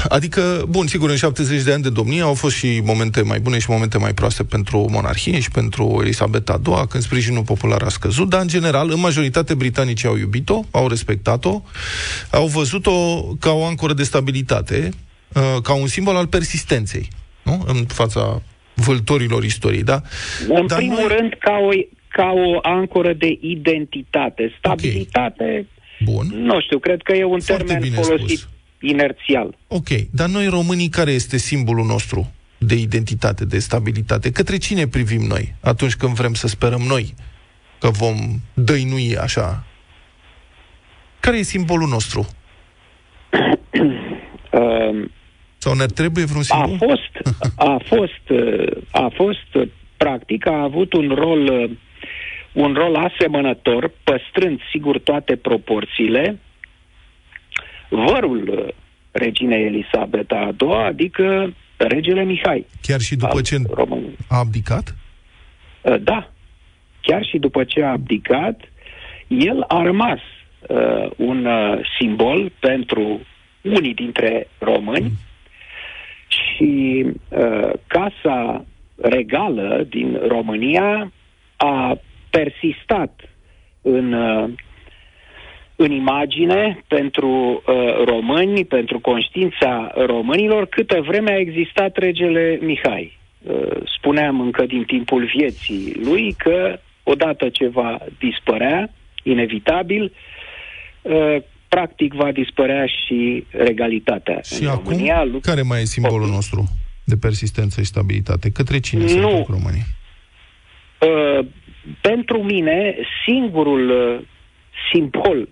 Adică, 0.09 0.65
bun, 0.69 0.87
sigur, 0.87 1.09
în 1.09 1.15
70 1.15 1.63
de 1.63 1.73
ani 1.73 1.83
de 1.83 1.89
domnie 1.89 2.21
au 2.21 2.33
fost 2.33 2.55
și 2.55 2.81
momente 2.83 3.21
mai 3.21 3.39
bune 3.39 3.59
și 3.59 3.69
momente 3.69 3.97
mai 3.97 4.13
proaste 4.13 4.43
pentru 4.43 4.87
monarhie 4.89 5.39
și 5.39 5.51
pentru 5.51 5.99
Elisabeta 6.01 6.61
II, 6.65 6.87
când 6.89 7.03
sprijinul 7.03 7.43
popular 7.43 7.81
a 7.81 7.89
scăzut, 7.89 8.29
dar, 8.29 8.41
în 8.41 8.47
general, 8.47 8.91
în 8.91 8.99
majoritate, 8.99 9.53
britanicii 9.53 10.07
au 10.07 10.17
iubit-o, 10.17 10.63
au 10.71 10.87
respectat-o, 10.87 11.61
au 12.29 12.47
văzut-o 12.47 13.23
ca 13.39 13.51
o 13.51 13.65
ancoră 13.65 13.93
de 13.93 14.03
stabilitate, 14.03 14.89
uh, 15.33 15.61
ca 15.63 15.73
un 15.73 15.87
simbol 15.87 16.15
al 16.15 16.27
persistenței, 16.27 17.09
nu? 17.49 17.63
În 17.67 17.85
fața 17.85 18.41
vâltorilor 18.73 19.43
istoriei, 19.43 19.83
da? 19.83 20.01
În 20.47 20.67
Dar 20.67 20.77
primul 20.77 20.95
noi- 21.07 21.17
rând, 21.17 21.33
ca 21.39 21.51
o, 21.51 21.69
ca 22.07 22.31
o 22.35 22.59
ancoră 22.61 23.13
de 23.13 23.37
identitate. 23.41 24.53
Stabilitate, 24.57 25.67
Bun. 26.03 26.27
nu 26.33 26.61
știu, 26.61 26.79
cred 26.79 27.01
că 27.01 27.13
e 27.15 27.23
un 27.23 27.39
Foarte 27.39 27.63
termen 27.63 27.89
bine 27.89 28.01
folosit 28.01 28.37
spus. 28.37 28.49
inerțial. 28.79 29.57
Ok, 29.67 29.87
dar 30.11 30.29
noi 30.29 30.47
românii, 30.47 30.89
care 30.89 31.11
este 31.11 31.37
simbolul 31.37 31.85
nostru 31.85 32.31
de 32.57 32.75
identitate, 32.75 33.45
de 33.45 33.59
stabilitate? 33.59 34.31
Către 34.31 34.57
cine 34.57 34.87
privim 34.87 35.21
noi 35.21 35.55
atunci 35.61 35.95
când 35.95 36.13
vrem 36.13 36.33
să 36.33 36.47
sperăm 36.47 36.81
noi 36.81 37.13
că 37.79 37.89
vom 37.89 38.15
dăinui 38.53 39.17
așa? 39.17 39.63
Care 41.19 41.37
e 41.37 41.41
simbolul 41.41 41.87
nostru? 41.87 42.27
Uh, 44.51 45.05
Sau 45.59 45.73
ne 45.73 45.85
trebuie 45.85 46.25
vreun 46.25 46.43
a 46.47 46.65
simbol? 46.65 46.77
fost, 46.87 47.35
a 47.55 47.77
fost, 47.85 48.29
uh, 48.29 48.83
a 48.91 49.11
fost, 49.13 49.53
uh, 49.53 49.67
practic, 49.97 50.47
a 50.47 50.61
avut 50.61 50.93
un 50.93 51.11
rol, 51.15 51.43
uh, 51.43 51.69
un 52.53 52.73
rol 52.73 52.95
asemănător, 52.95 53.91
păstrând, 54.03 54.59
sigur, 54.71 54.99
toate 54.99 55.35
proporțiile, 55.35 56.39
vărul 57.89 58.49
uh, 58.57 58.73
reginei 59.11 59.65
Elisabeta 59.65 60.35
a 60.35 60.65
II, 60.65 60.73
adică 60.73 61.53
regele 61.77 62.23
Mihai. 62.23 62.65
Chiar 62.81 62.99
și 62.99 63.15
după 63.15 63.35
al 63.35 63.41
ce 63.41 63.57
României. 63.73 64.17
a 64.27 64.37
abdicat? 64.37 64.95
Uh, 65.81 65.95
Da, 66.01 66.31
chiar 67.01 67.25
și 67.25 67.37
după 67.37 67.63
ce 67.63 67.83
a 67.83 67.91
abdicat, 67.91 68.61
el 69.27 69.63
a 69.67 69.83
rămas 69.83 70.19
uh, 70.67 71.11
un 71.15 71.45
uh, 71.45 71.79
simbol 71.97 72.51
pentru 72.59 73.19
unii 73.61 73.93
dintre 73.93 74.47
români 74.57 75.11
și 76.29 77.05
uh, 77.29 77.71
Casa 77.87 78.65
Regală 78.95 79.85
din 79.89 80.19
România 80.27 81.11
a 81.57 81.97
persistat 82.29 83.29
în, 83.81 84.13
uh, 84.13 84.49
în 85.75 85.91
imagine 85.91 86.83
pentru 86.87 87.29
uh, 87.65 88.03
români, 88.05 88.65
pentru 88.65 88.99
conștiința 88.99 89.91
românilor, 89.95 90.65
câtă 90.65 91.01
vreme 91.01 91.31
a 91.31 91.39
existat 91.39 91.97
regele 91.97 92.59
Mihai. 92.61 93.17
Uh, 93.43 93.67
spuneam 93.97 94.39
încă 94.41 94.65
din 94.65 94.83
timpul 94.83 95.31
vieții 95.35 95.93
lui 96.03 96.35
că 96.37 96.79
odată 97.03 97.49
ce 97.49 97.67
va 97.67 97.97
dispărea, 98.19 98.89
inevitabil, 99.23 100.13
uh, 101.01 101.35
practic 101.69 102.13
va 102.13 102.31
dispărea 102.31 102.85
și 102.85 103.43
regalitatea 103.51 104.41
Și 104.41 104.61
în 104.63 104.67
acum, 104.69 104.83
România. 104.83 105.23
Lu- 105.23 105.39
care 105.39 105.61
mai 105.61 105.81
e 105.81 105.85
simbolul 105.85 106.27
nostru 106.27 106.63
de 107.03 107.15
persistență 107.17 107.81
și 107.81 107.87
stabilitate? 107.87 108.51
Către 108.51 108.79
cine 108.79 109.07
se 109.07 109.19
Nu. 109.19 109.29
întorc 109.29 109.47
românii? 109.47 109.83
Uh, 110.99 111.45
pentru 112.01 112.43
mine, 112.43 112.95
singurul 113.25 113.89
uh, 113.89 114.25
simbol 114.91 115.49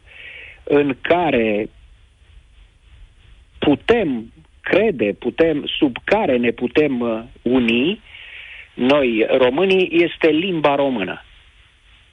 în 0.63 0.95
care 1.01 1.69
putem 3.59 4.33
crede, 4.61 5.13
putem, 5.19 5.63
sub 5.79 5.95
care 6.03 6.37
ne 6.37 6.51
putem 6.51 6.99
uh, 6.99 7.23
uni, 7.41 8.01
noi 8.73 9.25
românii, 9.37 9.89
este 9.91 10.27
limba 10.27 10.75
română. 10.75 11.21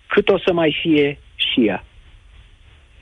Cât 0.07 0.29
o 0.29 0.39
să 0.39 0.53
mai 0.53 0.77
fie 0.83 1.19
și 1.35 1.67
ea. 1.67 1.85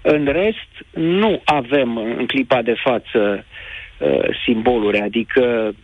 În 0.03 0.25
rest, 0.25 0.69
nu 0.95 1.41
avem 1.45 1.97
în 1.97 2.27
clipa 2.27 2.63
de 2.63 2.75
față 2.75 3.45
uh, 3.99 4.25
simboluri, 4.45 4.99
adică 4.99 5.75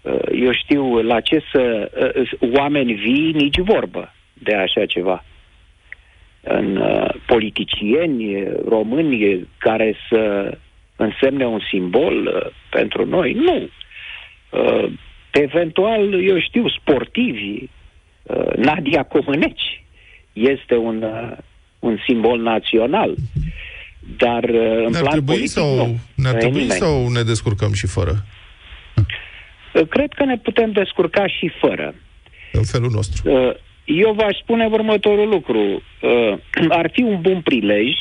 uh, 0.00 0.20
eu 0.32 0.52
știu 0.52 1.02
la 1.02 1.20
ce 1.20 1.42
să 1.52 1.90
uh, 2.16 2.52
oameni 2.54 2.92
vii, 2.92 3.32
nici 3.32 3.58
vorbă 3.58 4.14
de 4.32 4.54
așa 4.54 4.86
ceva. 4.86 5.24
În 6.40 6.76
uh, 6.76 7.14
politicieni 7.26 8.48
români 8.68 9.48
care 9.58 9.96
să 10.08 10.52
însemne 10.96 11.46
un 11.46 11.60
simbol 11.70 12.26
uh, 12.26 12.52
pentru 12.70 13.06
noi, 13.06 13.32
nu. 13.32 13.68
Uh, 14.50 14.92
eventual, 15.30 16.24
eu 16.24 16.40
știu, 16.40 16.68
sportivi, 16.68 17.68
uh, 18.22 18.52
Nadia 18.56 19.02
Comăneci 19.02 19.84
este 20.32 20.76
un, 20.76 21.02
uh, 21.02 21.36
un 21.86 21.98
simbol 22.06 22.40
național. 22.40 23.14
Dar 24.16 24.44
uh, 24.44 24.84
în 24.84 24.90
Ne-ar 24.90 25.02
plan 25.02 25.10
trebui 25.10 25.34
politic, 25.34 25.48
sau, 25.50 25.74
nu. 25.76 25.98
ne-ar 26.14 26.32
Nu 26.32 26.38
e 26.38 26.40
trebui 26.40 26.60
nimeni. 26.60 26.80
sau 26.80 27.08
ne 27.08 27.22
descurcăm 27.22 27.72
și 27.72 27.86
fără? 27.86 28.14
Uh, 29.74 29.86
Cred 29.88 30.12
că 30.12 30.24
ne 30.24 30.36
putem 30.38 30.72
descurca 30.72 31.26
și 31.26 31.50
fără. 31.60 31.94
În 32.52 32.62
felul 32.64 32.90
nostru. 32.90 33.30
Uh, 33.32 33.52
Eu 33.84 34.12
v-aș 34.12 34.36
spune 34.42 34.66
următorul 34.66 35.28
lucru. 35.28 35.82
Uh, 36.00 36.38
Ar 36.80 36.90
fi 36.92 37.02
un 37.02 37.20
bun 37.20 37.40
prilej 37.40 37.92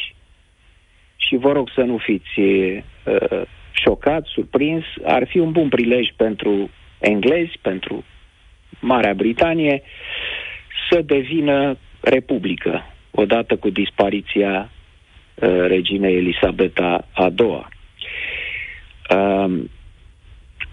și 1.15 1.35
vă 1.35 1.51
rog 1.51 1.69
să 1.75 1.81
nu 1.81 1.97
fiți 1.97 2.39
uh, 2.39 3.41
șocați, 3.71 4.29
surprins, 4.33 4.83
ar 5.03 5.27
fi 5.27 5.37
un 5.39 5.51
bun 5.51 5.69
prilej 5.69 6.07
pentru 6.15 6.69
englezi, 6.99 7.51
pentru 7.61 8.03
Marea 8.79 9.13
Britanie, 9.13 9.81
să 10.89 11.01
devină 11.01 11.77
republică, 12.01 12.94
odată 13.15 13.55
cu 13.55 13.69
dispariția 13.69 14.69
uh, 15.35 15.49
reginei 15.67 16.15
Elisabeta 16.15 17.07
a 17.13 17.33
II. 17.39 17.67
Um, 19.09 19.69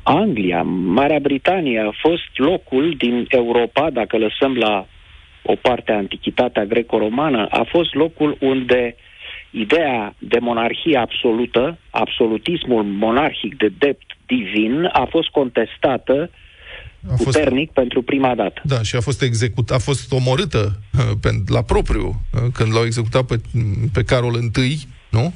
Anglia, 0.02 0.62
Marea 0.62 1.18
Britanie 1.18 1.81
a 1.81 1.90
fost 2.00 2.28
locul 2.35 2.94
din 2.98 3.26
Europa, 3.28 3.90
dacă 3.90 4.18
lăsăm 4.18 4.57
la 4.57 4.87
o 5.42 5.55
parte 5.55 5.92
a 5.92 5.96
antichitatea 5.96 6.64
greco-romană, 6.64 7.46
a 7.50 7.62
fost 7.68 7.94
locul 7.94 8.37
unde 8.40 8.96
ideea 9.50 10.14
de 10.18 10.38
monarhie 10.38 10.98
absolută, 10.98 11.78
absolutismul 11.90 12.83
monarhic 12.83 13.57
de 13.57 13.68
drept 13.78 14.16
divin, 14.26 14.88
a 14.92 15.07
fost 15.11 15.28
contestată 15.28 16.31
A 17.10 17.14
fost, 17.16 17.24
puternic 17.24 17.70
pentru 17.70 18.02
prima 18.02 18.34
dată. 18.34 18.60
da, 18.64 18.82
și 18.82 18.96
a 18.96 19.00
fost 19.00 19.22
execut, 19.22 19.70
a 19.70 19.78
fost 19.78 20.12
omorâtă 20.12 20.78
uh, 20.98 21.10
pe, 21.20 21.28
la 21.46 21.62
propriu, 21.62 22.06
uh, 22.06 22.40
când 22.52 22.72
l-au 22.72 22.84
executat 22.84 23.24
pe, 23.24 23.40
pe 23.92 24.02
Carol 24.02 24.34
I, 24.56 24.78
nu? 25.10 25.32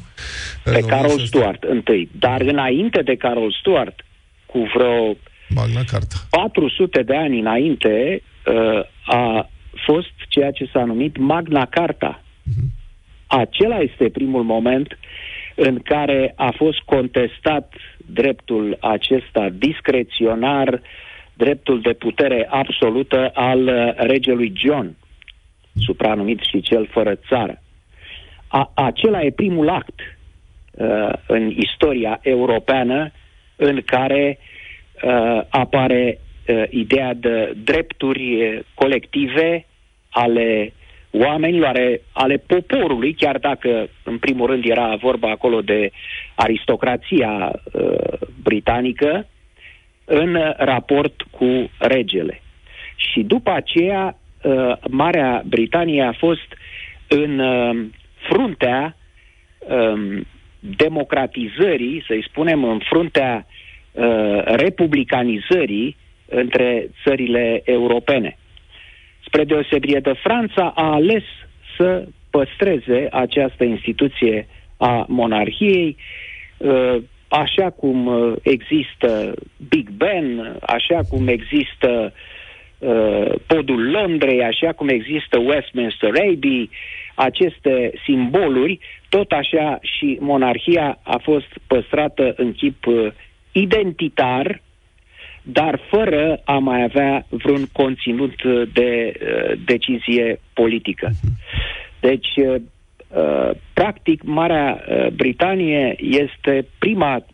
Pe 0.64 0.70
În 0.70 0.86
Carol 0.86 1.04
1600. 1.04 1.26
Stuart 1.26 1.62
întâi. 1.62 2.08
Dar 2.18 2.40
înainte 2.40 3.02
de 3.02 3.16
Carol 3.16 3.56
Stuart, 3.60 4.04
cu 4.46 4.58
vreo 4.74 5.16
Magna 5.48 5.82
Carta. 5.84 6.16
400 6.30 7.02
de 7.02 7.16
ani 7.16 7.38
înainte 7.38 8.22
uh, 8.46 8.80
a 9.04 9.50
fost 9.86 10.12
ceea 10.28 10.50
ce 10.50 10.70
s-a 10.72 10.84
numit 10.84 11.16
Magna 11.16 11.66
Carta. 11.66 12.22
Acela 13.26 13.78
este 13.78 14.08
primul 14.08 14.42
moment 14.42 14.98
în 15.54 15.78
care 15.78 16.32
a 16.36 16.52
fost 16.56 16.78
contestat 16.78 17.72
dreptul 18.06 18.78
acesta 18.80 19.48
discreționar, 19.52 20.80
dreptul 21.36 21.80
de 21.80 21.92
putere 21.92 22.46
absolută 22.50 23.30
al 23.34 23.66
uh, 23.66 23.92
regelui 23.96 24.52
John, 24.56 24.96
supranumit 25.86 26.40
și 26.40 26.60
cel 26.60 26.88
fără 26.90 27.14
țară. 27.28 27.62
A, 28.48 28.70
acela 28.74 29.22
e 29.22 29.30
primul 29.30 29.68
act 29.68 30.00
uh, 30.70 31.12
în 31.26 31.50
istoria 31.50 32.18
europeană 32.22 33.10
în 33.56 33.82
care 33.84 34.38
uh, 35.02 35.40
apare 35.48 36.18
uh, 36.48 36.62
ideea 36.70 37.14
de 37.14 37.52
drepturi 37.64 38.42
uh, 38.42 38.58
colective 38.74 39.66
ale 40.10 40.72
oamenilor, 41.10 41.66
ale, 41.66 42.00
ale 42.12 42.36
poporului, 42.36 43.14
chiar 43.14 43.38
dacă 43.38 43.88
în 44.04 44.18
primul 44.18 44.46
rând 44.46 44.64
era 44.64 44.94
vorba 44.94 45.30
acolo 45.30 45.60
de 45.60 45.90
aristocrația 46.34 47.60
uh, 47.72 48.18
britanică, 48.42 49.26
în 50.06 50.34
uh, 50.34 50.52
raport 50.56 51.22
cu 51.30 51.70
regele. 51.78 52.40
Și 52.96 53.22
după 53.22 53.50
aceea, 53.50 54.18
uh, 54.42 54.72
Marea 54.88 55.42
Britanie 55.46 56.02
a 56.02 56.12
fost 56.12 56.54
în 57.08 57.38
uh, 57.38 57.86
fruntea 58.28 58.96
um, 59.58 60.26
democratizării, 60.58 62.04
să-i 62.06 62.26
spunem, 62.28 62.64
în 62.64 62.78
fruntea 62.78 63.46
uh, 63.92 64.42
republicanizării 64.44 65.96
între 66.28 66.90
țările 67.04 67.62
europene. 67.64 68.36
Spre 69.26 69.44
deosebire 69.44 70.00
de 70.00 70.12
Franța, 70.12 70.72
a 70.76 70.92
ales 70.92 71.22
să 71.76 72.06
păstreze 72.30 73.08
această 73.10 73.64
instituție 73.64 74.46
a 74.76 75.04
monarhiei, 75.08 75.96
uh, 76.56 76.96
așa 77.42 77.70
cum 77.70 78.06
uh, 78.06 78.32
există 78.42 79.34
Big 79.68 79.90
Ben, 79.90 80.56
așa 80.60 81.00
cum 81.08 81.28
există 81.28 82.12
uh, 82.78 83.32
podul 83.46 83.90
Londrei, 83.90 84.42
așa 84.42 84.72
cum 84.72 84.88
există 84.88 85.38
Westminster 85.38 86.10
Abbey, 86.10 86.70
aceste 87.14 87.92
simboluri, 88.04 88.78
tot 89.08 89.30
așa 89.30 89.78
și 89.82 90.18
monarhia 90.20 90.98
a 91.02 91.18
fost 91.22 91.48
păstrată 91.66 92.34
în 92.36 92.52
chip 92.52 92.86
uh, 92.86 93.12
identitar, 93.52 94.62
dar 95.42 95.80
fără 95.90 96.40
a 96.44 96.58
mai 96.58 96.82
avea 96.82 97.26
vreun 97.28 97.66
conținut 97.72 98.42
uh, 98.42 98.68
de 98.72 99.12
uh, 99.12 99.58
decizie 99.64 100.40
politică. 100.52 101.10
Deci, 102.00 102.36
uh, 102.36 102.54
uh, 102.54 102.62
practic, 103.72 104.22
Marea 104.22 104.84
uh, 104.88 105.06
Britanie 105.06 105.94
este 105.98 106.66
prima 106.78 107.24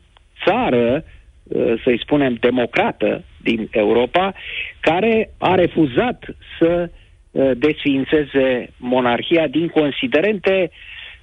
țară, 0.45 1.05
uh, 1.43 1.75
să-i 1.85 1.99
spunem, 2.01 2.35
democrată 2.35 3.25
din 3.43 3.69
Europa, 3.71 4.35
care 4.81 5.31
a 5.39 5.55
refuzat 5.55 6.25
să 6.59 6.91
uh, 7.31 7.51
desființeze 7.57 8.71
monarhia 8.77 9.47
din 9.47 9.69
considerente 9.69 10.71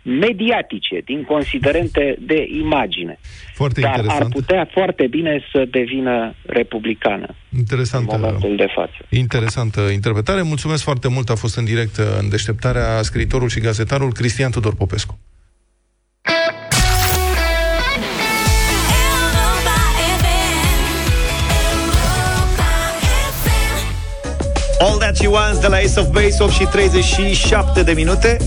mediatice, 0.01 1.01
din 1.05 1.23
considerente 1.23 2.15
de 2.19 2.47
imagine. 2.63 3.19
Foarte 3.53 3.81
Dar 3.81 3.89
interesant. 3.95 4.21
ar 4.23 4.29
putea 4.31 4.69
foarte 4.71 5.07
bine 5.07 5.43
să 5.51 5.65
devină 5.71 6.33
republicană 6.45 7.35
Interesantă, 7.57 8.15
în 8.15 8.21
momentul 8.21 8.55
de 8.55 8.67
față. 8.75 8.97
interesantă 9.09 9.81
interpretare. 9.81 10.41
Mulțumesc 10.41 10.83
foarte 10.83 11.07
mult. 11.07 11.29
A 11.29 11.35
fost 11.35 11.57
în 11.57 11.65
direct 11.65 11.97
uh, 11.97 12.05
în 12.19 12.29
deșteptarea 12.29 13.01
scriitorul 13.01 13.49
și 13.49 13.59
gazetarul 13.59 14.11
Cristian 14.11 14.51
Tudor 14.51 14.75
Popescu. 14.75 15.19
All 24.81 24.97
That 24.97 25.15
She 25.17 25.27
Wants 25.27 25.59
de 25.59 25.67
la 25.67 25.75
Ace 25.75 25.99
of 25.99 26.07
Base 26.11 26.35
8 26.39 26.51
și 26.51 26.63
37 26.63 27.83
de 27.83 27.91
minute 27.91 28.37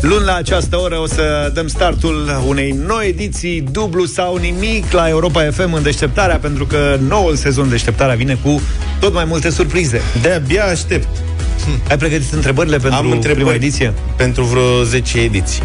Luni 0.00 0.24
la 0.24 0.34
această 0.34 0.76
oră 0.76 0.98
o 0.98 1.06
să 1.06 1.50
dăm 1.54 1.68
startul 1.68 2.42
unei 2.48 2.70
noi 2.86 3.06
ediții 3.08 3.60
Dublu 3.60 4.04
sau 4.04 4.36
nimic 4.36 4.92
la 4.92 5.08
Europa 5.08 5.48
FM 5.50 5.72
în 5.72 5.82
deșteptarea 5.82 6.36
Pentru 6.38 6.66
că 6.66 6.98
noul 7.08 7.36
sezon 7.36 7.68
deșteptarea 7.68 8.14
vine 8.14 8.38
cu 8.42 8.60
tot 9.00 9.12
mai 9.12 9.24
multe 9.24 9.50
surprize 9.50 10.00
De-abia 10.22 10.64
aștept. 10.64 11.08
Ai 11.90 11.96
pregătit 11.98 12.32
întrebările 12.32 12.76
pentru 12.76 12.98
Am 12.98 13.10
întrebări 13.10 13.34
prima 13.44 13.54
ediție? 13.54 13.92
pentru 14.16 14.42
vreo 14.44 14.82
10 14.82 15.18
ediții. 15.20 15.62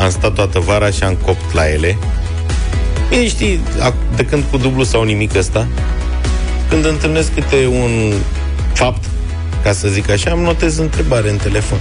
Am 0.00 0.10
stat 0.10 0.32
toată 0.32 0.58
vara 0.58 0.90
și 0.90 1.02
am 1.02 1.14
copt 1.24 1.54
la 1.54 1.70
ele. 1.70 1.98
Bine, 3.08 3.26
știi, 3.28 3.60
ac- 3.90 4.16
de 4.16 4.24
când 4.24 4.44
cu 4.50 4.56
dublu 4.56 4.82
sau 4.84 5.02
nimic 5.02 5.36
ăsta, 5.36 5.66
când 6.68 6.84
întâlnesc 6.84 7.34
câte 7.34 7.66
un 7.66 8.12
fapt, 8.72 9.04
ca 9.62 9.72
să 9.72 9.88
zic 9.88 10.10
așa, 10.10 10.30
îmi 10.32 10.42
notez 10.42 10.76
întrebare 10.78 11.30
în 11.30 11.36
telefon. 11.36 11.78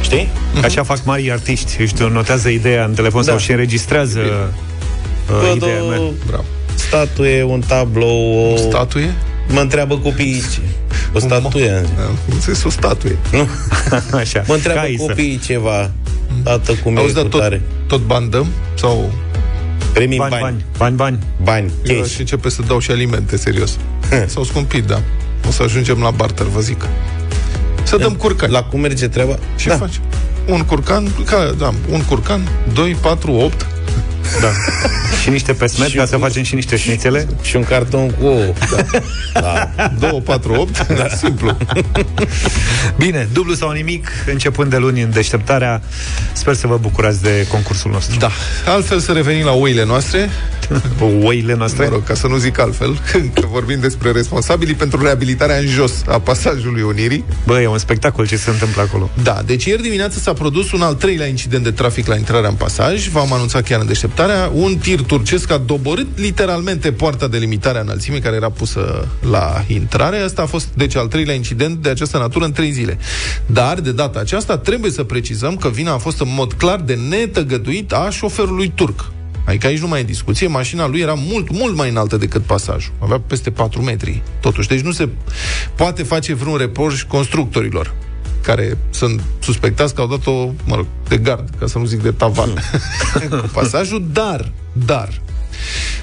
Știi? 0.00 0.28
Așa 0.64 0.82
fac 0.82 1.04
mari 1.04 1.32
artiști 1.32 1.80
Își 1.80 1.92
notează 2.12 2.48
ideea 2.48 2.84
în 2.84 2.92
telefon 2.94 3.24
Da. 3.24 3.30
sau 3.30 3.38
și 3.38 3.50
înregistrează 3.50 4.18
uh, 4.20 5.36
Văd 5.46 5.56
ideea 5.56 5.84
o 5.84 5.88
mea 5.88 6.00
Bravo. 6.26 6.44
statuie, 6.74 7.42
un 7.42 7.60
tablou, 7.66 8.52
o... 8.52 8.56
Statuie? 8.56 9.14
Mă 9.48 9.60
întreabă 9.60 9.98
copiii 9.98 10.42
ce? 10.54 10.60
O 11.12 11.18
statuie. 11.18 11.70
Am 12.06 12.18
înțeles 12.32 12.64
o 12.64 12.70
statuie. 12.70 13.16
Nu? 13.32 13.48
Așa, 14.20 14.44
Mă 14.46 14.54
întreabă 14.54 14.80
caisă. 14.80 15.02
copiii 15.02 15.38
ceva. 15.38 15.90
Tată, 16.42 16.72
cum 16.82 16.98
Auzi, 16.98 17.10
e 17.10 17.14
dar 17.14 17.22
cu 17.22 17.28
tot, 17.28 17.40
tare? 17.40 17.62
tot 17.86 18.00
bani 18.00 18.30
dăm? 18.30 18.46
Sau 18.74 19.12
Premii 19.92 20.18
în 20.18 20.28
Bani, 20.28 20.42
bani. 20.42 20.64
bani, 20.78 20.96
bani, 20.96 20.96
bani 20.96 21.18
Bani, 21.42 21.70
Eu 21.94 22.00
cash. 22.00 22.12
și 22.12 22.20
începe 22.20 22.48
să 22.50 22.62
dau 22.66 22.78
și 22.78 22.90
alimente, 22.90 23.36
serios. 23.36 23.76
S-au 24.32 24.44
scumpit, 24.44 24.84
da. 24.84 25.00
O 25.48 25.50
să 25.50 25.62
ajungem 25.62 26.00
la 26.00 26.10
barter, 26.10 26.46
vă 26.46 26.60
zic. 26.60 26.86
Să 27.82 27.96
dăm 27.96 28.12
curcani. 28.14 28.52
La 28.52 28.62
cum 28.62 28.80
merge 28.80 29.08
treaba? 29.08 29.34
Ce 29.56 29.68
da. 29.68 29.76
faci? 29.76 30.00
Un 30.46 30.62
curcan, 30.64 31.08
ca, 31.24 31.54
da, 31.58 31.74
un 31.90 32.02
curcan, 32.04 32.48
2, 32.72 32.96
4, 33.00 33.32
8. 33.32 33.66
Da. 34.40 34.48
și 35.22 35.30
niște 35.30 35.52
pesmet 35.52 35.88
Și 35.88 35.96
ca 35.96 36.04
să 36.06 36.14
cu- 36.14 36.20
facem 36.20 36.42
și 36.42 36.54
niște 36.54 36.76
șnițele. 36.76 37.26
Și 37.42 37.56
un 37.56 37.64
carton 37.64 38.10
cu 38.10 38.24
ouă. 38.26 38.52
Da. 39.34 39.70
2, 39.98 40.20
4, 40.24 40.52
8. 40.54 40.86
Da. 40.86 41.08
Simplu. 41.08 41.56
Bine, 42.96 43.28
dublu 43.32 43.54
sau 43.54 43.70
nimic, 43.70 44.08
începând 44.26 44.70
de 44.70 44.76
luni 44.76 45.02
în 45.02 45.10
deșteptarea. 45.10 45.82
Sper 46.32 46.54
să 46.54 46.66
vă 46.66 46.76
bucurați 46.76 47.22
de 47.22 47.46
concursul 47.50 47.90
nostru. 47.90 48.18
Da. 48.18 48.30
Altfel 48.66 49.00
să 49.00 49.12
revenim 49.12 49.44
la 49.44 49.52
oile 49.52 49.84
noastre. 49.84 50.30
Oile 51.22 51.54
noastre. 51.54 51.84
Mă 51.84 51.90
rog, 51.90 52.04
ca 52.04 52.14
să 52.14 52.26
nu 52.26 52.36
zic 52.36 52.58
altfel, 52.58 52.98
că 53.40 53.46
vorbim 53.46 53.80
despre 53.80 54.10
responsabilii 54.10 54.74
pentru 54.74 55.02
reabilitarea 55.02 55.56
în 55.56 55.66
jos 55.66 55.92
a 56.06 56.20
pasajului 56.20 56.82
Unirii. 56.82 57.24
Bă, 57.46 57.60
e 57.60 57.66
un 57.66 57.78
spectacol 57.78 58.26
ce 58.26 58.36
se 58.36 58.50
întâmplă 58.50 58.82
acolo. 58.82 59.10
Da, 59.22 59.42
deci 59.46 59.64
ieri 59.64 59.82
dimineață 59.82 60.18
s-a 60.18 60.32
produs 60.32 60.72
un 60.72 60.82
al 60.82 60.94
treilea 60.94 61.26
incident 61.26 61.64
de 61.64 61.70
trafic 61.70 62.06
la 62.06 62.16
intrarea 62.16 62.48
în 62.48 62.54
pasaj. 62.54 63.08
V-am 63.08 63.32
anunțat 63.32 63.62
chiar 63.62 63.80
în 63.80 63.86
deșteptarea. 63.86 64.50
Un 64.54 64.76
tir 64.76 65.00
turcesc 65.00 65.50
a 65.50 65.58
doborât 65.58 66.06
literalmente 66.16 66.92
poarta 66.92 67.28
de 67.28 67.38
limitare 67.38 67.78
a 67.78 67.80
înălțimii 67.80 68.20
care 68.20 68.36
era 68.36 68.50
pusă 68.50 69.08
la 69.30 69.64
intrare. 69.66 70.18
Asta 70.18 70.42
a 70.42 70.46
fost, 70.46 70.68
deci, 70.74 70.96
al 70.96 71.06
treilea 71.06 71.34
incident 71.34 71.82
de 71.82 71.88
această 71.88 72.18
natură 72.18 72.44
în 72.44 72.52
trei 72.52 72.70
zile. 72.70 72.98
Dar, 73.46 73.80
de 73.80 73.92
data 73.92 74.18
aceasta, 74.18 74.58
trebuie 74.58 74.90
să 74.90 75.04
precizăm 75.04 75.56
că 75.56 75.68
vina 75.68 75.92
a 75.92 75.98
fost 75.98 76.20
în 76.20 76.28
mod 76.36 76.52
clar 76.52 76.80
de 76.80 76.98
netăgăduit 77.08 77.92
a 77.92 78.08
șoferului 78.10 78.72
turc. 78.74 79.12
Adică 79.44 79.66
aici 79.66 79.78
nu 79.78 79.88
mai 79.88 80.00
e 80.00 80.04
discuție, 80.04 80.46
mașina 80.46 80.86
lui 80.86 81.00
era 81.00 81.14
mult, 81.16 81.50
mult 81.50 81.76
mai 81.76 81.88
înaltă 81.88 82.16
decât 82.16 82.42
pasajul. 82.42 82.92
Avea 82.98 83.20
peste 83.26 83.50
4 83.50 83.82
metri, 83.82 84.22
totuși. 84.40 84.68
Deci 84.68 84.80
nu 84.80 84.92
se 84.92 85.08
poate 85.74 86.02
face 86.02 86.34
vreun 86.34 86.56
reproș 86.56 87.02
constructorilor 87.02 87.94
care 88.42 88.78
sunt 88.90 89.22
suspectați 89.38 89.94
că 89.94 90.00
au 90.00 90.06
dat-o, 90.06 90.50
mă 90.64 90.74
rog, 90.74 90.86
de 91.08 91.16
gard, 91.16 91.48
ca 91.58 91.66
să 91.66 91.78
nu 91.78 91.84
zic 91.84 92.02
de 92.02 92.10
tavan, 92.10 92.50
cu 93.40 93.50
pasajul, 93.52 94.04
dar, 94.12 94.52
dar, 94.72 95.20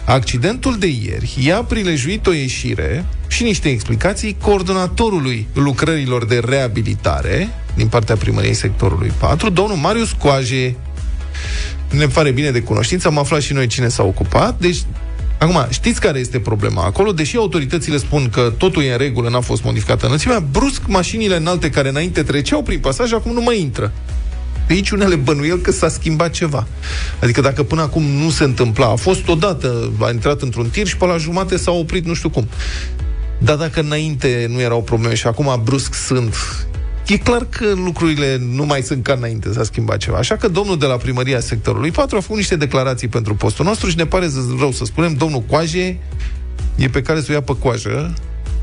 accidentul 0.06 0.78
de 0.78 0.88
ieri 0.88 1.38
i-a 1.46 1.64
prilejuit 1.64 2.28
o 2.28 2.32
ieșire 2.32 3.06
și 3.28 3.44
niște 3.44 3.70
explicații 3.70 4.38
coordonatorului 4.42 5.48
lucrărilor 5.54 6.26
de 6.26 6.42
reabilitare 6.46 7.50
din 7.76 7.88
partea 7.88 8.16
primăriei 8.16 8.54
sectorului 8.54 9.12
4, 9.18 9.50
domnul 9.50 9.78
Marius 9.78 10.12
Coaje. 10.12 10.76
Ne 11.90 12.08
pare 12.08 12.32
bine 12.32 12.52
de 12.52 12.62
cunoștință, 12.62 13.08
am 13.08 13.18
aflat 13.18 13.42
și 13.42 13.54
noi 13.54 13.68
cine 13.68 13.88
s-a 13.88 14.04
ocupat, 14.04 14.60
deci 14.60 14.78
Acum, 15.40 15.66
știți 15.70 16.02
care 16.02 16.20
este 16.20 16.40
problema? 16.40 16.84
Acolo, 16.84 17.12
deși 17.12 17.38
autoritățile 17.38 17.98
spun 17.98 18.30
că 18.30 18.54
totul 18.58 18.84
e 18.84 18.92
în 18.92 18.98
regulă, 18.98 19.30
n-a 19.30 19.40
fost 19.40 19.64
modificată 19.64 20.06
înălțimea, 20.06 20.40
brusc 20.40 20.82
mașinile 20.88 21.36
înalte 21.36 21.70
care 21.70 21.90
înainte 21.90 22.24
treceau 22.24 22.62
prin 22.62 22.80
pasaj, 22.80 23.14
acum 23.14 23.34
nu 23.34 23.42
mai 23.42 23.60
intră. 23.60 23.92
De 24.68 24.74
aici 24.74 24.90
unele 24.90 25.16
bănuiel 25.16 25.58
că 25.58 25.72
s-a 25.72 25.90
schimbat 25.90 26.32
ceva. 26.32 26.68
Adică 27.22 27.42
dacă 27.42 27.64
până 27.64 27.82
acum 27.82 28.04
nu 28.04 28.30
se 28.30 28.44
întâmpla, 28.44 28.92
a 28.92 28.96
fost 28.96 29.28
odată, 29.28 29.92
a 30.00 30.10
intrat 30.10 30.42
într-un 30.42 30.70
tir 30.70 30.88
și 30.88 30.98
pe 30.98 31.06
la 31.06 31.18
jumate 31.18 31.58
s-a 31.58 31.72
oprit 31.72 32.06
nu 32.06 32.14
știu 32.14 32.30
cum. 32.30 32.48
Dar 33.38 33.56
dacă 33.56 33.80
înainte 33.80 34.48
nu 34.50 34.60
erau 34.60 34.82
probleme 34.82 35.16
și 35.16 35.28
acum 35.28 35.62
brusc 35.64 35.94
sunt, 35.94 36.36
e 37.10 37.18
clar 37.18 37.46
că 37.50 37.74
lucrurile 37.76 38.38
nu 38.42 38.66
mai 38.66 38.82
sunt 38.82 39.04
ca 39.04 39.14
înainte, 39.14 39.54
s-a 39.54 39.64
schimbat 39.64 39.98
ceva. 39.98 40.18
Așa 40.18 40.36
că 40.36 40.48
domnul 40.48 40.78
de 40.78 40.86
la 40.86 40.98
primăria 40.98 41.40
sectorului 41.40 41.92
4 41.92 42.18
a 42.18 42.20
făcut 42.20 42.38
niște 42.38 42.56
declarații 42.56 43.08
pentru 43.08 43.36
postul 43.36 43.66
nostru 43.66 43.90
și 43.90 43.96
ne 43.96 44.06
pare 44.06 44.30
rău 44.60 44.72
să 44.72 44.86
spunem, 44.86 45.14
domnul 45.14 45.42
Coaje 45.42 46.00
e 46.76 46.88
pe 46.88 47.02
care 47.02 47.20
să 47.20 47.26
o 47.30 47.34
ia 47.34 47.42
pe 47.42 47.56
coajă, 47.60 48.14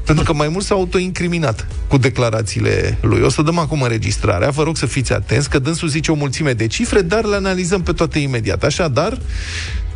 pentru 0.04 0.24
că 0.24 0.32
mai 0.32 0.48
mult 0.48 0.64
s-a 0.64 0.74
autoincriminat 0.74 1.66
cu 1.88 1.96
declarațiile 1.96 2.98
lui. 3.00 3.22
O 3.22 3.28
să 3.28 3.42
dăm 3.42 3.58
acum 3.58 3.82
înregistrarea, 3.82 4.50
vă 4.50 4.62
rog 4.62 4.76
să 4.76 4.86
fiți 4.86 5.12
atenți, 5.12 5.50
că 5.50 5.58
dânsul 5.58 5.88
zice 5.88 6.10
o 6.10 6.14
mulțime 6.14 6.52
de 6.52 6.66
cifre, 6.66 7.00
dar 7.00 7.24
le 7.24 7.36
analizăm 7.36 7.82
pe 7.82 7.92
toate 7.92 8.18
imediat. 8.18 8.64
Așadar, 8.64 9.18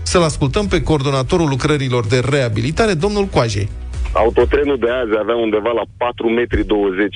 să-l 0.02 0.22
ascultăm 0.22 0.66
pe 0.66 0.82
coordonatorul 0.82 1.48
lucrărilor 1.48 2.06
de 2.06 2.22
reabilitare, 2.28 2.94
domnul 2.94 3.26
Coaje. 3.26 3.68
Autotrenul 4.12 4.78
de 4.78 4.90
azi 4.90 5.18
avea 5.18 5.36
undeva 5.36 5.72
la 5.80 5.84
4,20 5.84 6.34
metri 6.34 6.64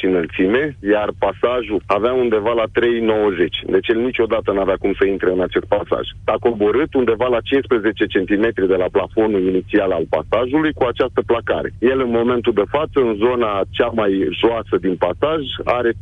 înălțime, 0.06 0.76
iar 0.94 1.08
pasajul 1.18 1.82
avea 1.86 2.12
undeva 2.12 2.52
la 2.52 2.66
3,90. 2.66 3.70
Deci 3.74 3.88
el 3.88 4.00
niciodată 4.00 4.52
n-avea 4.52 4.76
cum 4.76 4.92
să 4.98 5.04
intre 5.06 5.30
în 5.32 5.40
acest 5.40 5.64
pasaj. 5.64 6.06
A 6.24 6.36
coborât 6.40 6.94
undeva 6.94 7.26
la 7.26 7.40
15 7.40 8.04
cm 8.14 8.66
de 8.72 8.76
la 8.82 8.88
plafonul 8.96 9.42
inițial 9.52 9.90
al 9.90 10.06
pasajului 10.14 10.72
cu 10.72 10.84
această 10.84 11.20
placare. 11.26 11.70
El 11.78 12.00
în 12.00 12.10
momentul 12.10 12.52
de 12.52 12.66
față, 12.68 12.98
în 13.06 13.14
zona 13.24 13.60
cea 13.70 13.90
mai 14.00 14.12
joasă 14.40 14.76
din 14.80 14.96
pasaj, 14.96 15.42
are 15.64 15.90
3,70. 15.90 15.94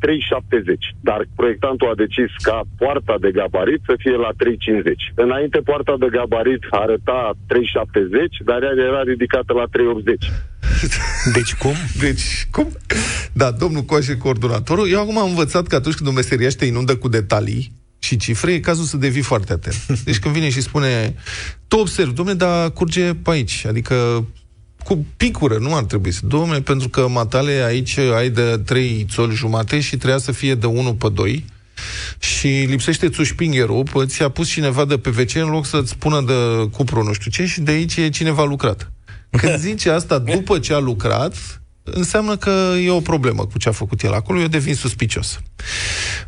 Dar 1.01 1.20
proiectantul 1.36 1.88
a 1.90 2.01
decis 2.05 2.30
ca 2.43 2.61
poarta 2.78 3.14
de 3.20 3.30
gabarit 3.30 3.80
să 3.88 3.95
fie 3.99 4.16
la 4.16 4.30
3,50. 4.45 5.14
Înainte 5.14 5.59
poarta 5.59 5.95
de 5.99 6.09
gabarit 6.11 6.62
arăta 6.70 7.30
3,70, 7.55 8.45
dar 8.45 8.62
ea 8.62 8.74
era 8.88 9.03
ridicată 9.03 9.53
la 9.53 9.64
3,80. 9.64 10.52
Deci 11.33 11.55
cum? 11.55 11.75
Deci, 11.99 12.47
cum? 12.51 12.77
Da, 13.33 13.51
domnul 13.51 13.83
Coașe, 13.83 14.17
coordonatorul, 14.17 14.91
eu 14.91 15.01
acum 15.01 15.19
am 15.19 15.29
învățat 15.29 15.67
că 15.67 15.75
atunci 15.75 15.95
când 15.95 16.09
o 16.09 16.13
meseria 16.13 16.49
te 16.49 16.65
inundă 16.65 16.97
cu 16.97 17.09
detalii 17.09 17.73
și 17.99 18.17
cifre, 18.17 18.53
e 18.53 18.61
cazul 18.61 18.85
să 18.85 18.97
devii 18.97 19.23
foarte 19.23 19.53
atent. 19.53 20.01
Deci 20.05 20.19
când 20.19 20.35
vine 20.35 20.51
și 20.51 20.61
spune, 20.61 21.15
tu 21.69 21.77
observi, 21.77 22.13
domnule, 22.13 22.37
dar 22.37 22.71
curge 22.71 23.15
pe 23.15 23.31
aici, 23.31 23.65
adică 23.69 24.27
cu 24.85 25.07
picură, 25.17 25.59
nu 25.59 25.75
ar 25.75 25.85
trebui 25.85 26.11
să... 26.11 26.21
Domnule, 26.27 26.61
pentru 26.61 26.89
că 26.89 27.09
matale 27.09 27.53
aici 27.67 27.99
ai 27.99 28.31
de 28.31 28.61
3 28.65 29.07
țoli 29.11 29.35
jumate 29.35 29.81
și 29.81 29.97
trebuia 29.97 30.19
să 30.19 30.33
fie 30.33 30.55
de 30.55 30.67
1 30.67 30.95
pe 30.95 31.09
2 31.09 31.45
și 32.19 32.47
lipsește 32.47 33.09
țușpingherul, 33.09 33.83
pă, 33.93 34.05
ți-a 34.05 34.29
pus 34.29 34.49
cineva 34.49 34.85
de 34.85 34.99
PVC 34.99 35.35
în 35.35 35.49
loc 35.49 35.67
să-ți 35.67 35.91
spună 35.91 36.23
de 36.27 36.69
cupru 36.71 37.03
nu 37.03 37.13
știu 37.13 37.31
ce 37.31 37.47
și 37.47 37.61
de 37.61 37.71
aici 37.71 37.97
e 37.97 38.09
cineva 38.09 38.45
lucrat. 38.45 38.93
Când 39.37 39.59
zice 39.59 39.91
asta 39.91 40.18
după 40.18 40.59
ce 40.59 40.74
a 40.74 40.78
lucrat, 40.78 41.62
înseamnă 41.83 42.37
că 42.37 42.74
e 42.83 42.91
o 42.91 43.01
problemă 43.01 43.47
cu 43.47 43.59
ce 43.59 43.68
a 43.68 43.72
făcut 43.72 44.03
el 44.03 44.12
acolo, 44.12 44.41
eu 44.41 44.47
devin 44.47 44.74
suspicios. 44.74 45.41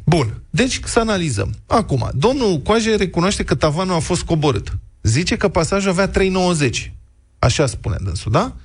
Bun, 0.04 0.42
deci 0.50 0.80
să 0.84 0.98
analizăm. 0.98 1.54
Acum, 1.66 2.10
domnul 2.14 2.58
Coaje 2.58 2.94
recunoaște 2.94 3.44
că 3.44 3.54
tavanul 3.54 3.94
a 3.94 3.98
fost 3.98 4.22
coborât. 4.22 4.72
Zice 5.02 5.36
că 5.36 5.48
pasajul 5.48 5.90
avea 5.90 6.10
3,90. 6.10 6.92
Așa 7.38 7.66
spune 7.66 7.96
dânsul, 8.04 8.32
da? 8.32 8.56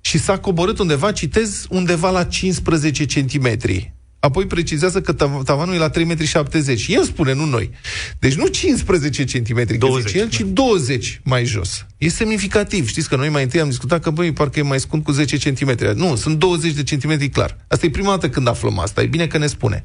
Și 0.00 0.18
s-a 0.18 0.38
coborât 0.38 0.78
undeva, 0.78 1.12
citez, 1.12 1.66
undeva 1.68 2.10
la 2.10 2.24
15 2.24 3.04
centimetri. 3.04 3.94
Apoi 4.18 4.46
precizează 4.46 5.00
că 5.00 5.12
tav- 5.12 5.42
tavanul 5.44 5.74
e 5.74 5.78
la 5.78 5.90
3,70 5.90 5.94
m. 6.04 6.92
El 6.92 7.04
spune, 7.04 7.32
nu 7.32 7.44
noi. 7.44 7.70
Deci 8.18 8.34
nu 8.34 8.46
15 8.46 9.24
cm, 9.24 9.78
20, 9.78 10.14
el, 10.14 10.28
ci 10.28 10.40
20 10.40 11.20
mai 11.24 11.44
jos. 11.44 11.86
E 11.98 12.08
semnificativ. 12.08 12.88
Știți 12.88 13.08
că 13.08 13.16
noi 13.16 13.28
mai 13.28 13.42
întâi 13.42 13.60
am 13.60 13.68
discutat 13.68 14.02
că, 14.02 14.10
băi, 14.10 14.32
parcă 14.32 14.58
e 14.58 14.62
mai 14.62 14.80
scund 14.80 15.02
cu 15.02 15.12
10 15.12 15.36
cm. 15.36 15.76
Nu, 15.94 16.16
sunt 16.16 16.38
20 16.38 16.72
de 16.72 16.82
centimetri 16.82 17.28
clar. 17.28 17.56
Asta 17.68 17.86
e 17.86 17.90
prima 17.90 18.10
dată 18.10 18.28
când 18.28 18.48
aflăm 18.48 18.78
asta. 18.78 19.02
E 19.02 19.06
bine 19.06 19.26
că 19.26 19.38
ne 19.38 19.46
spune. 19.46 19.84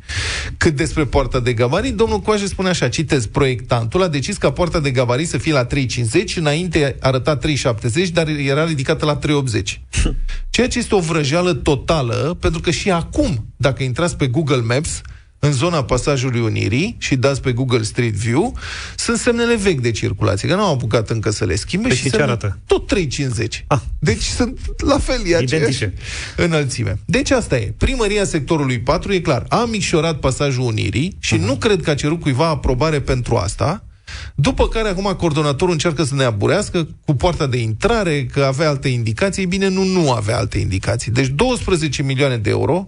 Cât 0.57 0.75
despre 0.75 1.05
poarta 1.05 1.39
de 1.39 1.53
gabarit, 1.53 1.95
domnul 1.95 2.19
Coaje 2.19 2.45
spune 2.45 2.69
așa, 2.69 2.89
citez, 2.89 3.25
proiectantul 3.25 4.03
a 4.03 4.07
decis 4.07 4.37
ca 4.37 4.51
poarta 4.51 4.79
de 4.79 4.91
gabarit 4.91 5.27
să 5.27 5.37
fie 5.37 5.53
la 5.53 5.67
3,50, 5.67 5.73
înainte 6.35 6.95
arăta 6.99 7.37
3,70, 7.37 8.09
dar 8.13 8.27
era 8.27 8.65
ridicată 8.65 9.05
la 9.05 9.19
3,80. 9.19 9.61
Ceea 10.49 10.67
ce 10.67 10.77
este 10.77 10.95
o 10.95 10.99
vrăjeală 10.99 11.53
totală, 11.53 12.37
pentru 12.39 12.61
că 12.61 12.71
și 12.71 12.91
acum, 12.91 13.45
dacă 13.55 13.83
intrați 13.83 14.17
pe 14.17 14.27
Google 14.27 14.61
Maps, 14.61 15.01
în 15.43 15.51
zona 15.51 15.83
pasajului 15.83 16.39
Unirii 16.39 16.95
și 16.99 17.15
dați 17.15 17.41
pe 17.41 17.51
Google 17.51 17.81
Street 17.83 18.13
View, 18.13 18.57
sunt 18.95 19.17
semnele 19.17 19.55
vechi 19.55 19.79
de 19.79 19.91
circulație, 19.91 20.47
că 20.47 20.55
nu 20.55 20.61
au 20.61 20.73
apucat 20.73 21.09
încă 21.09 21.29
să 21.31 21.45
le 21.45 21.55
schimbe 21.55 21.87
Păi 21.87 21.95
și 21.97 22.03
și 22.03 22.09
ce 22.09 22.15
semne- 22.15 22.25
arată? 22.31 22.59
Tot 22.65 22.87
3,50. 22.87 23.63
Ah. 23.67 23.79
Deci 23.99 24.23
sunt 24.23 24.59
la 24.77 24.97
fel, 24.99 25.15
e 25.25 25.35
aceeași 25.35 25.43
Identice. 25.55 25.93
înălțime. 26.35 26.99
Deci 27.05 27.31
asta 27.31 27.55
e. 27.57 27.73
Primăria 27.77 28.23
sectorului 28.25 28.79
4 28.79 29.13
e 29.13 29.19
clar. 29.19 29.45
A 29.49 29.65
micșorat 29.65 30.19
pasajul 30.19 30.63
Unirii 30.63 31.17
și 31.19 31.33
Mhm. 31.33 31.43
nu 31.45 31.55
cred 31.55 31.81
că 31.81 31.89
a 31.89 31.95
cerut 31.95 32.21
cuiva 32.21 32.47
aprobare 32.47 33.01
pentru 33.01 33.35
asta, 33.35 33.83
după 34.35 34.67
care 34.67 34.89
acum 34.89 35.15
coordonatorul 35.17 35.73
încearcă 35.73 36.03
să 36.03 36.15
ne 36.15 36.23
aburească 36.23 36.87
cu 37.05 37.15
poarta 37.15 37.47
de 37.47 37.57
intrare, 37.57 38.25
că 38.25 38.43
avea 38.43 38.69
alte 38.69 38.87
indicații. 38.87 39.41
Ei 39.41 39.47
Bine, 39.47 39.67
nu, 39.67 39.83
nu 39.83 40.11
avea 40.11 40.37
alte 40.37 40.57
indicații. 40.57 41.11
Deci 41.11 41.27
12 41.27 42.03
milioane 42.03 42.37
de 42.37 42.49
euro 42.49 42.87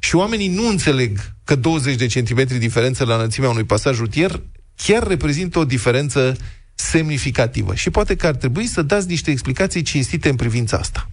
și 0.00 0.16
oamenii 0.16 0.48
nu 0.48 0.68
înțeleg 0.68 1.18
că 1.44 1.54
20 1.54 1.94
de 1.94 2.06
centimetri 2.06 2.58
diferență 2.58 3.04
la 3.04 3.14
înălțimea 3.14 3.50
unui 3.50 3.64
pasaj 3.64 3.98
rutier 3.98 4.40
chiar 4.76 5.06
reprezintă 5.06 5.58
o 5.58 5.64
diferență 5.64 6.36
semnificativă. 6.74 7.74
Și 7.74 7.90
poate 7.90 8.16
că 8.16 8.26
ar 8.26 8.34
trebui 8.34 8.66
să 8.66 8.82
dați 8.82 9.08
niște 9.08 9.30
explicații 9.30 9.82
cinstite 9.82 10.28
în 10.28 10.36
privința 10.36 10.76
asta. 10.76 11.10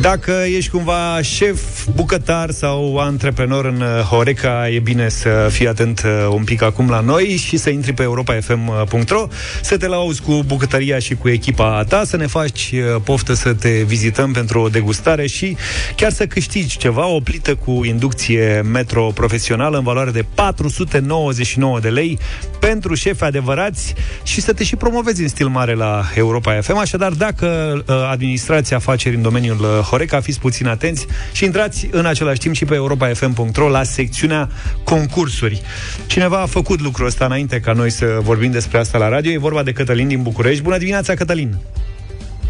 Dacă 0.00 0.32
ești 0.56 0.70
cumva 0.70 1.22
șef, 1.22 1.86
bucătar 1.94 2.50
sau 2.50 2.98
antreprenor 2.98 3.64
în 3.64 3.80
uh, 3.80 4.00
Horeca, 4.00 4.68
e 4.68 4.78
bine 4.78 5.08
să 5.08 5.48
fii 5.50 5.68
atent 5.68 6.02
uh, 6.04 6.28
un 6.30 6.44
pic 6.44 6.62
acum 6.62 6.88
la 6.90 7.00
noi 7.00 7.24
și 7.24 7.56
să 7.56 7.70
intri 7.70 7.92
pe 7.92 8.02
europa.fm.ro, 8.02 9.26
să 9.62 9.76
te 9.76 9.86
lauzi 9.86 10.22
cu 10.22 10.42
bucătăria 10.46 10.98
și 10.98 11.14
cu 11.14 11.28
echipa 11.28 11.84
ta, 11.88 12.04
să 12.04 12.16
ne 12.16 12.26
faci 12.26 12.70
uh, 12.72 13.00
poftă 13.04 13.34
să 13.34 13.54
te 13.54 13.82
vizităm 13.82 14.32
pentru 14.32 14.60
o 14.60 14.68
degustare 14.68 15.26
și 15.26 15.56
chiar 15.96 16.12
să 16.12 16.26
câștigi 16.26 16.76
ceva, 16.76 17.06
o 17.06 17.20
plită 17.20 17.54
cu 17.54 17.84
inducție 17.84 18.62
metro 18.72 19.10
profesională 19.14 19.76
în 19.76 19.84
valoare 19.84 20.10
de 20.10 20.24
499 20.34 21.80
de 21.80 21.88
lei 21.88 22.18
pentru 22.60 22.94
șefi 22.94 23.22
adevărați 23.22 23.94
și 24.22 24.40
să 24.40 24.52
te 24.52 24.64
și 24.64 24.76
promovezi 24.76 25.22
în 25.22 25.28
stil 25.28 25.48
mare 25.48 25.74
la 25.74 26.04
Europa 26.14 26.60
FM. 26.60 26.76
Așadar, 26.76 27.12
dacă 27.12 27.46
uh, 27.86 27.94
administrația 28.10 28.76
afaceri 28.76 29.14
în 29.16 29.22
domeniul 29.22 29.60
uh, 29.60 29.86
Horeca, 29.88 30.20
fiți 30.20 30.40
puțin 30.40 30.66
atenți 30.66 31.06
și 31.32 31.44
intrați 31.44 31.88
în 31.90 32.06
același 32.06 32.38
timp 32.38 32.54
și 32.54 32.64
pe 32.64 32.74
europa.fm.ro 32.74 33.68
la 33.68 33.82
secțiunea 33.82 34.48
concursuri. 34.84 35.62
Cineva 36.06 36.40
a 36.40 36.46
făcut 36.46 36.80
lucrul 36.80 37.06
ăsta 37.06 37.24
înainte 37.24 37.60
ca 37.60 37.72
noi 37.72 37.90
să 37.90 38.18
vorbim 38.20 38.50
despre 38.50 38.78
asta 38.78 38.98
la 38.98 39.08
radio. 39.08 39.30
E 39.30 39.38
vorba 39.38 39.62
de 39.62 39.72
Cătălin 39.72 40.08
din 40.08 40.22
București. 40.22 40.62
Bună 40.62 40.78
dimineața, 40.78 41.14
Cătălin! 41.14 41.56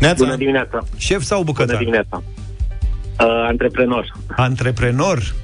Neața. 0.01 0.25
Bună 0.25 0.37
dimineața. 0.37 0.85
Șef 0.97 1.23
sau 1.23 1.43
bucătar? 1.43 1.67
Bună 1.67 1.79
dimineața. 1.79 2.23
Uh, 3.21 3.47
antreprenor. 3.49 4.13
Antreprenor? 4.37 5.35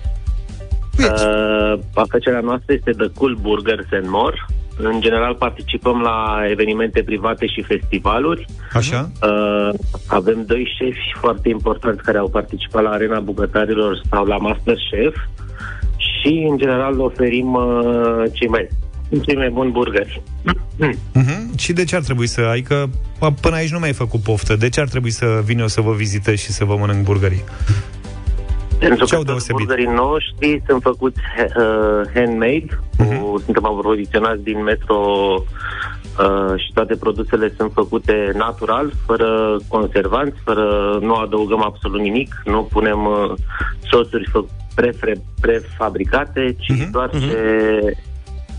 Uh, 0.99 1.79
afacerea 1.95 2.41
noastră 2.41 2.73
este 2.73 2.91
The 2.91 3.09
Cool 3.09 3.35
Burgers 3.41 3.87
and 3.93 4.07
More. 4.09 4.47
În 4.77 5.01
general 5.01 5.35
participăm 5.35 6.01
la 6.01 6.43
evenimente 6.51 7.03
private 7.03 7.47
și 7.47 7.63
festivaluri. 7.63 8.47
Așa? 8.73 9.11
Uh, 9.23 9.71
avem 10.07 10.45
doi 10.47 10.75
șefi 10.79 11.19
foarte 11.21 11.49
importanți 11.49 12.03
care 12.03 12.19
au 12.19 12.29
participat 12.29 12.83
la 12.83 12.91
Arena 12.91 13.21
Bucătarilor 13.21 14.01
sau 14.11 14.25
la 14.25 14.37
Masterchef 14.37 15.15
și 15.97 16.47
în 16.51 16.57
general 16.57 17.01
oferim 17.01 17.55
uh, 17.55 18.23
cei 18.33 18.49
mai 18.49 18.69
cei 19.23 19.37
mai 19.37 19.51
buni 19.51 19.71
burgeri. 19.71 20.23
Uh-huh. 20.43 21.57
Și 21.63 21.73
de 21.73 21.85
ce 21.85 21.97
ar 21.97 22.03
trebui 22.03 22.27
să 22.27 22.41
ai? 22.41 22.61
Că 22.61 22.85
bă, 23.19 23.31
până 23.41 23.57
aici 23.57 23.71
nu 23.71 23.79
mi-ai 23.79 23.93
făcut 23.93 24.21
poftă. 24.21 24.57
De 24.57 24.69
ce 24.69 24.81
ar 24.81 24.89
trebui 24.89 25.11
să 25.11 25.41
vin 25.45 25.59
eu 25.59 25.67
să 25.67 25.81
vă 25.81 25.93
vizitez 25.93 26.39
și 26.39 26.51
să 26.51 26.65
vă 26.65 26.77
mănânc 26.77 27.05
burgerii? 27.05 27.45
Pentru 28.89 29.05
Ce 29.07 29.15
au 29.15 29.23
că 29.23 29.33
toți 29.33 29.47
deosebit? 29.47 29.67
burgerii 29.67 29.95
noștri 29.95 30.63
sunt 30.67 30.83
făcuți 30.83 31.19
uh, 31.19 32.01
handmade, 32.15 32.67
Mhm. 32.99 33.21
cu, 33.21 33.39
suntem 33.45 33.65
aprovizonați 33.67 34.43
din 34.43 34.63
metro 34.63 34.97
uh, 35.39 36.55
și 36.63 36.71
toate 36.75 36.95
produsele 36.97 37.55
sunt 37.57 37.71
făcute 37.75 38.33
natural, 38.35 38.93
fără 39.07 39.57
conservanți, 39.69 40.37
fără 40.45 40.99
nu 41.01 41.15
adăugăm 41.15 41.63
absolut 41.63 42.01
nimic, 42.01 42.43
nu 42.45 42.69
punem 42.73 43.05
uh, 43.07 43.33
sosuri 43.91 44.29
fă- 44.31 44.63
prefre, 44.75 45.15
prefabricate, 45.41 46.57
ci 46.59 46.71
Mhm, 46.71 46.91
doar 46.91 47.11
ce, 47.11 47.81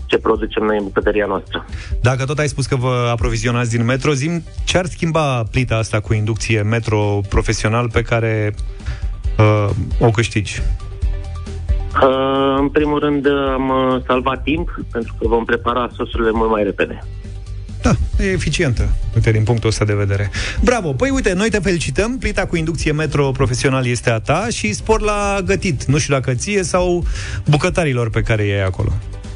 ce 0.06 0.18
producem 0.18 0.64
noi 0.64 0.76
în 0.78 0.84
bucătăria 0.84 1.26
noastră. 1.26 1.64
Dacă 2.02 2.24
tot 2.24 2.38
ai 2.38 2.48
spus 2.48 2.66
că 2.66 2.76
vă 2.76 3.08
aprovizionați 3.10 3.70
din 3.76 3.84
metro, 3.84 4.12
zim 4.12 4.42
ce 4.64 4.78
ar 4.78 4.86
schimba 4.86 5.42
plita 5.50 5.76
asta 5.76 6.00
cu 6.00 6.14
inducție 6.14 6.62
metro 6.62 7.20
profesional 7.28 7.90
pe 7.90 8.02
care 8.02 8.54
uh, 9.38 9.68
o 10.00 10.10
câștigi? 10.10 10.62
Uh, 12.02 12.56
în 12.58 12.68
primul 12.68 12.98
rând 12.98 13.26
am 13.52 13.68
uh, 13.68 14.02
salvat 14.06 14.42
timp, 14.42 14.68
pentru 14.92 15.14
că 15.18 15.28
vom 15.28 15.44
prepara 15.44 15.90
sosurile 15.96 16.30
mult 16.32 16.50
mai 16.50 16.62
repede. 16.62 17.04
Da, 17.82 18.24
e 18.24 18.30
eficientă, 18.30 18.88
uite, 19.14 19.30
din 19.30 19.42
punctul 19.42 19.68
ăsta 19.68 19.84
de 19.84 19.94
vedere. 19.94 20.30
Bravo! 20.64 20.92
Păi 20.92 21.10
uite, 21.10 21.32
noi 21.32 21.50
te 21.50 21.58
felicităm, 21.58 22.18
plita 22.18 22.46
cu 22.46 22.56
inducție 22.56 22.92
metro 22.92 23.30
profesional 23.30 23.86
este 23.86 24.10
a 24.10 24.18
ta 24.18 24.46
și 24.50 24.72
spor 24.72 25.00
la 25.00 25.38
gătit, 25.44 25.84
nu 25.84 25.98
știu 25.98 26.14
dacă 26.14 26.34
ție 26.34 26.62
sau 26.62 27.04
bucătarilor 27.48 28.10
pe 28.10 28.20
care 28.20 28.46
e 28.46 28.64
acolo. 28.64 28.92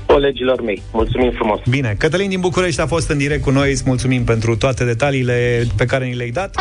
Colegilor 0.07 0.63
mei, 0.63 0.83
mulțumim 0.93 1.31
frumos! 1.31 1.61
Bine, 1.69 1.95
Cătălin 1.99 2.29
din 2.29 2.41
București 2.41 2.81
a 2.81 2.87
fost 2.87 3.11
în 3.11 3.19
direct 3.19 3.43
cu 3.43 3.51
noi, 3.51 3.71
îți 3.71 3.83
mulțumim 3.87 4.25
pentru 4.25 4.57
toate 4.57 4.85
detaliile 4.85 5.67
pe 5.77 5.85
care 5.85 6.05
ni 6.05 6.15
le-ai 6.15 6.31
dat. 6.31 6.55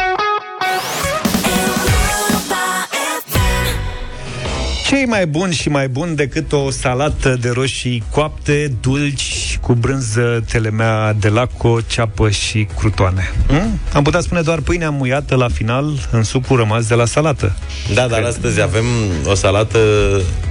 Ce 4.89 5.01
e 5.01 5.05
mai 5.05 5.27
bun 5.27 5.51
și 5.51 5.69
mai 5.69 5.87
bun 5.87 6.15
decât 6.15 6.51
o 6.51 6.71
salată 6.71 7.37
de 7.41 7.49
roșii 7.49 8.03
coapte, 8.11 8.73
dulci, 8.81 9.57
cu 9.61 9.67
cu 9.67 9.73
brânză, 9.73 10.43
telemea 10.51 11.13
de 11.13 11.29
laco, 11.29 11.81
ceapă 11.87 12.29
și 12.29 12.67
crutoane. 12.77 13.31
Mm? 13.49 13.79
Am 13.93 14.03
putea 14.03 14.19
spune 14.19 14.41
doar 14.41 14.59
pâine 14.59 14.85
amuiată 14.85 15.35
la 15.35 15.47
final 15.47 16.07
în 16.11 16.23
sucul 16.23 16.57
rămas 16.57 16.87
de 16.87 16.93
la 16.93 17.05
salată. 17.05 17.55
Da, 17.93 18.07
dar 18.07 18.23
astăzi 18.23 18.61
avem 18.61 18.85
o 19.25 19.33
salată 19.33 19.79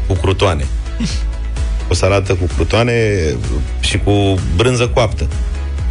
cu 0.07 0.13
crutoane. 0.13 0.67
O 1.89 1.95
salată 1.95 2.35
cu 2.35 2.45
crutoane 2.55 2.95
și 3.81 3.99
cu 3.99 4.35
brânză 4.57 4.89
coaptă. 4.89 5.29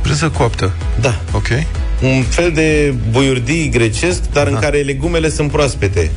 Brânză 0.01 0.29
coaptă. 0.29 0.73
Da. 0.99 1.19
Ok. 1.31 1.47
Un 2.01 2.23
fel 2.23 2.51
de 2.51 2.93
buiurdii 3.11 3.69
grecesc, 3.69 4.21
dar 4.31 4.47
în 4.47 4.55
care 4.59 4.77
legumele 4.77 5.29
sunt 5.29 5.51
proaspete 5.51 6.11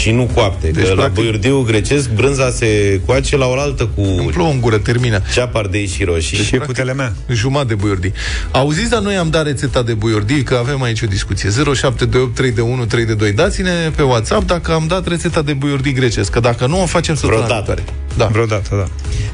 și 0.00 0.10
nu 0.10 0.28
coapte. 0.34 0.68
Deci, 0.70 0.84
că 0.86 0.94
la 0.94 1.02
practic- 1.02 1.14
buiurdiul 1.14 1.64
grecesc, 1.64 2.10
brânza 2.10 2.50
se 2.50 3.00
coace 3.06 3.36
la 3.36 3.46
oaltă 3.46 3.86
cu 3.94 4.00
Îmi 4.02 4.28
plouă 4.32 4.50
în 4.50 4.60
gură, 4.60 4.78
termină. 4.78 5.20
ceapă 5.34 5.58
ardei 5.58 5.86
și 5.86 6.04
roșii. 6.04 6.38
Și 6.44 6.56
cu 6.56 6.72
telemea. 6.72 7.12
Jumătate 7.32 7.68
de 7.68 7.74
buiurdi. 7.74 8.12
Auziți, 8.50 8.90
dar 8.90 9.00
noi 9.00 9.14
am 9.16 9.30
dat 9.30 9.44
rețeta 9.44 9.82
de 9.82 9.94
buiurdi, 9.94 10.42
că 10.42 10.54
avem 10.54 10.82
aici 10.82 11.02
o 11.02 11.06
discuție. 11.06 11.50
0728 11.50 13.18
2 13.18 13.32
Dați-ne 13.32 13.70
pe 13.96 14.02
WhatsApp 14.02 14.46
dacă 14.46 14.72
am 14.72 14.84
dat 14.86 15.08
rețeta 15.08 15.42
de 15.42 15.52
buiurdi 15.52 15.92
grecesc, 15.92 16.30
că 16.30 16.40
dacă 16.40 16.66
nu, 16.66 16.82
o 16.82 16.86
facem 16.86 17.14
săptămâna 17.14 17.44
Vreodată. 17.46 17.72
viitoare. 17.74 18.05
Da. 18.16 18.26
Vreodată, 18.26 18.68
da. 18.76 18.86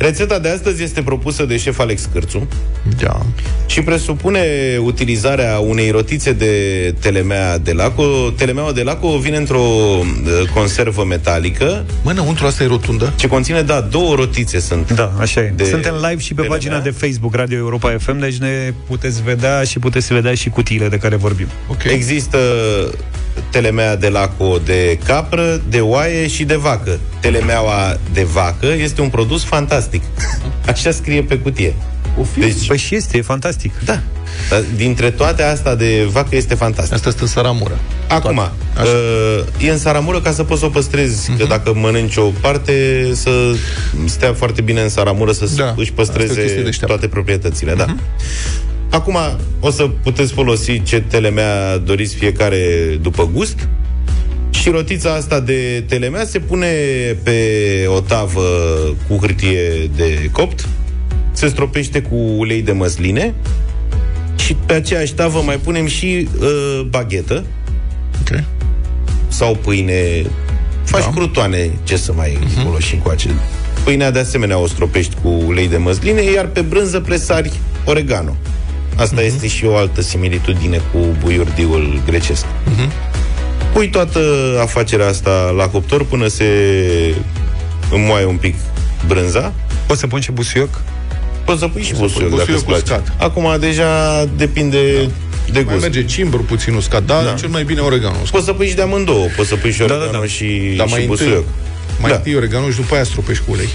Rețeta 0.06 0.38
de 0.38 0.48
astăzi 0.48 0.82
este 0.82 1.02
propusă 1.02 1.44
de 1.44 1.56
șef 1.56 1.78
Alex 1.78 2.08
Cârțu 2.12 2.48
Da. 3.00 3.20
și 3.66 3.82
presupune 3.82 4.40
utilizarea 4.80 5.58
unei 5.58 5.90
rotițe 5.90 6.32
de 6.32 6.54
telemea 7.00 7.58
de 7.58 7.72
laco. 7.72 8.04
Telemeaua 8.36 8.72
de 8.72 8.82
laco 8.82 9.18
vine 9.18 9.36
într-o 9.36 9.58
uh, 9.60 10.48
conservă 10.54 11.04
metalică 11.04 11.84
Mă, 12.02 12.10
înăuntru 12.10 12.46
asta 12.46 12.62
e 12.62 12.66
rotundă? 12.66 13.12
ce 13.16 13.26
conține, 13.28 13.62
da, 13.62 13.80
două 13.80 14.14
rotițe 14.14 14.60
sunt. 14.60 14.92
Da, 14.92 15.12
așa 15.20 15.40
e. 15.40 15.52
De 15.56 15.64
Suntem 15.64 15.94
live 15.94 16.20
și 16.20 16.28
pe 16.28 16.34
telemea. 16.34 16.56
pagina 16.56 16.80
de 16.80 16.90
Facebook 16.90 17.34
Radio 17.34 17.56
Europa 17.56 17.96
FM, 17.98 18.18
deci 18.18 18.36
ne 18.36 18.72
puteți 18.86 19.22
vedea 19.22 19.62
și 19.62 19.78
puteți 19.78 20.12
vedea 20.14 20.34
și 20.34 20.48
cutiile 20.48 20.88
de 20.88 20.96
care 20.96 21.16
vorbim. 21.16 21.46
Ok. 21.68 21.82
Există 21.84 22.38
telemea 23.50 23.96
de 23.96 24.08
laco 24.08 24.58
de 24.64 24.98
capră, 25.04 25.60
de 25.68 25.80
oaie 25.80 26.28
și 26.28 26.44
de 26.44 26.54
vacă. 26.54 26.98
Telemeaua 27.20 27.96
de 28.12 28.22
vacă 28.22 28.66
este 28.66 29.00
un 29.00 29.08
produs 29.08 29.44
fantastic. 29.44 30.02
Așa 30.66 30.90
scrie 30.90 31.22
pe 31.22 31.38
cutie. 31.38 31.74
Deci, 32.38 32.66
Păi 32.66 32.76
și 32.78 32.94
este, 32.94 33.16
e 33.18 33.22
fantastic. 33.22 33.72
da. 33.84 34.00
Dar 34.50 34.62
dintre 34.76 35.10
toate 35.10 35.42
asta 35.42 35.74
de 35.74 36.08
vacă 36.12 36.36
este 36.36 36.54
fantastic. 36.54 36.94
Asta 36.94 37.10
stă 37.10 37.22
în 37.22 37.28
saramură. 37.28 37.78
Acum, 38.08 38.38
Așa. 38.38 38.52
uh, 38.82 39.66
e 39.66 39.70
în 39.70 39.78
saramură 39.78 40.20
ca 40.20 40.32
să 40.32 40.42
poți 40.44 40.60
să 40.60 40.66
o 40.66 40.68
păstrezi, 40.68 41.30
Mhm. 41.30 41.38
că 41.38 41.44
dacă 41.46 41.72
mănânci 41.74 42.16
o 42.16 42.30
parte, 42.40 42.72
să 43.14 43.30
stea 44.04 44.32
foarte 44.34 44.60
bine 44.60 44.80
în 44.80 44.88
saramură, 44.88 45.32
să 45.32 45.44
Da, 45.56 45.64
își 45.64 45.64
asta 45.66 45.80
e 45.82 45.90
o 45.90 45.94
păstreze 45.94 46.40
chestie 46.40 46.62
deșteaptă. 46.62 46.86
toate 46.96 47.08
proprietățile. 47.08 47.74
Da. 47.74 47.94
Acum, 48.92 49.16
o 49.60 49.70
să 49.70 49.88
puteți 50.02 50.32
folosi 50.32 50.82
ce 50.82 51.00
telemea 51.00 51.76
doriți 51.76 52.14
fiecare 52.14 52.58
după 53.00 53.28
gust. 53.32 53.68
Și 54.50 54.70
rotița 54.70 55.12
asta 55.14 55.40
de 55.40 55.84
telemea 55.88 56.24
se 56.24 56.38
pune 56.38 56.66
pe 57.22 57.38
o 57.86 58.00
tavă 58.00 58.42
cu 59.08 59.16
hârtie 59.20 59.90
de 59.96 60.28
copt, 60.32 60.68
se 61.32 61.48
stropește 61.48 62.02
cu 62.02 62.14
ulei 62.14 62.62
de 62.62 62.72
măsline 62.72 63.34
și 64.36 64.56
pe 64.66 64.72
aceeași 64.72 65.14
tavă 65.14 65.42
mai 65.44 65.56
punem 65.56 65.86
și 65.86 66.28
uh, 66.40 66.86
baghetă 66.88 67.44
Ok. 68.20 68.42
sau 69.28 69.54
pâine. 69.54 70.22
Faci 70.84 71.04
da. 71.04 71.10
crutoane, 71.10 71.70
ce 71.82 71.96
să 71.96 72.12
mai 72.12 72.38
uh-huh. 72.38 72.62
folosim 72.64 72.98
cu 72.98 73.08
acel. 73.08 73.34
Pâinea 73.84 74.10
de 74.10 74.18
asemenea 74.18 74.58
o 74.58 74.66
stropești 74.66 75.16
cu 75.22 75.28
ulei 75.28 75.68
de 75.68 75.76
măsline, 75.76 76.22
iar 76.22 76.46
pe 76.46 76.60
brânză 76.60 77.00
presari 77.00 77.52
oregano. 77.84 78.36
Asta 78.96 79.20
uh-huh. 79.20 79.24
este 79.24 79.46
și 79.48 79.64
o 79.64 79.76
altă 79.76 80.02
similitudine 80.02 80.80
cu 80.92 80.98
buiurdiul 81.22 82.02
grecesc. 82.06 82.44
Uh-huh. 82.44 82.90
Pui 83.72 83.88
toată 83.90 84.20
afacerea 84.60 85.06
asta 85.08 85.54
la 85.56 85.68
cuptor 85.68 86.04
până 86.04 86.26
se 86.26 86.46
înmoaie 87.90 88.24
un 88.26 88.36
pic 88.36 88.54
brânza. 89.06 89.52
Poți 89.86 90.00
să 90.00 90.06
pun 90.06 90.20
și 90.20 90.32
busuioc? 90.32 90.80
Poți 91.44 91.58
să 91.58 91.68
pui 91.68 91.82
și 91.82 91.92
Poți 91.92 92.12
să 92.12 92.18
pui 92.18 92.28
busuioc 92.28 92.38
dacă 92.38 92.52
îți 92.52 92.64
busuioc 92.64 92.84
place. 92.84 93.02
uscat. 93.02 93.22
Acum 93.28 93.56
deja 93.60 94.24
depinde 94.36 94.78
da. 95.02 95.08
de 95.52 95.52
Mai 95.52 95.64
gust. 95.64 95.80
merge 95.80 96.04
cimbru 96.04 96.42
puțin 96.42 96.74
uscat, 96.74 97.02
dar 97.04 97.24
Da. 97.24 97.32
cel 97.32 97.48
mai 97.48 97.64
bine 97.64 97.80
oregano 97.80 98.12
uscat. 98.14 98.30
Poți 98.30 98.44
să 98.44 98.52
pui 98.52 98.68
și 98.68 98.74
de 98.74 98.82
amândouă. 98.82 99.26
Poți 99.36 99.48
să 99.48 99.56
pui 99.56 99.72
și 99.72 99.78
da, 99.78 99.84
oregano 99.84 100.18
da. 100.20 100.26
și, 100.26 100.74
Dar 100.76 100.86
și 100.86 100.92
mai 100.92 101.02
întâi, 101.02 101.06
busuioc. 101.06 101.44
mai 102.00 102.10
Da. 102.10 102.16
întâi 102.16 102.34
oregano 102.34 102.70
și 102.70 102.76
după 102.76 102.94
aia 102.94 103.04
stropești 103.04 103.44
cu 103.44 103.50
ulei. 103.52 103.68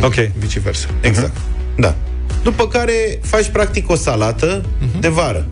Nu 0.00 0.06
Ok. 0.06 0.14
Viceversa. 0.38 0.86
Exact. 1.00 1.36
Da. 1.76 1.94
După 2.42 2.68
care 2.68 3.18
faci 3.22 3.48
practic 3.48 3.90
o 3.90 3.94
salată 3.94 4.64
de 5.00 5.08
vară. 5.08 5.46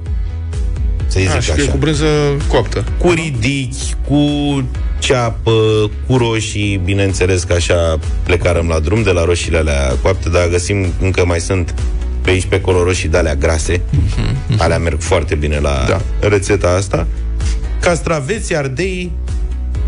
Să-i 1.07 1.29
A, 1.29 1.31
zic 1.31 1.41
și 1.41 1.51
că 1.51 1.61
e 1.61 1.63
așa. 1.63 1.71
cu 1.73 1.79
brânză 1.79 2.07
coaptă. 2.49 2.85
Cu 2.99 3.11
ridichi, 3.11 3.95
cu 4.09 4.19
ceapă, 4.99 5.53
cu 6.07 6.17
roșii, 6.17 6.81
bineînțeles 6.85 7.43
că 7.43 7.53
așa 7.53 7.99
plecarăm 8.23 8.69
la 8.69 8.79
drum 8.79 9.03
de 9.03 9.11
la 9.11 9.25
roșiile 9.25 9.59
alea 9.59 9.95
coapte, 10.03 10.29
dar 10.29 10.49
găsim 10.49 10.93
încă 11.01 11.25
mai 11.27 11.41
sunt 11.41 11.75
pe 12.21 12.31
aici 12.31 12.45
pe 12.45 12.55
acolo 12.55 12.83
roșii 12.83 13.09
de 13.09 13.17
alea 13.17 13.35
grase. 13.35 13.81
Alea 14.59 14.79
merg 14.79 15.01
foarte 15.01 15.35
bine 15.35 15.59
la 15.59 15.85
Da. 15.89 16.29
rețeta 16.29 16.69
asta. 16.69 17.07
Castraveți, 17.81 18.57
ardei, 18.57 19.11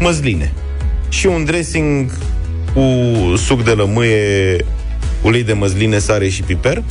măsline. 0.00 0.52
Și 1.08 1.26
un 1.26 1.44
dressing 1.44 2.10
cu 2.74 2.80
suc 3.36 3.64
de 3.64 3.70
lămâie, 3.70 4.64
ulei 5.24 5.42
de 5.42 5.52
măsline, 5.52 5.98
sare 5.98 6.28
și 6.28 6.42
piper. 6.42 6.82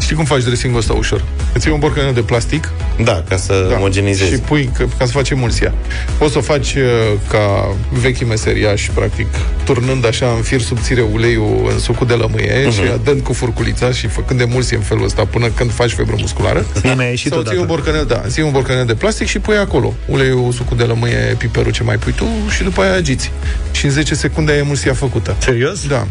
Știi 0.00 0.16
cum 0.16 0.24
faci 0.24 0.42
dressing-ul 0.42 0.78
ăsta 0.78 0.92
ușor? 0.92 1.24
Îți 1.52 1.64
iei 1.66 1.74
un 1.74 1.80
borcanel 1.80 2.12
de 2.14 2.20
plastic 2.20 2.70
Da, 3.04 3.24
ca 3.28 3.36
să 3.36 3.66
da, 3.70 3.76
omogenizezi. 3.76 4.30
și 4.32 4.38
pui, 4.38 4.70
ca, 4.78 4.84
ca 4.98 5.04
să 5.04 5.12
faci 5.12 5.30
emulsia. 5.30 5.74
Poți 6.18 6.32
să 6.32 6.38
o 6.38 6.40
faci 6.40 6.74
uh, 6.74 6.82
ca 7.28 7.74
vechi 7.92 8.26
meseriaș, 8.26 8.88
practic, 8.94 9.26
turnând 9.64 10.06
așa 10.06 10.26
în 10.36 10.42
fir 10.42 10.60
subțire 10.60 11.00
uleiul 11.00 11.68
în 11.72 11.78
sucul 11.78 12.06
de 12.06 12.14
lămâie 12.14 12.62
Mhm. 12.66 12.70
uh-huh. 12.70 12.74
și 12.74 13.00
dând 13.04 13.20
cu 13.20 13.32
furculița 13.32 13.90
și 13.92 14.06
făcând 14.06 14.40
emulsie 14.40 14.76
în 14.76 14.82
felul 14.82 15.04
ăsta 15.04 15.24
până 15.24 15.48
când 15.48 15.70
faci 15.72 15.92
febră 15.92 16.14
musculară. 16.18 16.66
Mie 16.82 16.94
mi-a 16.94 17.06
ieșit 17.08 17.32
Sau 17.32 17.40
ții 17.42 17.48
odată. 17.50 17.60
un 17.60 17.66
borcanel, 17.66 18.04
da, 18.06 18.22
ții 18.28 18.42
un 18.42 18.50
borcanel 18.52 18.86
de 18.86 18.94
plastic 18.94 19.26
și 19.26 19.38
pui 19.38 19.56
acolo 19.56 19.94
uleiul, 20.06 20.52
sucul 20.52 20.76
de 20.76 20.82
lămâie, 20.84 21.34
piperul 21.38 21.72
ce 21.72 21.82
mai 21.82 21.96
pui 21.96 22.12
tu 22.12 22.24
și 22.50 22.62
după 22.62 22.82
aia 22.82 22.92
agiți. 22.94 23.30
Și 23.70 23.84
în 23.84 23.90
10 23.90 24.14
secunde 24.14 24.52
ai 24.52 24.58
emulsia 24.58 24.92
făcută. 24.94 25.34
Serios? 25.38 25.86
Da. 25.86 26.06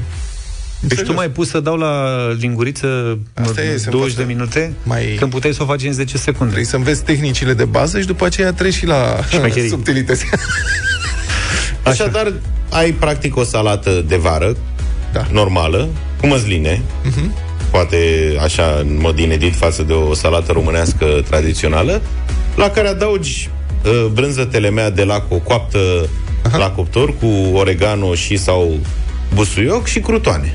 Deci 0.88 1.02
tu 1.02 1.14
mai 1.14 1.30
pus 1.30 1.50
să 1.50 1.60
dau 1.60 1.76
la 1.76 2.06
linguriță 2.40 3.20
Asta 3.34 3.62
e, 3.62 3.78
se 3.78 3.90
20 3.90 4.16
de 4.16 4.22
învață. 4.22 4.38
minute, 4.38 4.74
Mai- 4.84 5.16
când 5.20 5.32
puteai 5.32 5.54
să 5.54 5.64
o 5.64 5.66
faci 5.66 5.84
în 5.84 5.92
10 5.94 6.18
secunde. 6.18 6.46
Trebuie 6.46 6.66
să 6.72 6.76
înveți 6.76 7.04
tehnicile 7.04 7.54
de 7.54 7.66
bază 7.66 8.00
și 8.00 8.06
după 8.06 8.26
aceea 8.26 8.54
treci 8.54 8.74
și 8.74 8.86
la 8.86 9.20
Șmecherii. 9.32 9.70
subtilități. 9.76 10.26
Așadar, 11.84 12.34
ai 12.70 12.92
practic 12.92 13.36
o 13.38 13.44
salată 13.44 14.04
de 14.08 14.16
vară, 14.16 14.56
Da. 15.14 15.28
normală, 15.32 15.88
cu 16.20 16.28
măsline, 16.28 16.82
poate 17.72 17.98
așa 18.44 18.78
în 18.80 18.98
mod 19.00 19.20
inedit 19.20 19.56
față 19.56 19.84
de 19.84 19.94
o 19.94 20.14
salată 20.14 20.52
românească 20.52 21.06
tradițională, 21.30 22.02
la 22.56 22.70
care 22.70 22.88
adaugi 22.88 23.50
uh, 23.86 24.06
brânză 24.14 24.46
telemea 24.46 24.90
de 24.90 25.04
laco 25.04 25.36
coaptă 25.36 26.10
la 26.58 26.70
cuptor 26.72 27.18
cu 27.18 27.28
oregano 27.54 28.14
și 28.16 28.38
sau 28.38 28.78
busuioc 29.34 29.86
și 29.88 30.00
crutoane. 30.00 30.54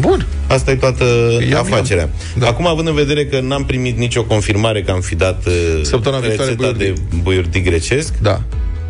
Bun. 0.00 0.26
Asta 0.46 0.70
e 0.70 0.74
toată 0.74 1.04
Iam, 1.50 1.60
afacerea. 1.60 2.02
iam. 2.02 2.10
Da. 2.38 2.46
Acum, 2.48 2.66
având 2.66 2.88
în 2.88 2.94
vedere 2.94 3.26
că 3.26 3.40
n-am 3.40 3.64
primit 3.64 3.98
nicio 3.98 4.24
confirmare 4.24 4.82
că 4.82 4.90
am 4.90 5.00
fi 5.00 5.14
dat 5.14 5.46
uh, 5.46 5.52
Săptămâna 5.82 6.20
viitoare 6.26 6.50
rețeta 6.50 6.72
buiurdi. 6.72 7.00
de 7.10 7.16
buiurdi 7.22 7.60
grecesc, 7.62 8.14
Da. 8.22 8.42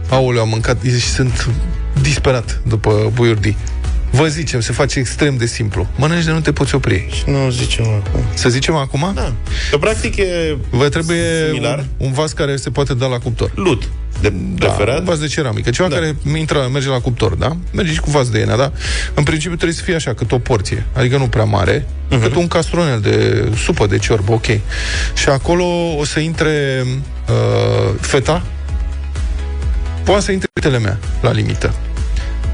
Aoleu, 0.09 0.43
am 0.43 0.49
mâncat 0.49 0.83
și 0.83 0.91
sunt 1.09 1.49
disperat 2.03 2.61
după 2.69 3.11
buiurdi. 3.15 3.57
Vă 4.11 4.27
zicem, 4.27 4.61
se 4.61 4.73
face 4.73 4.99
extrem 4.99 5.37
de 5.37 5.47
simplu. 5.47 5.87
Mănânci 5.97 6.25
de 6.25 6.31
nu 6.31 6.41
te 6.41 6.53
poți 6.53 6.75
opri. 6.75 7.25
nu 7.27 7.51
zicem 7.51 7.85
acum. 7.85 8.21
Să 8.35 8.49
zicem 8.49 8.75
acum? 8.75 9.13
Da. 9.15 9.33
Că 9.71 9.79
practic 9.79 10.17
e 10.17 10.57
Vă 10.71 10.89
trebuie 10.89 11.21
Similar. 11.49 11.79
un, 11.79 12.07
un 12.07 12.13
vas 12.13 12.33
care 12.33 12.57
se 12.57 12.71
poate 12.71 12.95
da 12.95 13.07
la 13.07 13.19
cuptor. 13.19 13.51
lut 13.55 13.89
de 14.21 14.33
Da, 14.55 14.67
preferat. 14.67 14.99
un 14.99 15.05
vas 15.05 15.19
de 15.19 15.27
ceramică. 15.27 15.71
Ceva 15.71 15.89
Da. 15.89 15.95
care 15.95 16.17
intră, 16.37 16.69
merge 16.73 16.89
la 16.89 17.01
cuptor, 17.01 17.35
da? 17.35 17.57
Merge 17.73 17.93
și 17.93 18.01
cu 18.01 18.11
vas 18.11 18.29
de 18.31 18.39
iena, 18.39 18.57
da? 18.57 18.73
În 19.15 19.23
principiu 19.23 19.57
trebuie 19.57 19.77
să 19.77 19.83
fie 19.85 19.95
așa, 19.95 20.15
cât 20.15 20.33
o 20.33 20.39
porție. 20.39 20.87
Adică 20.93 21.17
nu 21.17 21.27
prea 21.29 21.45
mare, 21.45 21.87
Mhm. 22.11 22.19
uh-huh. 22.19 22.23
cât 22.23 22.35
un 22.35 22.49
castronel 22.49 23.01
de 23.01 23.49
supă, 23.65 23.87
de 23.87 23.99
ciorbă, 23.99 24.33
ok. 24.33 24.47
Și 25.15 25.29
acolo 25.29 25.65
o 25.99 26.05
să 26.05 26.21
intre 26.21 26.85
uh, 27.29 27.95
feta, 28.01 28.43
poate 30.05 30.23
să 30.23 30.33
intre 30.33 30.49
telemea, 30.61 30.99
la 31.23 31.31
limită. 31.33 31.75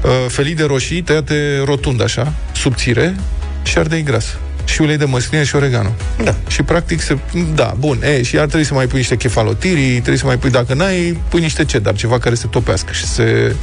Uh, 0.03 0.09
felii 0.27 0.55
de 0.55 0.63
roșii 0.63 1.01
tăiate 1.01 1.61
rotund, 1.65 2.01
așa, 2.03 2.33
subțire, 2.55 3.15
și 3.63 3.77
ardei 3.77 4.03
gras. 4.03 4.37
Și 4.65 4.81
ulei 4.81 4.97
de 4.97 5.05
măsline 5.05 5.43
și 5.43 5.55
oregano. 5.55 5.93
Da. 6.23 6.35
Și 6.47 6.63
practic 6.63 7.01
se... 7.01 7.17
Da, 7.55 7.73
bun. 7.79 8.03
E, 8.03 8.21
și 8.21 8.37
ar 8.37 8.45
trebui 8.45 8.65
să 8.65 8.73
mai 8.73 8.87
pui 8.87 8.97
niște 8.97 9.15
chefalotirii, 9.15 9.91
trebuie 9.91 10.17
să 10.17 10.25
mai 10.25 10.37
pui, 10.37 10.49
dacă 10.49 10.73
n-ai, 10.73 11.19
pui 11.29 11.39
niște 11.39 11.65
cedar, 11.65 11.95
ceva 11.95 12.19
care 12.19 12.35
se 12.35 12.47
topească 12.47 12.91
și 12.91 13.05
se 13.05 13.55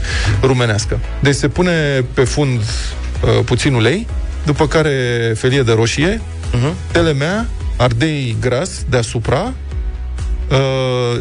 rumenească. 0.43 0.99
Deci 1.21 1.35
se 1.35 1.49
pune 1.49 2.05
pe 2.15 2.25
fund 2.25 2.61
uh, 2.61 3.45
puțin 3.45 3.75
ulei, 3.75 4.07
după 4.45 4.67
care 4.67 4.93
felie 5.37 5.63
de 5.63 5.73
roșie, 5.73 6.21
uh-huh. 6.21 6.91
telemea, 6.91 7.47
ardei 7.77 8.37
gras 8.41 8.71
deasupra, 8.89 9.53
uh, 10.51 11.21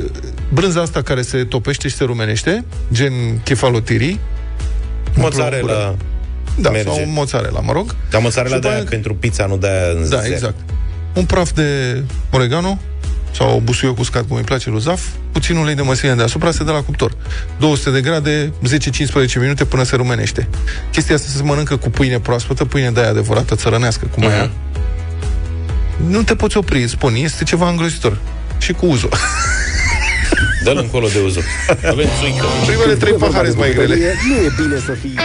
brânza 0.53 0.81
asta 0.81 1.01
care 1.01 1.21
se 1.21 1.43
topește 1.43 1.87
și 1.87 1.95
se 1.95 2.03
rumenește, 2.03 2.65
gen 2.93 3.13
chefalotirii, 3.43 4.19
Mozzarella 5.15 5.95
da, 6.57 6.69
merge. 6.69 6.89
sau 6.89 7.03
mozzarella, 7.07 7.59
mă 7.59 7.71
rog. 7.71 7.95
Dar 8.09 8.21
mozzarella 8.21 8.55
Și 8.55 8.61
de 8.61 8.67
după 8.67 8.73
aia 8.73 8.83
aia- 8.83 8.89
pentru 8.89 9.15
pizza, 9.15 9.45
nu 9.45 9.57
de 9.57 9.67
aia 9.67 9.91
în 9.95 10.09
Da, 10.09 10.19
zer. 10.21 10.31
exact. 10.31 10.55
Un 11.13 11.25
praf 11.25 11.51
de 11.51 12.01
oregano 12.31 12.79
sau 13.31 13.61
busuioc 13.63 13.99
uscat, 13.99 14.27
cum 14.27 14.35
îi 14.37 14.43
place 14.43 14.69
lui 14.69 14.81
Zaf, 14.81 15.01
puțin 15.31 15.55
ulei 15.55 15.75
de 15.75 15.81
măsline 15.81 16.15
deasupra, 16.15 16.51
se 16.51 16.63
dă 16.63 16.71
la 16.71 16.81
cuptor. 16.81 17.11
200 17.59 17.89
de 17.89 18.01
grade, 18.01 18.51
10-15 18.63 19.39
minute 19.39 19.65
până 19.65 19.83
se 19.83 19.95
rumenește. 19.95 20.47
Chestia 20.91 21.15
asta 21.15 21.27
se 21.35 21.43
mănâncă 21.43 21.75
cu 21.77 21.89
pâine 21.89 22.19
proaspătă, 22.19 22.65
pâine 22.65 22.91
de 22.91 22.99
aia 22.99 23.09
adevărată, 23.09 23.55
țărănească, 23.55 24.05
cum 24.13 24.23
Mhm. 24.23 24.31
aia. 24.31 24.49
Nu 26.07 26.23
te 26.23 26.35
poți 26.35 26.57
opri, 26.57 26.81
îți 26.81 26.91
spun, 26.91 27.15
este 27.15 27.43
ceva 27.43 27.69
îngrozitor. 27.69 28.17
Și 28.57 28.73
cu 28.73 28.85
uzo. 28.85 29.07
Dă-l 30.63 30.77
încolo 30.77 31.07
de 31.07 31.19
uzul. 31.25 31.43
Avem 31.91 32.07
țuică. 32.19 32.45
Primele 32.65 32.93
trei 32.93 33.13
pahare 33.13 33.47
sunt 33.47 33.59
mai 33.59 33.73
grele. 33.73 33.95
Nu 34.27 34.35
e 34.35 34.51
bine 34.61 34.79
să 34.85 34.91
fii 35.01 35.15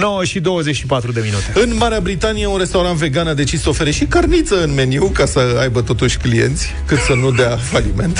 9 0.00 0.24
și 0.24 0.40
24 0.40 1.12
de 1.12 1.20
minute. 1.24 1.52
În 1.54 1.76
Marea 1.76 2.00
Britanie, 2.00 2.46
un 2.46 2.58
restaurant 2.58 2.96
vegan 2.96 3.26
a 3.26 3.34
decis 3.34 3.62
să 3.62 3.68
ofere 3.68 3.90
și 3.90 4.04
carniță 4.04 4.62
în 4.62 4.74
meniu 4.74 5.04
ca 5.04 5.26
să 5.26 5.56
aibă 5.60 5.82
totuși 5.82 6.16
clienți, 6.16 6.74
cât 6.86 6.98
să 6.98 7.12
nu 7.12 7.30
dea 7.30 7.56
faliment. 7.56 8.18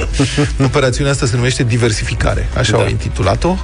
Operațiunea 0.64 1.12
asta 1.12 1.26
se 1.26 1.36
numește 1.36 1.62
diversificare, 1.62 2.48
așa 2.56 2.72
da. 2.72 2.78
au 2.78 2.88
intitulat-o. 2.88 3.56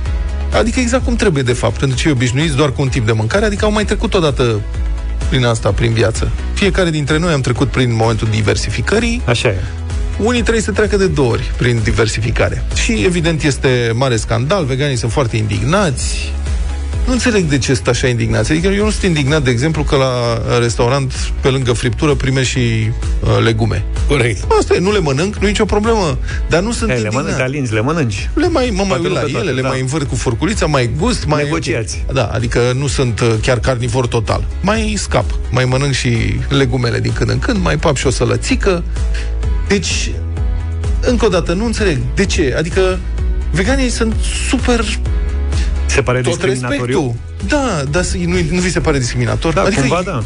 Adică 0.58 0.80
exact 0.80 1.04
cum 1.04 1.16
trebuie, 1.16 1.42
de 1.42 1.52
fapt, 1.52 1.78
pentru 1.78 1.98
cei 1.98 2.10
obișnuiți 2.10 2.56
doar 2.56 2.72
cu 2.72 2.82
un 2.82 2.88
tip 2.88 3.06
de 3.06 3.12
mâncare, 3.12 3.44
adică 3.44 3.64
au 3.64 3.72
mai 3.72 3.84
trecut 3.84 4.14
odată 4.14 4.60
prin 5.28 5.44
asta, 5.44 5.70
prin 5.70 5.92
viață. 5.92 6.30
Fiecare 6.54 6.90
dintre 6.90 7.18
noi 7.18 7.32
am 7.32 7.40
trecut 7.40 7.70
prin 7.70 7.94
momentul 7.94 8.28
diversificării. 8.30 9.22
Așa 9.24 9.48
e. 9.48 9.56
Unii 10.18 10.40
trebuie 10.40 10.62
să 10.62 10.70
treacă 10.70 10.96
de 10.96 11.06
două 11.06 11.30
ori 11.30 11.52
prin 11.56 11.80
diversificare. 11.82 12.64
Și, 12.74 13.02
evident, 13.04 13.42
este 13.42 13.92
mare 13.94 14.16
scandal, 14.16 14.64
veganii 14.64 14.96
sunt 14.96 15.12
foarte 15.12 15.36
indignați, 15.36 16.32
nu 17.06 17.12
înțeleg 17.12 17.44
de 17.44 17.58
ce 17.58 17.74
sunt 17.74 17.88
așa 17.88 18.06
indignați. 18.06 18.52
Adică 18.52 18.68
eu 18.68 18.84
nu 18.84 18.90
sunt 18.90 19.02
indignat, 19.02 19.42
de 19.42 19.50
exemplu, 19.50 19.82
că 19.82 19.96
la 19.96 20.12
restaurant, 20.58 21.12
pe 21.40 21.48
lângă 21.48 21.72
friptură, 21.72 22.14
primești 22.14 22.58
și 22.58 22.90
uh, 23.20 23.44
legume. 23.44 23.84
Corect. 24.08 24.44
Asta 24.58 24.74
e, 24.74 24.78
nu 24.78 24.92
le 24.92 24.98
mănânc, 24.98 25.36
nu 25.36 25.46
e 25.46 25.48
nicio 25.48 25.64
problemă. 25.64 26.18
Dar 26.48 26.62
nu 26.62 26.72
sunt 26.72 26.90
Ei, 26.90 26.96
le 26.96 27.02
indignat. 27.02 27.22
mănânci, 27.24 27.42
alinzi, 27.42 27.72
le 27.72 27.80
mănânci. 27.80 28.30
Le 28.34 28.48
mai, 28.48 28.72
mă 28.74 28.84
mai 28.88 28.88
Toate 28.88 29.02
uit 29.02 29.12
la 29.12 29.20
pe 29.20 29.26
ele, 29.26 29.38
toate, 29.38 29.50
le 29.50 29.62
da. 29.62 29.68
mai 29.68 29.80
învârt 29.80 30.08
cu 30.08 30.14
furculița, 30.14 30.66
mai 30.66 30.90
gust, 30.98 31.26
mai... 31.26 31.42
Negociați. 31.42 32.04
Da, 32.12 32.30
adică 32.32 32.60
nu 32.78 32.86
sunt 32.86 33.20
uh, 33.20 33.34
chiar 33.42 33.58
carnivor 33.58 34.06
total. 34.06 34.44
Mai 34.60 34.94
scap, 34.96 35.24
mai 35.50 35.64
mănânc 35.64 35.92
și 35.92 36.16
legumele 36.48 37.00
din 37.00 37.12
când 37.12 37.30
în 37.30 37.38
când, 37.38 37.62
mai 37.62 37.76
pap 37.76 37.96
și 37.96 38.06
o 38.06 38.10
sălățică. 38.10 38.82
Deci, 39.68 40.10
încă 41.00 41.24
o 41.24 41.28
dată, 41.28 41.52
nu 41.52 41.64
înțeleg. 41.64 41.98
De 42.14 42.26
ce? 42.26 42.54
Adică, 42.58 42.98
veganii 43.50 43.88
sunt 43.88 44.14
super 44.48 44.84
Se 45.94 46.02
pare 46.02 46.20
tot 46.20 46.32
discriminatoriu? 46.32 46.84
respectul. 46.84 47.58
Da, 47.58 47.82
dar 47.90 48.02
să- 48.02 48.16
nu, 48.26 48.36
nu 48.50 48.60
vi 48.60 48.70
se 48.70 48.80
pare 48.80 48.98
discriminator? 48.98 49.52
Da, 49.52 49.62
adică 49.62 49.80
cumva 49.80 49.98
e- 49.98 50.02
da. 50.04 50.22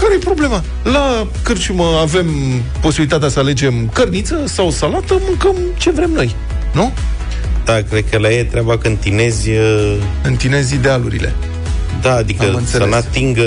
Care 0.00 0.14
e 0.14 0.18
problema? 0.18 0.62
La 0.82 1.26
cârciumă 1.42 1.84
avem 2.00 2.26
posibilitatea 2.80 3.28
să 3.28 3.38
alegem 3.38 3.88
cărniță 3.92 4.42
sau 4.46 4.70
salată, 4.70 5.20
mâncăm 5.26 5.56
ce 5.76 5.90
vrem 5.90 6.10
noi. 6.10 6.34
Nu? 6.72 6.92
Da, 7.64 7.82
cred 7.90 8.04
că 8.10 8.18
la 8.18 8.30
ei 8.30 8.38
e 8.38 8.44
treaba 8.44 8.78
când 8.78 8.98
tinezi... 8.98 9.50
uh, 9.50 9.96
Întinezi 10.22 10.74
idealurile. 10.74 11.34
Da, 12.02 12.10
Am 12.12 12.16
adică 12.18 12.44
înțeles. 12.44 12.68
să 12.70 12.84
n-atingă 12.94 13.42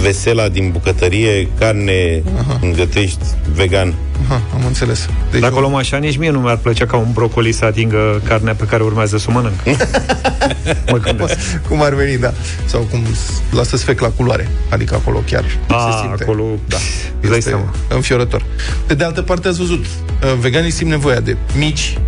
vesela 0.00 0.48
din 0.48 0.70
bucătărie 0.70 1.48
carne 1.58 2.22
când 2.60 2.76
gătești 2.76 3.24
vegan. 3.54 3.94
Aha, 4.26 4.40
am 4.54 4.66
înțeles. 4.66 5.08
Deci 5.30 5.40
Dacă 5.40 5.54
o 5.54 5.60
luăm 5.60 5.74
așa, 5.74 5.96
nici 5.96 6.16
mie 6.16 6.30
nu 6.30 6.38
mi-ar 6.40 6.56
plăcea 6.56 6.86
ca 6.86 6.96
un 6.96 7.12
brocoli 7.12 7.52
să 7.52 7.64
atingă 7.64 8.20
carnea 8.24 8.54
pe 8.54 8.64
care 8.64 8.82
urmează 8.82 9.18
să 9.18 9.26
o 9.28 9.32
mănânc. 9.32 9.54
mă 10.90 10.98
gândesc. 10.98 11.36
cum 11.68 11.82
ar 11.82 11.94
veni, 11.94 12.16
da. 12.18 12.32
Sau 12.64 12.80
cum 12.80 13.04
s- 13.14 13.54
lasă 13.56 13.76
sfec 13.76 14.00
la 14.00 14.08
culoare. 14.08 14.48
Adică 14.68 14.94
acolo 14.94 15.22
chiar 15.26 15.44
A, 15.68 15.90
se 15.90 15.98
simte. 16.06 16.22
acolo, 16.22 16.44
da. 16.68 16.76
îți 17.20 17.28
dai 17.28 17.38
Este 17.38 17.50
seama. 17.50 17.74
înfiorător. 17.88 18.44
Pe 18.86 18.94
de 18.94 19.04
altă 19.04 19.22
parte, 19.22 19.48
ați 19.48 19.58
văzut, 19.58 19.84
uh, 19.84 20.34
veganii 20.40 20.70
simt 20.70 20.90
nevoia 20.90 21.20
de 21.20 21.36
mici, 21.56 21.98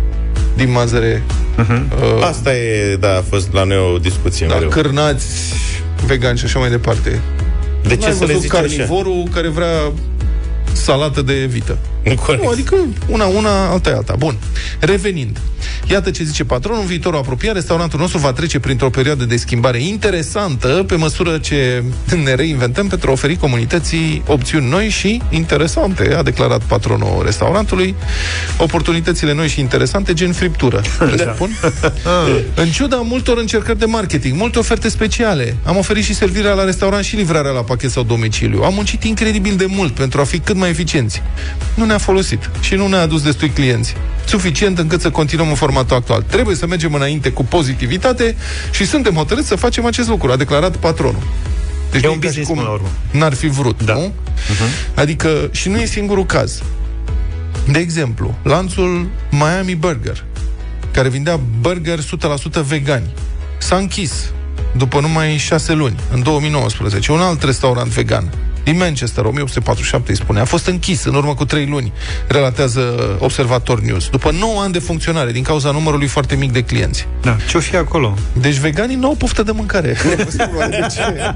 din 0.55 0.71
mazăre, 0.71 1.23
Mhm. 1.57 1.91
uh, 2.17 2.23
Asta 2.27 2.55
e, 2.55 2.95
da, 2.95 3.15
a 3.17 3.23
fost 3.29 3.53
la 3.53 3.63
noi 3.63 3.77
o 3.93 3.97
discuție 3.97 4.47
da, 4.47 4.53
mereu. 4.53 4.69
cârnați, 4.69 5.25
vegani 6.05 6.37
și 6.37 6.45
așa 6.45 6.59
mai 6.59 6.69
departe. 6.69 7.19
De 7.83 7.95
ce 7.95 8.05
N-ai 8.05 8.13
să 8.13 8.19
le 8.19 8.33
văzut 8.33 8.41
zici 8.41 8.51
așa? 8.53 8.61
carnivorul 8.61 9.23
care 9.33 9.47
vrea 9.47 9.91
salată 10.73 11.21
de 11.21 11.45
vită. 11.45 11.77
Corect. 12.15 12.43
Nu, 12.43 12.49
adică 12.49 12.75
una, 13.07 13.25
una, 13.25 13.69
alta 13.69 13.89
e 13.89 13.93
alta. 13.93 14.15
Bun. 14.17 14.37
Revenind. 14.79 15.39
Iată 15.89 16.11
ce 16.11 16.23
zice 16.23 16.43
patronul. 16.43 16.81
În 16.81 16.87
viitorul 16.87 17.19
apropiat, 17.19 17.53
restaurantul 17.53 17.99
nostru 17.99 18.17
va 18.17 18.31
trece 18.31 18.59
printr-o 18.59 18.89
perioadă 18.89 19.25
de 19.25 19.37
schimbare 19.37 19.83
interesantă 19.83 20.67
pe 20.67 20.95
măsură 20.95 21.37
ce 21.37 21.83
ne 22.23 22.33
reinventăm 22.33 22.87
pentru 22.87 23.09
a 23.09 23.11
oferi 23.11 23.35
comunității 23.35 24.23
opțiuni 24.27 24.69
noi 24.69 24.89
și 24.89 25.21
interesante, 25.29 26.13
a 26.13 26.23
declarat 26.23 26.61
patronul 26.61 27.21
restaurantului. 27.25 27.95
Oportunitățile 28.57 29.33
noi 29.33 29.47
și 29.47 29.59
interesante, 29.59 30.13
gen 30.13 30.31
friptură. 30.31 30.81
Presupun. 30.97 31.49
În 32.55 32.69
ciuda 32.69 32.95
multor 32.95 33.37
încercări 33.37 33.79
de 33.79 33.85
marketing, 33.85 34.37
multe 34.37 34.59
oferte 34.59 34.89
speciale, 34.89 35.55
am 35.63 35.77
oferit 35.77 36.03
și 36.03 36.13
servirea 36.13 36.53
la 36.53 36.63
restaurant 36.63 37.03
și 37.03 37.15
livrarea 37.15 37.51
la 37.51 37.61
pachet 37.61 37.91
sau 37.91 38.03
domiciliu. 38.03 38.61
Am 38.61 38.73
muncit 38.73 39.03
incredibil 39.03 39.55
de 39.55 39.65
mult 39.67 39.93
pentru 39.93 40.21
a 40.21 40.23
fi 40.23 40.39
cât 40.39 40.55
mai 40.55 40.69
eficienți. 40.69 41.21
Nu 41.73 41.85
ne-a 41.97 42.05
folosit 42.05 42.49
și 42.59 42.75
nu 42.75 42.87
ne-a 42.87 43.01
adus 43.01 43.21
destui 43.21 43.49
clienți. 43.49 43.93
Suficient 44.25 44.77
încât 44.77 45.01
să 45.01 45.09
continuăm 45.09 45.47
în 45.47 45.55
formatul 45.55 45.95
actual. 45.95 46.21
Trebuie 46.21 46.55
să 46.55 46.67
mergem 46.67 46.93
înainte 46.93 47.29
cu 47.31 47.43
pozitivitate 47.43 48.35
și 48.71 48.85
suntem 48.85 49.13
hotărâți 49.13 49.47
să 49.47 49.55
facem 49.55 49.85
acest 49.85 50.07
lucru, 50.07 50.31
a 50.31 50.35
declarat 50.35 50.75
patronul. 50.75 51.21
Deci 51.91 52.03
E 52.03 52.07
nu 52.07 52.13
un 52.13 52.19
caș 52.19 52.31
și 52.31 52.37
business 52.39 52.47
cum 52.47 52.55
până 52.55 52.67
la 52.67 52.73
urmă. 52.73 52.87
N-ar 53.11 53.33
fi 53.33 53.47
vrut, 53.47 53.83
Da. 53.83 53.93
nu? 53.93 54.13
Adică, 54.95 55.49
și 55.51 55.69
nu 55.69 55.77
e 55.77 55.85
singurul 55.85 56.25
caz. 56.25 56.61
De 57.71 57.79
exemplu, 57.79 58.35
lanțul 58.43 59.09
Miami 59.31 59.75
Burger, 59.75 60.23
care 60.91 61.09
vindea 61.09 61.39
burger 61.59 61.99
100% 61.99 62.61
vegani, 62.67 63.13
s-a 63.57 63.75
închis 63.75 64.11
după 64.75 64.99
numai 64.99 65.37
șase 65.37 65.73
luni, 65.73 65.95
în 66.13 66.23
2019. 66.23 67.11
Un 67.11 67.19
alt 67.19 67.43
restaurant 67.43 67.89
vegan 67.91 68.33
din 68.67 68.77
Manchester, 68.77 69.23
1847 69.23 70.11
îi 70.11 70.17
spune, 70.17 70.39
a 70.39 70.45
fost 70.45 70.65
închis 70.65 71.03
în 71.03 71.15
urmă 71.15 71.33
cu 71.33 71.45
trei 71.45 71.65
luni, 71.65 71.93
relatează 72.27 73.15
Observator 73.19 73.79
News, 73.79 74.09
după 74.09 74.31
9 74.31 74.61
ani 74.61 74.73
de 74.73 74.79
funcționare, 74.79 75.31
din 75.31 75.43
cauza 75.43 75.71
numărului 75.71 76.07
foarte 76.07 76.35
mic 76.35 76.51
de 76.51 76.63
clienți. 76.63 77.07
Da, 77.21 77.35
ce-o 77.49 77.59
fi 77.59 77.75
acolo? 77.75 78.17
Deci 78.33 78.55
veganii 78.55 78.95
nu 78.95 79.07
au 79.07 79.15
poftă 79.15 79.43
de 79.43 79.51
mâncare. 79.51 79.97
Vă 80.15 80.29
spun 80.29 80.51
oare 80.55 80.69
de 80.69 80.87
ce? 80.95 81.35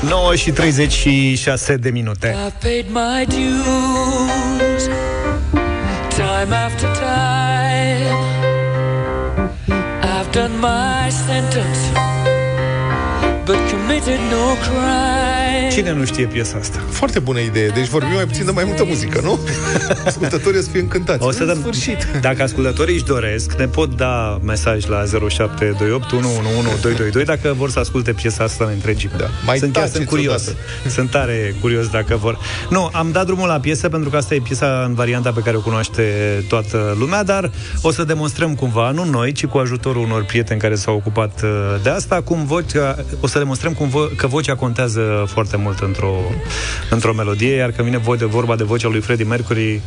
9 0.00 0.34
și 0.34 0.50
36 0.50 1.76
de 1.76 1.90
minute. 1.90 2.28
I've 2.28 2.62
paid 2.62 2.86
my 2.88 3.26
dues 3.28 4.88
time 6.10 6.52
after 6.54 6.88
time. 6.96 7.09
Done 10.32 10.60
my 10.60 11.08
sentence, 11.10 11.90
but 13.46 13.58
committed 13.68 14.20
no 14.30 14.54
crime. 14.62 15.29
Cine 15.70 15.92
nu 15.92 16.04
știe 16.04 16.26
piesa 16.26 16.58
asta? 16.60 16.78
Foarte 16.90 17.18
bună 17.18 17.38
idee. 17.38 17.68
Deci 17.68 17.86
vorbim 17.88 18.12
mai 18.14 18.24
puțin 18.24 18.44
de 18.44 18.50
mai 18.50 18.64
multă 18.64 18.84
muzică, 18.84 19.20
nu? 19.22 19.38
Ascultătorii 20.06 20.58
o 20.58 20.62
să 20.62 20.68
fie 20.70 20.80
încântați. 20.80 21.22
O 21.22 21.30
să 21.30 21.40
În 21.40 21.46
dăm, 21.46 21.58
sfârșit. 21.60 22.06
Dacă 22.20 22.42
ascultătorii 22.42 22.94
își 22.94 23.04
doresc, 23.04 23.54
ne 23.58 23.66
pot 23.66 23.96
da 23.96 24.38
mesaj 24.44 24.86
la 24.86 25.04
0728 25.28 26.12
111222 26.12 27.24
dacă 27.24 27.54
vor 27.56 27.70
să 27.70 27.78
asculte 27.78 28.12
piesa 28.12 28.44
asta 28.44 28.64
în 28.64 28.70
întregime. 28.74 29.12
Da. 29.16 29.26
Mai 29.46 29.58
sunt 29.58 29.72
chiar 29.72 29.82
taceți 29.82 29.96
sunt 29.96 30.08
curios. 30.08 30.42
odată. 30.46 30.56
Sunt 30.88 31.10
tare 31.10 31.54
curios 31.60 31.88
dacă 31.88 32.16
vor. 32.16 32.38
Nu, 32.70 32.90
am 32.92 33.08
dat 33.12 33.26
drumul 33.26 33.48
la 33.48 33.60
piesă 33.60 33.88
pentru 33.88 34.10
că 34.10 34.16
asta 34.16 34.34
e 34.34 34.40
piesa 34.40 34.82
în 34.86 34.94
varianta 34.94 35.30
pe 35.30 35.40
care 35.40 35.56
o 35.56 35.60
cunoaște 35.60 36.02
toată 36.48 36.96
lumea, 36.98 37.22
dar 37.24 37.50
o 37.82 37.90
să 37.92 38.04
demonstrăm 38.04 38.54
cumva, 38.54 38.90
nu 38.90 39.04
noi, 39.04 39.32
ci 39.32 39.46
cu 39.46 39.58
ajutorul 39.58 40.02
unor 40.02 40.24
prieteni 40.24 40.60
care 40.60 40.74
s-au 40.74 40.94
ocupat 40.94 41.40
uh, 41.42 41.48
de 41.82 41.90
asta, 41.90 42.20
cum 42.22 42.44
vocea, 42.46 42.96
o 43.20 43.26
să 43.26 43.38
demonstrăm 43.38 43.72
cum 43.72 43.88
vo- 43.88 44.16
că 44.16 44.26
vocea 44.26 44.54
contează 44.54 45.00
foarte 45.26 45.48
mult 45.50 45.58
într-o, 45.80 46.14
într-o 46.90 47.12
melodie, 47.12 47.54
iar 47.54 47.70
când 47.70 47.88
vine 47.88 48.00
vo- 48.02 48.18
de 48.18 48.24
vorba 48.24 48.56
de 48.56 48.64
vocea 48.64 48.88
lui 48.88 49.00
Freddie 49.00 49.24
Mercury, 49.26 49.80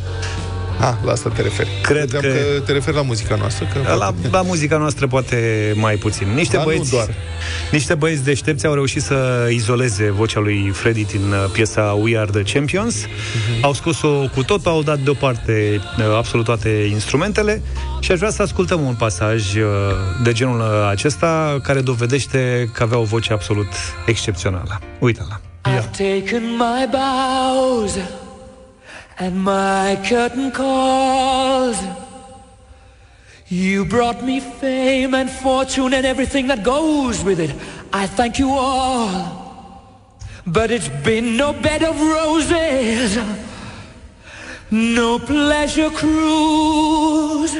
Ah, 0.80 0.92
la 1.04 1.12
asta 1.12 1.30
te 1.30 1.42
referi. 1.42 1.68
Cred 1.82 1.96
Credeam 2.10 2.22
că- 2.22 2.28
că... 2.54 2.60
te 2.60 2.72
referi 2.72 2.96
la 2.96 3.02
muzica 3.02 3.34
noastră. 3.36 3.68
Că 3.72 3.94
La, 3.98 4.14
la 4.30 4.42
muzica 4.42 4.76
noastră 4.78 5.06
poate 5.06 5.72
mai 5.76 5.94
puțin. 5.96 6.28
Niște 6.34 6.56
Dar 6.56 6.64
nu 6.64 6.70
băieți, 6.70 6.90
doar. 6.90 7.08
niște 7.70 7.94
băieți 7.94 8.24
deștepți 8.24 8.66
au 8.66 8.74
reușit 8.74 9.02
să 9.02 9.48
izoleze 9.50 10.10
vocea 10.10 10.40
lui 10.40 10.70
Freddy 10.72 11.04
din 11.04 11.20
uh, 11.32 11.50
piesa 11.52 11.82
We 12.00 12.18
Are 12.18 12.30
The 12.30 12.42
Champions. 12.54 12.94
Mhm. 13.06 13.64
Au 13.64 13.72
scos-o 13.72 14.08
cu 14.34 14.42
totul, 14.42 14.70
au 14.70 14.82
dat 14.82 14.98
deoparte 14.98 15.80
uh, 15.98 16.04
absolut 16.16 16.44
toate 16.44 16.68
instrumentele 16.68 17.62
și 18.00 18.12
aș 18.12 18.18
vrea 18.18 18.30
să 18.30 18.42
ascultăm 18.42 18.80
un 18.86 18.94
pasaj 18.94 19.54
uh, 19.54 19.62
de 20.22 20.32
genul 20.32 20.60
uh, 20.60 20.88
acesta 20.90 21.60
care 21.62 21.80
dovedește 21.80 22.70
că 22.72 22.82
avea 22.82 22.98
o 22.98 23.02
voce 23.04 23.32
absolut 23.32 23.68
excepțională. 24.06 24.80
Uite-la. 24.98 25.40
I've 25.64 25.92
taken 25.92 26.56
my 26.56 26.86
bows 26.86 27.98
and 29.18 29.42
my 29.42 30.02
curtain 30.06 30.50
calls. 30.50 31.82
You 33.48 33.84
brought 33.84 34.22
me 34.22 34.40
fame 34.40 35.14
and 35.14 35.30
fortune 35.30 35.94
and 35.94 36.04
everything 36.04 36.48
that 36.48 36.62
goes 36.62 37.22
with 37.22 37.40
it. 37.40 37.54
I 37.92 38.06
thank 38.06 38.38
you 38.38 38.50
all. 38.50 39.44
But 40.46 40.70
it's 40.70 40.88
been 40.88 41.36
no 41.36 41.52
bed 41.52 41.82
of 41.82 41.98
roses, 42.00 43.18
no 44.70 45.18
pleasure 45.18 45.90
cruise. 45.90 47.56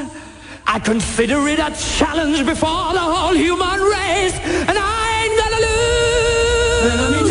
I 0.66 0.78
consider 0.80 1.48
it 1.48 1.58
a 1.60 1.70
challenge 1.70 2.44
before 2.44 2.92
the 2.92 3.00
whole 3.00 3.34
human 3.34 3.80
race, 3.80 4.34
and 4.68 4.76
I 4.78 5.22
ain't 5.22 5.36
gonna 5.40 5.60
lose. 7.20 7.23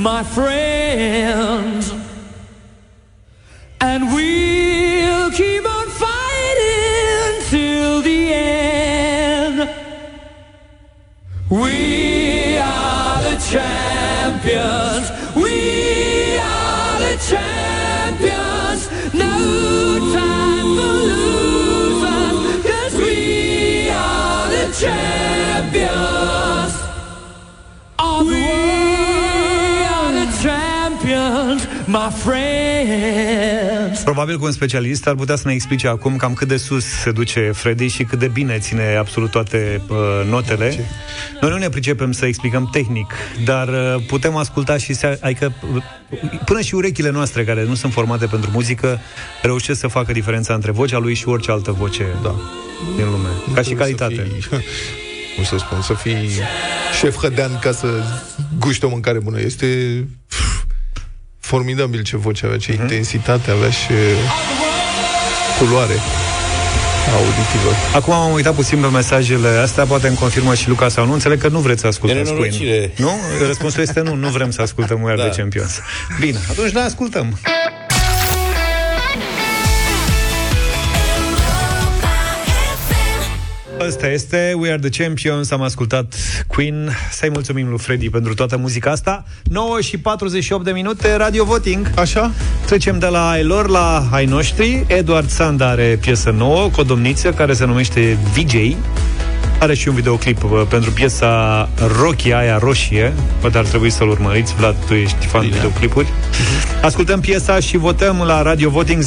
My 0.00 0.22
friends, 0.24 1.92
and 3.82 4.14
we'll 4.14 5.30
keep 5.30 5.64
on 5.68 5.88
fighting 5.88 7.42
till 7.50 8.00
the 8.00 8.32
end. 8.32 9.70
We 11.50 12.56
are 12.56 13.22
the 13.24 13.36
champions. 13.50 14.99
Probabil 34.04 34.38
că 34.38 34.44
un 34.44 34.52
specialist 34.52 35.06
ar 35.06 35.14
putea 35.14 35.36
să 35.36 35.42
ne 35.46 35.52
explice 35.52 35.88
acum 35.88 36.16
cam 36.16 36.32
cât 36.32 36.48
de 36.48 36.56
sus 36.56 36.84
se 36.84 37.10
duce 37.10 37.50
Freddy 37.54 37.86
și 37.86 38.04
cât 38.04 38.18
de 38.18 38.28
bine 38.28 38.58
ține 38.58 38.96
absolut 38.98 39.30
toate 39.30 39.80
uh, 39.88 39.96
notele. 40.28 40.84
Noi 41.40 41.50
nu 41.50 41.56
ne 41.56 41.68
pricepem 41.68 42.12
să 42.12 42.26
explicăm 42.26 42.68
tehnic, 42.72 43.12
dar 43.44 43.68
uh, 43.68 43.94
putem 44.06 44.36
asculta 44.36 44.76
și 44.76 44.92
se, 44.92 45.18
adică 45.20 45.52
uh, 45.74 45.82
până 46.44 46.60
și 46.60 46.74
urechile 46.74 47.10
noastre 47.10 47.44
care 47.44 47.64
nu 47.64 47.74
sunt 47.74 47.92
formate 47.92 48.26
pentru 48.26 48.50
muzică 48.52 49.00
reușesc 49.42 49.80
să 49.80 49.86
facă 49.88 50.12
diferența 50.12 50.54
între 50.54 50.70
vocea 50.70 50.98
lui 50.98 51.14
și 51.14 51.28
orice 51.28 51.50
altă 51.50 51.72
voce 51.72 52.04
Da. 52.22 52.34
din 52.96 53.04
lume. 53.10 53.28
Nu 53.46 53.52
Ca 53.54 53.60
și 53.62 53.66
trebuie 53.74 53.86
să 53.88 53.94
calitate. 53.94 54.28
fii- 54.40 54.48
cum 55.34 55.44
să 55.44 55.56
spun, 55.58 55.80
să 55.82 55.94
fii 55.94 56.28
șef 57.00 57.16
hădean 57.16 57.58
ca 57.60 57.72
să 57.72 57.86
guști 58.58 58.84
o 58.84 58.88
mâncare 58.88 59.18
bună. 59.18 59.40
Este 59.40 59.66
pf, 60.28 60.49
formidabil 61.54 62.02
ce 62.02 62.16
voce 62.16 62.44
avea, 62.46 62.56
Mhm. 62.60 62.66
ce 62.66 62.72
intensitate 62.82 63.50
avea 63.50 63.70
și 63.70 63.92
culoare 65.58 65.96
auditivă. 67.16 67.70
Acum 67.94 68.12
am 68.12 68.32
uitat 68.32 68.54
puțin 68.54 68.78
pe 68.80 68.86
mesajele 68.86 69.48
astea, 69.48 69.84
poate 69.84 70.06
îmi 70.08 70.16
confirmă 70.16 70.54
și 70.54 70.68
Luca 70.68 70.88
sau 70.88 71.06
nu. 71.06 71.12
Înțeleg 71.12 71.40
că 71.40 71.48
nu 71.48 71.58
vreți 71.58 71.80
să 71.80 71.86
ascultați 71.86 72.20
Queen. 72.20 72.36
nenorocire. 72.36 72.92
Nu? 72.96 73.10
Răspunsul 73.46 73.82
este 73.82 74.00
nu, 74.00 74.14
nu 74.14 74.28
vrem 74.28 74.50
să 74.50 74.62
ascultăm 74.62 75.02
We 75.02 75.10
Are 75.12 75.20
Da. 75.22 75.28
The 75.28 75.40
Champions. 75.40 75.80
Bine, 76.20 76.38
atunci 76.50 76.70
noi 76.70 76.82
ascultăm. 76.82 77.38
Ăsta 83.86 84.08
este 84.08 84.54
We 84.56 84.70
Are 84.70 84.88
The 84.88 85.02
Champions. 85.02 85.50
Am 85.50 85.62
ascultat 85.62 86.14
Queen. 86.46 86.90
Să-i 87.10 87.30
mulțumim 87.30 87.68
lui 87.68 87.78
Freddy 87.78 88.10
pentru 88.10 88.34
toată 88.34 88.56
muzica 88.56 88.90
asta. 88.90 89.24
9 89.44 89.80
și 89.80 89.98
48 89.98 90.64
de 90.64 90.70
minute 90.70 91.16
Radio 91.16 91.44
Voting. 91.44 91.90
Așa? 91.96 92.32
Trecem 92.66 92.98
de 92.98 93.06
la 93.06 93.30
ai 93.30 93.44
lor 93.44 93.68
la 93.68 94.08
ai 94.10 94.24
noștri. 94.24 94.84
Eduard 94.86 95.28
Sanda 95.28 95.68
are 95.68 95.98
piesă 96.00 96.30
nouă 96.30 96.68
Cu 96.68 96.80
o 96.80 96.82
domniță 96.82 97.32
care 97.32 97.52
se 97.52 97.64
numește 97.64 98.18
VJ 98.34 98.54
are 99.60 99.74
și 99.74 99.88
un 99.88 99.94
videoclip 99.94 100.42
uh, 100.44 100.62
pentru 100.68 100.90
piesa 100.90 101.68
Rocky, 102.00 102.32
aia 102.32 102.58
roșie. 102.58 103.12
Poate 103.40 103.58
ar 103.58 103.64
trebui 103.64 103.90
să-l 103.90 104.08
urmăriți. 104.08 104.54
Vlad, 104.54 104.76
tu 104.86 104.94
ești 104.94 105.26
fan 105.26 105.42
de 105.42 105.48
videoclipuri. 105.48 106.06
Ascultăm 106.82 107.20
piesa 107.20 107.60
și 107.60 107.76
votăm 107.76 108.22
la 108.26 108.42
Radio 108.42 108.70
Voting 108.70 109.02
0372069599 109.02 109.06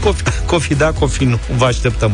Cofi, 0.00 0.22
cofi 0.46 0.74
da, 0.74 0.92
cofi 0.92 1.24
nu. 1.24 1.38
Vă 1.56 1.64
așteptăm. 1.64 2.12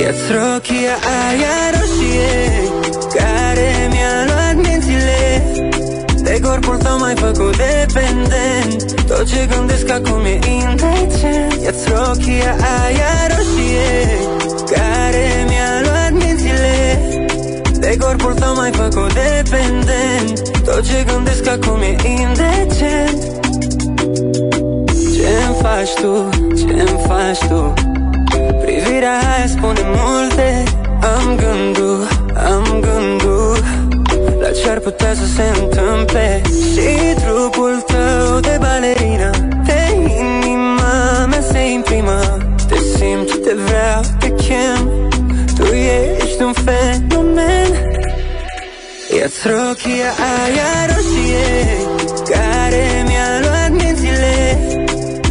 Ia-ți 0.00 0.32
rochia 0.32 0.96
aia 1.28 1.69
m-ai 7.14 7.32
făcut 7.32 7.56
dependent. 7.56 9.06
Tot 9.06 9.24
ce 9.26 9.48
gândesc 9.50 9.90
acum 9.90 10.24
e 10.24 10.32
indecent. 10.32 11.62
Ia-ți 11.62 11.88
rochia 11.88 12.56
aia 12.82 13.12
roșie 13.28 13.90
Care 14.70 15.26
mi-a 15.48 15.72
luat 15.82 16.12
mințile. 16.12 16.74
De 17.78 17.96
corpul 18.00 18.34
tău 18.34 18.54
m-ai 18.54 18.72
făcut 18.72 19.12
dependent. 19.12 20.50
Tot 20.64 20.82
ce 20.82 21.04
gândesc 21.12 21.48
acum 21.48 21.80
e 21.80 21.96
indecent. 22.20 23.20
Ce-mi 25.14 25.56
faci 25.62 25.92
tu, 26.00 26.28
ce-mi 26.56 27.00
faci 27.06 27.48
tu? 27.48 27.72
Privirea 28.62 29.18
aia 29.34 29.46
spune 29.46 29.84
multe. 29.84 30.62
Am 31.00 31.36
gândul, 31.36 32.08
am 32.34 32.80
gândul 32.80 33.19
La 34.60 34.66
ce 34.66 34.72
ar 34.72 34.78
putea 34.78 35.14
să 35.14 35.26
se 35.36 35.60
întâmple? 35.60 36.42
Și 36.72 37.14
trupul 37.24 37.84
tău 37.86 38.40
de 38.40 38.58
balerină 38.60 39.30
De 39.64 39.80
inima 40.18 41.26
mea 41.28 41.40
se 41.40 41.70
imprimă. 41.70 42.20
Te 42.68 42.76
simt, 42.96 43.30
te 43.44 43.54
vreau, 43.54 44.00
te 44.18 44.28
chem. 44.28 45.08
Tu 45.56 45.64
ești 45.64 46.42
un 46.42 46.52
fenomen. 46.52 47.70
Ia-ți 49.16 49.48
rochia 49.48 50.10
aia 50.30 50.72
roșie 50.88 51.48
Care 52.30 53.04
mi-a 53.06 53.30
luat 53.42 53.70
mințile. 53.70 54.58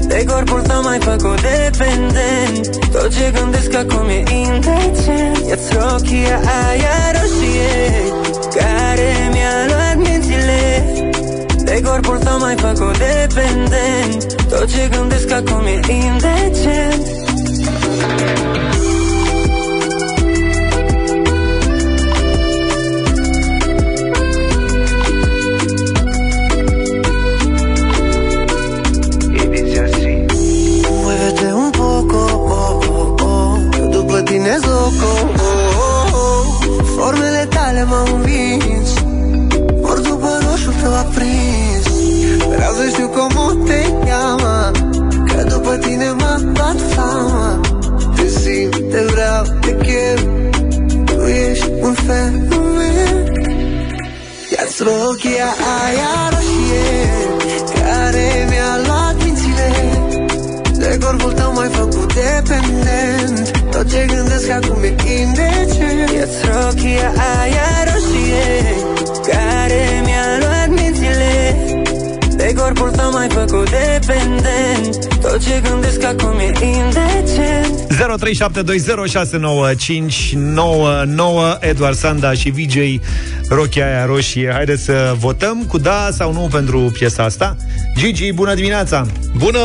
De 0.07 0.23
corpul 0.27 0.61
tău 0.61 0.82
m-ai 0.82 0.99
făcut 0.99 1.41
dependent. 1.41 2.77
Tot 2.91 3.09
ce 3.15 3.32
gândesc 3.39 3.73
acum 3.75 4.07
e 4.07 4.23
indecent. 4.45 5.47
Ia-ți 5.47 5.73
rochia 5.73 6.39
aia 6.67 6.97
roșie 7.11 8.28
Care 8.60 9.30
mi-a 9.32 9.55
luat 9.68 9.95
mințile 9.95 10.62
De 11.64 11.82
corpul 11.84 12.18
tău 12.18 12.38
m-ai 12.39 12.55
făcut 12.57 12.97
dependent 12.97 14.36
Tot 14.49 14.66
ce 14.68 14.89
gândesc 14.91 15.32
acum 15.32 15.66
e 15.66 15.80
indecent 15.93 17.07
Muévete 31.01 31.51
un 31.53 31.70
poco, 31.72 32.18
oh, 32.18 32.80
oh, 32.89 33.16
oh. 33.22 33.60
Eu 33.80 33.88
după 33.89 34.22
tine 34.22 34.57
zoco, 34.62 35.05
oh, 35.05 35.22
oh, 35.22 35.34
oh 35.34 35.38
mele 37.80 37.91
m-au 37.91 38.15
învins. 38.15 38.93
Mor 39.82 39.99
după 39.99 40.30
roșu 40.49 40.71
tău 40.82 40.93
aprins. 40.93 41.86
Vreau 42.55 42.73
să 42.73 42.88
știu 42.91 43.07
cum 43.07 43.63
te 43.63 43.82
cheamă 44.05 44.71
Că 45.27 45.43
după 45.43 45.77
tine 45.77 46.11
mă 46.11 46.39
bat 46.51 46.75
fama 46.95 47.59
Te 48.15 48.27
simt, 48.27 48.91
te 48.91 49.01
vreau, 49.11 49.43
te 49.61 49.75
chem 49.75 50.51
Tu 51.05 51.27
ești 51.27 51.69
un 51.82 51.93
fenomen 51.93 53.34
Ia-ți 54.51 54.84
rochia 54.84 55.49
aia 55.84 56.30
roșie 56.32 57.09
Care 57.73 58.47
mi-a 58.49 58.88
luat 58.88 59.23
mințile. 59.23 59.69
De 60.77 60.97
corpul 61.05 61.32
tău 61.32 61.53
mai 61.53 61.67
făcut 61.71 62.13
dependent. 62.13 63.59
Tot 63.80 63.89
ce 63.89 64.05
gândesc 64.05 64.49
acum 64.49 64.84
e 64.84 64.95
indecent. 65.19 66.09
E-ți 66.09 66.45
rochia 66.45 67.13
aia 67.39 67.84
roșie 67.84 68.75
Care 69.27 70.01
mi-a 70.03 70.09
luat 70.09 70.09
mințile 70.09 70.09
De 72.49 72.55
corpul 72.55 72.89
tău 72.89 73.11
m-ai 73.11 73.29
făcut 73.29 73.69
dependent. 73.69 75.07
Tot 75.21 75.39
ce 75.39 75.61
gândesc 75.69 76.03
acum 76.03 76.39
e 76.39 76.51
indecent. 76.65 77.87
0372069599 81.59 81.59
Eduard 81.59 81.95
Sanda 81.95 82.33
și 82.33 82.49
VJ 82.49 82.77
Rochia 83.49 83.85
aia 83.85 84.05
roșie. 84.05 84.51
Haideți 84.53 84.83
să 84.83 85.15
votăm 85.17 85.65
cu 85.67 85.77
da 85.77 86.07
sau 86.11 86.33
nu 86.33 86.47
pentru 86.51 86.91
piesa 86.97 87.23
asta. 87.23 87.55
Gigi, 87.97 88.33
bună 88.33 88.53
dimineața! 88.53 89.05
Bună! 89.37 89.59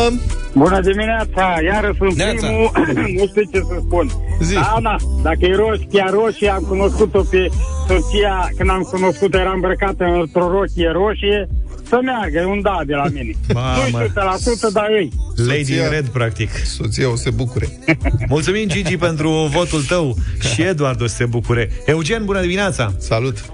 Bună 0.53 0.81
dimineața, 0.81 1.55
iară 1.65 1.95
sunt 1.99 2.15
Neața. 2.15 2.47
primul, 2.47 2.71
nu 3.19 3.27
știu 3.27 3.43
ce 3.53 3.59
să 3.59 3.77
spun. 3.87 4.11
Zi. 4.41 4.57
Ana, 4.75 4.97
dacă 5.23 5.39
e 5.41 5.55
roșia 5.55 6.11
roșie, 6.11 6.49
am 6.49 6.63
cunoscut-o 6.69 7.23
pe 7.31 7.49
soția, 7.89 8.49
când 8.57 8.71
am 8.71 8.83
cunoscut-o, 8.83 9.39
era 9.39 9.53
îmbrăcată 9.55 10.05
într-o 10.05 10.49
rochie 10.51 10.91
roșie, 10.93 11.49
să 11.89 11.99
meargă, 12.03 12.39
e 12.39 12.45
un 12.45 12.61
da 12.63 12.81
de 12.87 12.95
la 12.95 13.05
mine. 13.13 13.31
Mamă. 13.55 13.99
Nu 13.99 14.07
100%, 14.07 14.73
dar 14.73 14.91
ei. 14.91 15.13
Lady 15.37 15.73
in 15.73 15.89
Red, 15.91 16.09
practic. 16.09 16.51
Soția 16.51 17.11
o 17.11 17.17
să 17.17 17.23
se 17.23 17.31
bucure. 17.31 17.69
Mulțumim, 18.35 18.69
Gigi, 18.69 18.97
pentru 18.97 19.31
votul 19.31 19.83
tău. 19.83 20.17
Și 20.53 20.63
Eduard 20.63 21.03
o 21.03 21.07
să 21.07 21.15
se 21.15 21.25
bucure. 21.25 21.71
Eugen, 21.87 22.25
bună 22.25 22.41
dimineața! 22.41 22.93
Salut! 22.99 23.45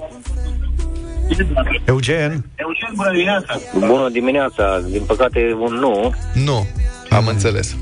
Eugen? 1.84 2.44
Eugen, 2.54 2.92
bună 2.94 3.10
dimineața. 3.10 3.60
Bună 3.78 4.08
dimineața, 4.12 4.82
din 4.90 5.02
păcate 5.02 5.56
un 5.60 5.74
nu. 5.74 6.14
Nu, 6.44 6.66
am 7.10 7.26
înțeles. 7.26 7.76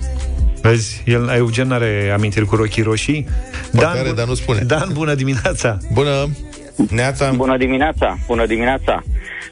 Vezi, 0.62 1.02
el, 1.06 1.28
Eugen 1.28 1.72
are 1.72 2.10
amintiri 2.14 2.44
cu 2.44 2.56
rochii 2.56 2.82
roșii. 2.82 3.26
Măcar 3.72 3.96
are, 3.96 4.12
dar 4.12 4.26
nu 4.26 4.34
spune. 4.34 4.60
Dan, 4.60 4.88
bună 4.92 5.14
dimineața! 5.14 5.78
Bună 5.92 6.28
Neața, 6.90 7.30
Bună 7.36 7.56
dimineața, 7.56 8.18
bună 8.26 8.46
dimineața. 8.46 9.02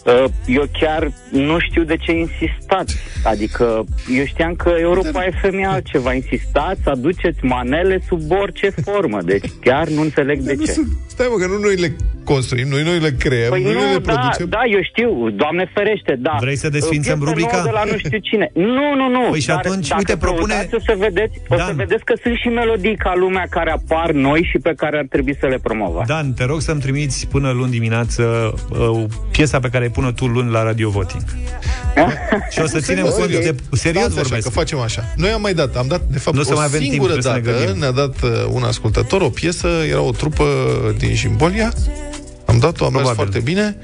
Uh, 0.04 0.24
Eu 0.46 0.64
chiar 0.80 1.10
nu 1.30 1.58
știu 1.60 1.82
de 1.82 1.96
ce 1.96 2.12
insistați. 2.12 2.96
Adică 3.24 3.84
eu 4.18 4.24
știam 4.24 4.54
că 4.54 4.72
Europa 4.78 5.24
FM 5.40 5.56
e 5.58 5.66
altceva. 5.66 6.12
Insistați, 6.12 6.80
aduceți 6.84 7.44
manele 7.44 8.00
sub 8.08 8.20
orice 8.30 8.70
formă. 8.84 9.18
Deci 9.22 9.44
chiar 9.60 9.88
nu 9.88 10.00
înțeleg 10.00 10.38
de 10.40 10.54
Nu 10.58 10.64
ce. 10.64 10.72
sunt- 10.72 10.88
Stai 11.06 11.26
mă, 11.30 11.36
că 11.36 11.46
nu 11.46 11.58
noi 11.58 11.74
le 11.76 11.96
construim, 12.24 12.68
noi, 12.68 12.82
noi 12.82 12.98
le 12.98 13.10
creăm, 13.18 13.50
Păi 13.50 13.62
noi 13.62 13.72
nu, 13.72 13.78
le 13.78 13.98
da, 13.98 14.12
producem 14.12 14.48
da, 14.48 14.60
eu 14.76 14.82
știu, 14.82 15.30
Doamne 15.30 15.70
ferește, 15.74 16.16
da. 16.18 16.36
Vrei 16.40 16.56
să 16.56 16.68
desfințăm 16.68 17.18
Piesă 17.18 17.30
rubrica? 17.30 17.50
nouă 17.56 17.64
de 17.64 17.70
la 17.70 17.84
nu 17.92 17.96
știu 17.98 18.18
cine. 18.18 18.50
Nu, 18.54 18.86
nu, 19.00 19.06
nu. 19.16 19.24
Păi 19.30 19.40
și 19.40 19.46
dar 19.46 19.56
atunci, 19.56 19.88
dacă 19.88 19.98
uite, 20.02 20.16
propune- 20.26 20.54
căutați, 20.54 20.74
O 20.74 20.78
să, 20.88 20.94
vedeți, 20.98 21.36
o 21.48 21.56
să 21.56 21.64
Dan. 21.66 21.76
vedeți 21.76 22.04
că 22.04 22.14
sunt 22.22 22.36
și 22.42 22.48
melodii 22.48 22.96
ca 22.96 23.12
lumea 23.16 23.46
care 23.50 23.70
apar 23.70 24.10
noi 24.12 24.40
și 24.50 24.58
pe 24.66 24.72
care 24.76 24.96
ar 24.98 25.06
trebui 25.14 25.36
să 25.40 25.46
le 25.46 25.58
promovați. 25.62 26.08
Dan, 26.08 26.32
te 26.32 26.44
rog 26.44 26.60
să-mi 26.60 26.80
trimiți 26.80 27.15
până 27.24 27.50
luni 27.50 27.70
dimineață 27.70 28.54
uh, 28.70 29.04
piesa 29.30 29.58
pe 29.60 29.68
care 29.68 29.84
ai 29.84 29.90
pune 29.90 30.12
tu 30.12 30.26
luni 30.26 30.50
la 30.50 30.62
Radio 30.62 30.90
Voting. 30.90 31.22
Și 32.50 32.60
o 32.60 32.66
să 32.66 32.78
ținem 32.80 32.82
Serios, 32.82 33.14
cont 33.14 33.30
serios. 33.30 33.44
de... 33.70 33.76
Serios 33.76 34.02
Stați 34.02 34.18
așa, 34.18 34.22
vorbesc. 34.28 34.46
că 34.46 34.52
facem 34.52 34.78
așa. 34.78 35.12
Noi 35.16 35.30
am 35.30 35.40
mai 35.40 35.54
dat, 35.54 35.76
am 35.76 35.86
dat, 35.86 36.02
de 36.10 36.18
fapt, 36.18 36.36
Nu 36.36 36.42
o 36.42 36.44
să 36.44 36.52
o 36.52 36.56
mai 36.56 36.64
avem 36.64 36.78
timp, 36.80 36.92
singură 36.92 37.12
trebuie 37.12 37.32
să 37.32 37.38
ne 37.38 37.52
dată 37.52 37.64
grăbim. 37.64 37.80
ne-a 37.80 37.90
dat 37.90 38.22
uh, 38.22 38.30
un 38.50 38.62
ascultător 38.62 39.20
o 39.20 39.28
piesă, 39.28 39.68
era 39.88 40.00
o 40.00 40.10
trupă 40.10 40.44
din 40.98 41.14
Jimbolia, 41.14 41.72
am 42.44 42.58
dat-o, 42.58 42.84
am 42.84 42.92
mers 42.92 43.04
Probabil. 43.04 43.14
foarte 43.14 43.38
bine. 43.40 43.76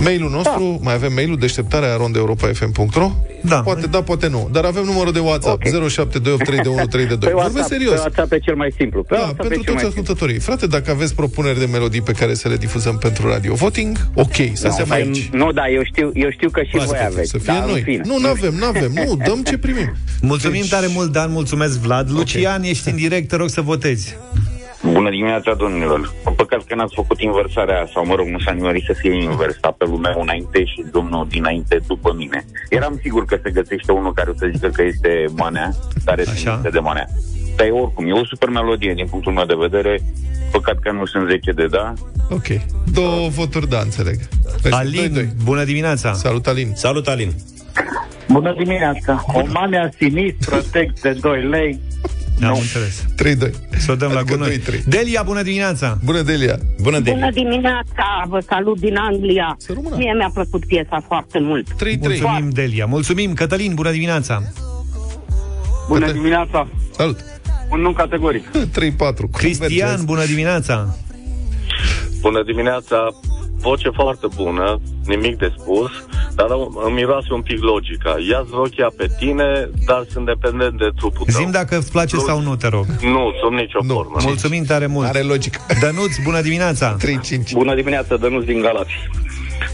Mailul 0.00 0.30
nostru, 0.30 0.60
Da. 0.78 0.84
mai 0.84 0.94
avem 0.94 1.12
mailul 1.12 1.38
deșteptarea 1.38 1.96
rondeeuropa.fm.ro 1.96 3.10
Da. 3.42 3.60
Poate 3.60 3.86
da, 3.86 4.02
poate 4.02 4.28
nu. 4.28 4.48
Dar 4.52 4.64
avem 4.64 4.84
numărul 4.84 5.12
de 5.12 5.18
WhatsApp 5.18 5.62
Ok. 5.64 5.88
07283132. 5.90 7.18
Pe 7.18 7.30
Vorbesc 7.30 7.34
WhatsApp, 7.34 7.54
pe 7.54 7.62
serios. 7.74 7.98
WhatsApp 7.98 8.32
e 8.32 8.38
cel 8.38 8.54
mai 8.54 8.74
simplu. 8.78 9.02
Pe 9.02 9.14
Da, 9.14 9.20
WhatsApp 9.20 9.44
e 9.44 9.48
pentru 9.48 9.62
cel 9.62 9.72
mai 9.74 9.82
toți 9.82 9.94
simplu. 9.94 10.12
ascultătorii. 10.12 10.38
Frate, 10.38 10.66
dacă 10.66 10.90
aveți 10.90 11.14
propuneri 11.14 11.58
de 11.58 11.64
melodii 11.66 12.02
pe 12.02 12.12
care 12.12 12.34
să 12.34 12.48
le 12.48 12.56
difuzăm 12.56 12.98
pentru 12.98 13.28
Radio 13.28 13.54
Voting, 13.54 13.96
ok, 14.14 14.34
să 14.52 14.68
se 14.76 14.84
mai 14.86 15.00
aici. 15.00 15.28
Nu, 15.32 15.52
da, 15.52 15.68
eu 15.68 15.82
știu, 15.84 16.10
eu 16.14 16.30
știu 16.30 16.50
că 16.50 16.62
și 16.62 16.76
voi 16.86 16.98
aveți. 17.06 17.30
Să 17.30 17.38
fie 17.38 17.52
da, 17.52 17.62
în 17.62 17.70
noi. 17.70 17.80
fine. 17.82 18.02
Nu, 18.06 18.18
n-avem, 18.18 18.54
n-avem. 18.54 18.92
Nu, 19.06 19.16
dăm 19.26 19.42
ce 19.42 19.58
primim. 19.58 19.92
Mulțumim 20.20 20.64
tare 20.68 20.86
mult, 20.94 21.12
Dan, 21.12 21.30
mulțumesc, 21.30 21.78
Vlad. 21.78 22.10
Lucian, 22.10 22.62
ești 22.62 22.88
în 22.88 22.96
direct, 22.96 23.28
te 23.28 23.36
rog 23.36 23.48
să 23.48 23.60
votezi. 23.60 24.16
Bună 24.90 25.10
dimineața, 25.10 25.54
domnilor. 25.54 26.12
Păcat 26.36 26.64
că 26.64 26.74
n-ați 26.74 26.94
făcut 26.94 27.20
inversarea, 27.20 27.88
sau 27.92 28.06
mă 28.06 28.14
rog, 28.14 28.26
nu 28.26 28.38
s-a 28.38 28.52
nimerit 28.52 28.84
să 28.84 28.92
fie 28.92 29.14
invers, 29.22 29.56
apelul 29.60 29.98
meu 29.98 30.20
înainte 30.20 30.64
și 30.64 30.84
domnul 30.92 31.26
dinainte 31.28 31.80
după 31.86 32.14
mine. 32.16 32.44
Eram 32.68 32.98
sigur 33.02 33.24
că 33.24 33.38
se 33.42 33.50
găsește 33.50 33.92
unul 33.92 34.12
care 34.12 34.30
o 34.30 34.34
să 34.36 34.50
zică 34.52 34.68
că 34.68 34.82
este 34.82 35.24
manea, 35.36 35.70
care 36.04 36.22
este 36.22 36.68
de 36.72 36.78
manea. 36.78 37.06
Dar 37.56 37.66
e 37.66 37.70
oricum, 37.70 38.08
e 38.08 38.12
o 38.12 38.24
super 38.24 38.48
melodie 38.48 38.94
din 38.94 39.06
punctul 39.06 39.32
meu 39.32 39.44
de 39.44 39.54
vedere. 39.58 40.00
Păcat 40.50 40.78
că 40.78 40.92
nu 40.92 41.06
sunt 41.06 41.28
10 41.28 41.52
de 41.52 41.66
da. 41.66 41.92
Ok. 42.30 42.46
Două 42.92 43.28
voturi, 43.28 43.68
da, 43.68 43.78
înțeleg. 43.78 44.16
Deci, 44.62 44.72
Alin, 44.72 44.94
doi, 44.94 45.08
doi. 45.08 45.28
bună 45.44 45.64
dimineața. 45.64 46.12
Salut, 46.12 46.46
Alin. 46.46 46.72
Salut, 46.74 47.08
Alin. 47.08 47.32
Bună 48.28 48.54
dimineața. 48.58 49.24
O 49.26 49.42
manea 49.52 49.90
sinistră, 49.98 50.62
text 50.72 51.02
de 51.02 51.12
2 51.20 51.42
lei. 51.42 51.80
Am 52.48 52.58
înțeles. 52.58 53.04
3-2. 53.50 53.50
Să 53.78 53.92
o 53.92 53.94
dăm 53.94 54.12
la 54.12 54.18
Adică 54.18 54.34
gunoi. 54.34 54.58
2-3. 54.58 54.84
Delia, 54.84 55.22
bună 55.22 55.42
dimineața. 55.42 55.98
Bună, 56.04 56.22
Delia. 56.22 56.58
Bună, 56.82 57.00
Bună 57.00 57.30
dimineața, 57.30 58.24
vă 58.26 58.40
salut 58.48 58.80
din 58.80 58.96
Anglia. 58.96 59.56
Mie 59.96 60.12
mi-a 60.12 60.30
plăcut 60.34 60.66
piesa 60.66 61.04
foarte 61.06 61.38
mult. 61.38 61.66
3-3. 61.72 61.98
Mulțumim, 62.00 62.50
Delia. 62.50 62.86
Mulțumim, 62.86 63.34
Cătălin, 63.34 63.74
bună 63.74 63.90
dimineața. 63.90 64.42
Bună 65.88 66.12
dimineața. 66.12 66.68
Salut. 66.96 67.18
Un 67.70 67.80
nu 67.80 67.92
categoric. 67.92 68.50
3-4. 68.50 69.30
Cristian, 69.32 70.04
bună 70.04 70.24
dimineața. 70.24 70.96
Bună 72.20 72.42
dimineața, 72.42 72.96
voce 73.62 73.88
foarte 74.00 74.26
bună, 74.34 74.80
nimic 75.06 75.34
de 75.38 75.52
spus, 75.58 75.90
dar 76.34 76.46
îmi 76.86 76.94
miroase 76.94 77.32
un 77.32 77.42
pic 77.42 77.60
logica. 77.62 78.14
Ia-ți 78.30 78.50
rochia 78.52 78.90
pe 78.96 79.06
tine, 79.18 79.70
dar 79.86 80.04
sunt 80.12 80.26
dependent 80.26 80.78
de 80.78 80.88
trupul 80.96 81.26
tău. 81.26 81.40
Zim 81.40 81.50
dacă 81.50 81.76
îți 81.78 81.90
place 81.90 82.16
sau 82.16 82.40
nu, 82.40 82.56
te 82.56 82.68
rog. 82.68 82.86
Nu, 83.14 83.22
sub 83.42 83.52
nicio 83.52 83.78
Nu. 83.82 83.94
formă. 83.94 84.16
Mulțumim 84.22 84.64
tare 84.64 84.86
mult. 84.86 85.06
Are 85.08 85.20
logic. 85.22 85.54
Dănuț, 85.80 86.12
bună 86.24 86.40
dimineața. 86.40 86.96
3-5. 86.96 87.52
Bună 87.52 87.74
dimineața, 87.74 88.16
Dănuț 88.16 88.44
din 88.44 88.60
Galați. 88.60 88.92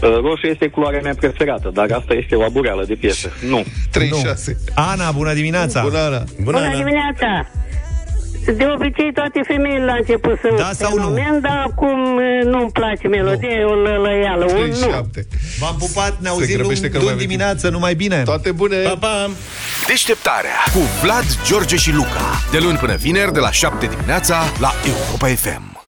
Uh, 0.01 0.09
Roșu 0.21 0.45
este 0.47 0.67
culoarea 0.67 0.99
mea 1.03 1.15
preferată, 1.19 1.69
dar 1.73 1.91
asta 1.91 2.13
este 2.13 2.35
o 2.35 2.43
abureală 2.43 2.83
de 2.85 2.93
piesă. 2.93 3.29
Nu. 3.49 3.63
3-6. 3.91 4.57
Ana, 4.75 5.11
bună 5.11 5.33
dimineața. 5.33 5.81
Bună, 5.81 5.97
Ana. 5.97 6.23
Bună, 6.43 6.59
dimineața. 6.59 7.49
De 8.45 8.65
obicei 8.73 9.11
toate 9.13 9.41
femeile 9.47 9.85
la 9.85 9.93
început 9.93 10.39
sunt 10.41 10.57
Da 10.57 10.71
sau 10.73 10.89
nu? 10.95 11.01
fenomen, 11.01 11.39
dar 11.41 11.63
acum 11.67 12.19
eh, 12.19 12.45
nu-mi 12.45 12.71
place 12.71 13.07
melodia, 13.07 13.49
e 13.49 13.63
o 13.63 13.73
lălăială, 13.73 14.45
un 14.45 14.69
nu. 14.69 15.07
3-7. 15.23 15.27
V-am 15.59 15.75
pupat, 15.79 16.11
ne 16.19 16.27
Se 16.27 16.29
auzim 16.29 16.57
grăbește 16.57 16.89
că 16.89 16.97
luni, 16.97 16.99
nu 16.99 17.03
mai 17.03 17.03
luni 17.03 17.09
avem 17.13 17.17
dimineață, 17.17 17.69
numai 17.69 17.93
bine. 17.95 18.21
Toate 18.23 18.51
bune. 18.51 18.77
Pa, 18.77 18.95
pa. 18.99 19.29
Deșteptarea 19.87 20.57
cu 20.73 20.79
Vlad, 21.01 21.25
George 21.45 21.75
și 21.75 21.93
Luca. 21.93 22.41
De 22.51 22.57
luni 22.59 22.77
până 22.77 22.95
vineri, 22.95 23.33
de 23.33 23.39
la 23.39 23.51
7 23.51 23.85
dimineața, 23.85 24.43
la 24.59 24.71
Europa 24.87 25.27
FM. 25.27 25.78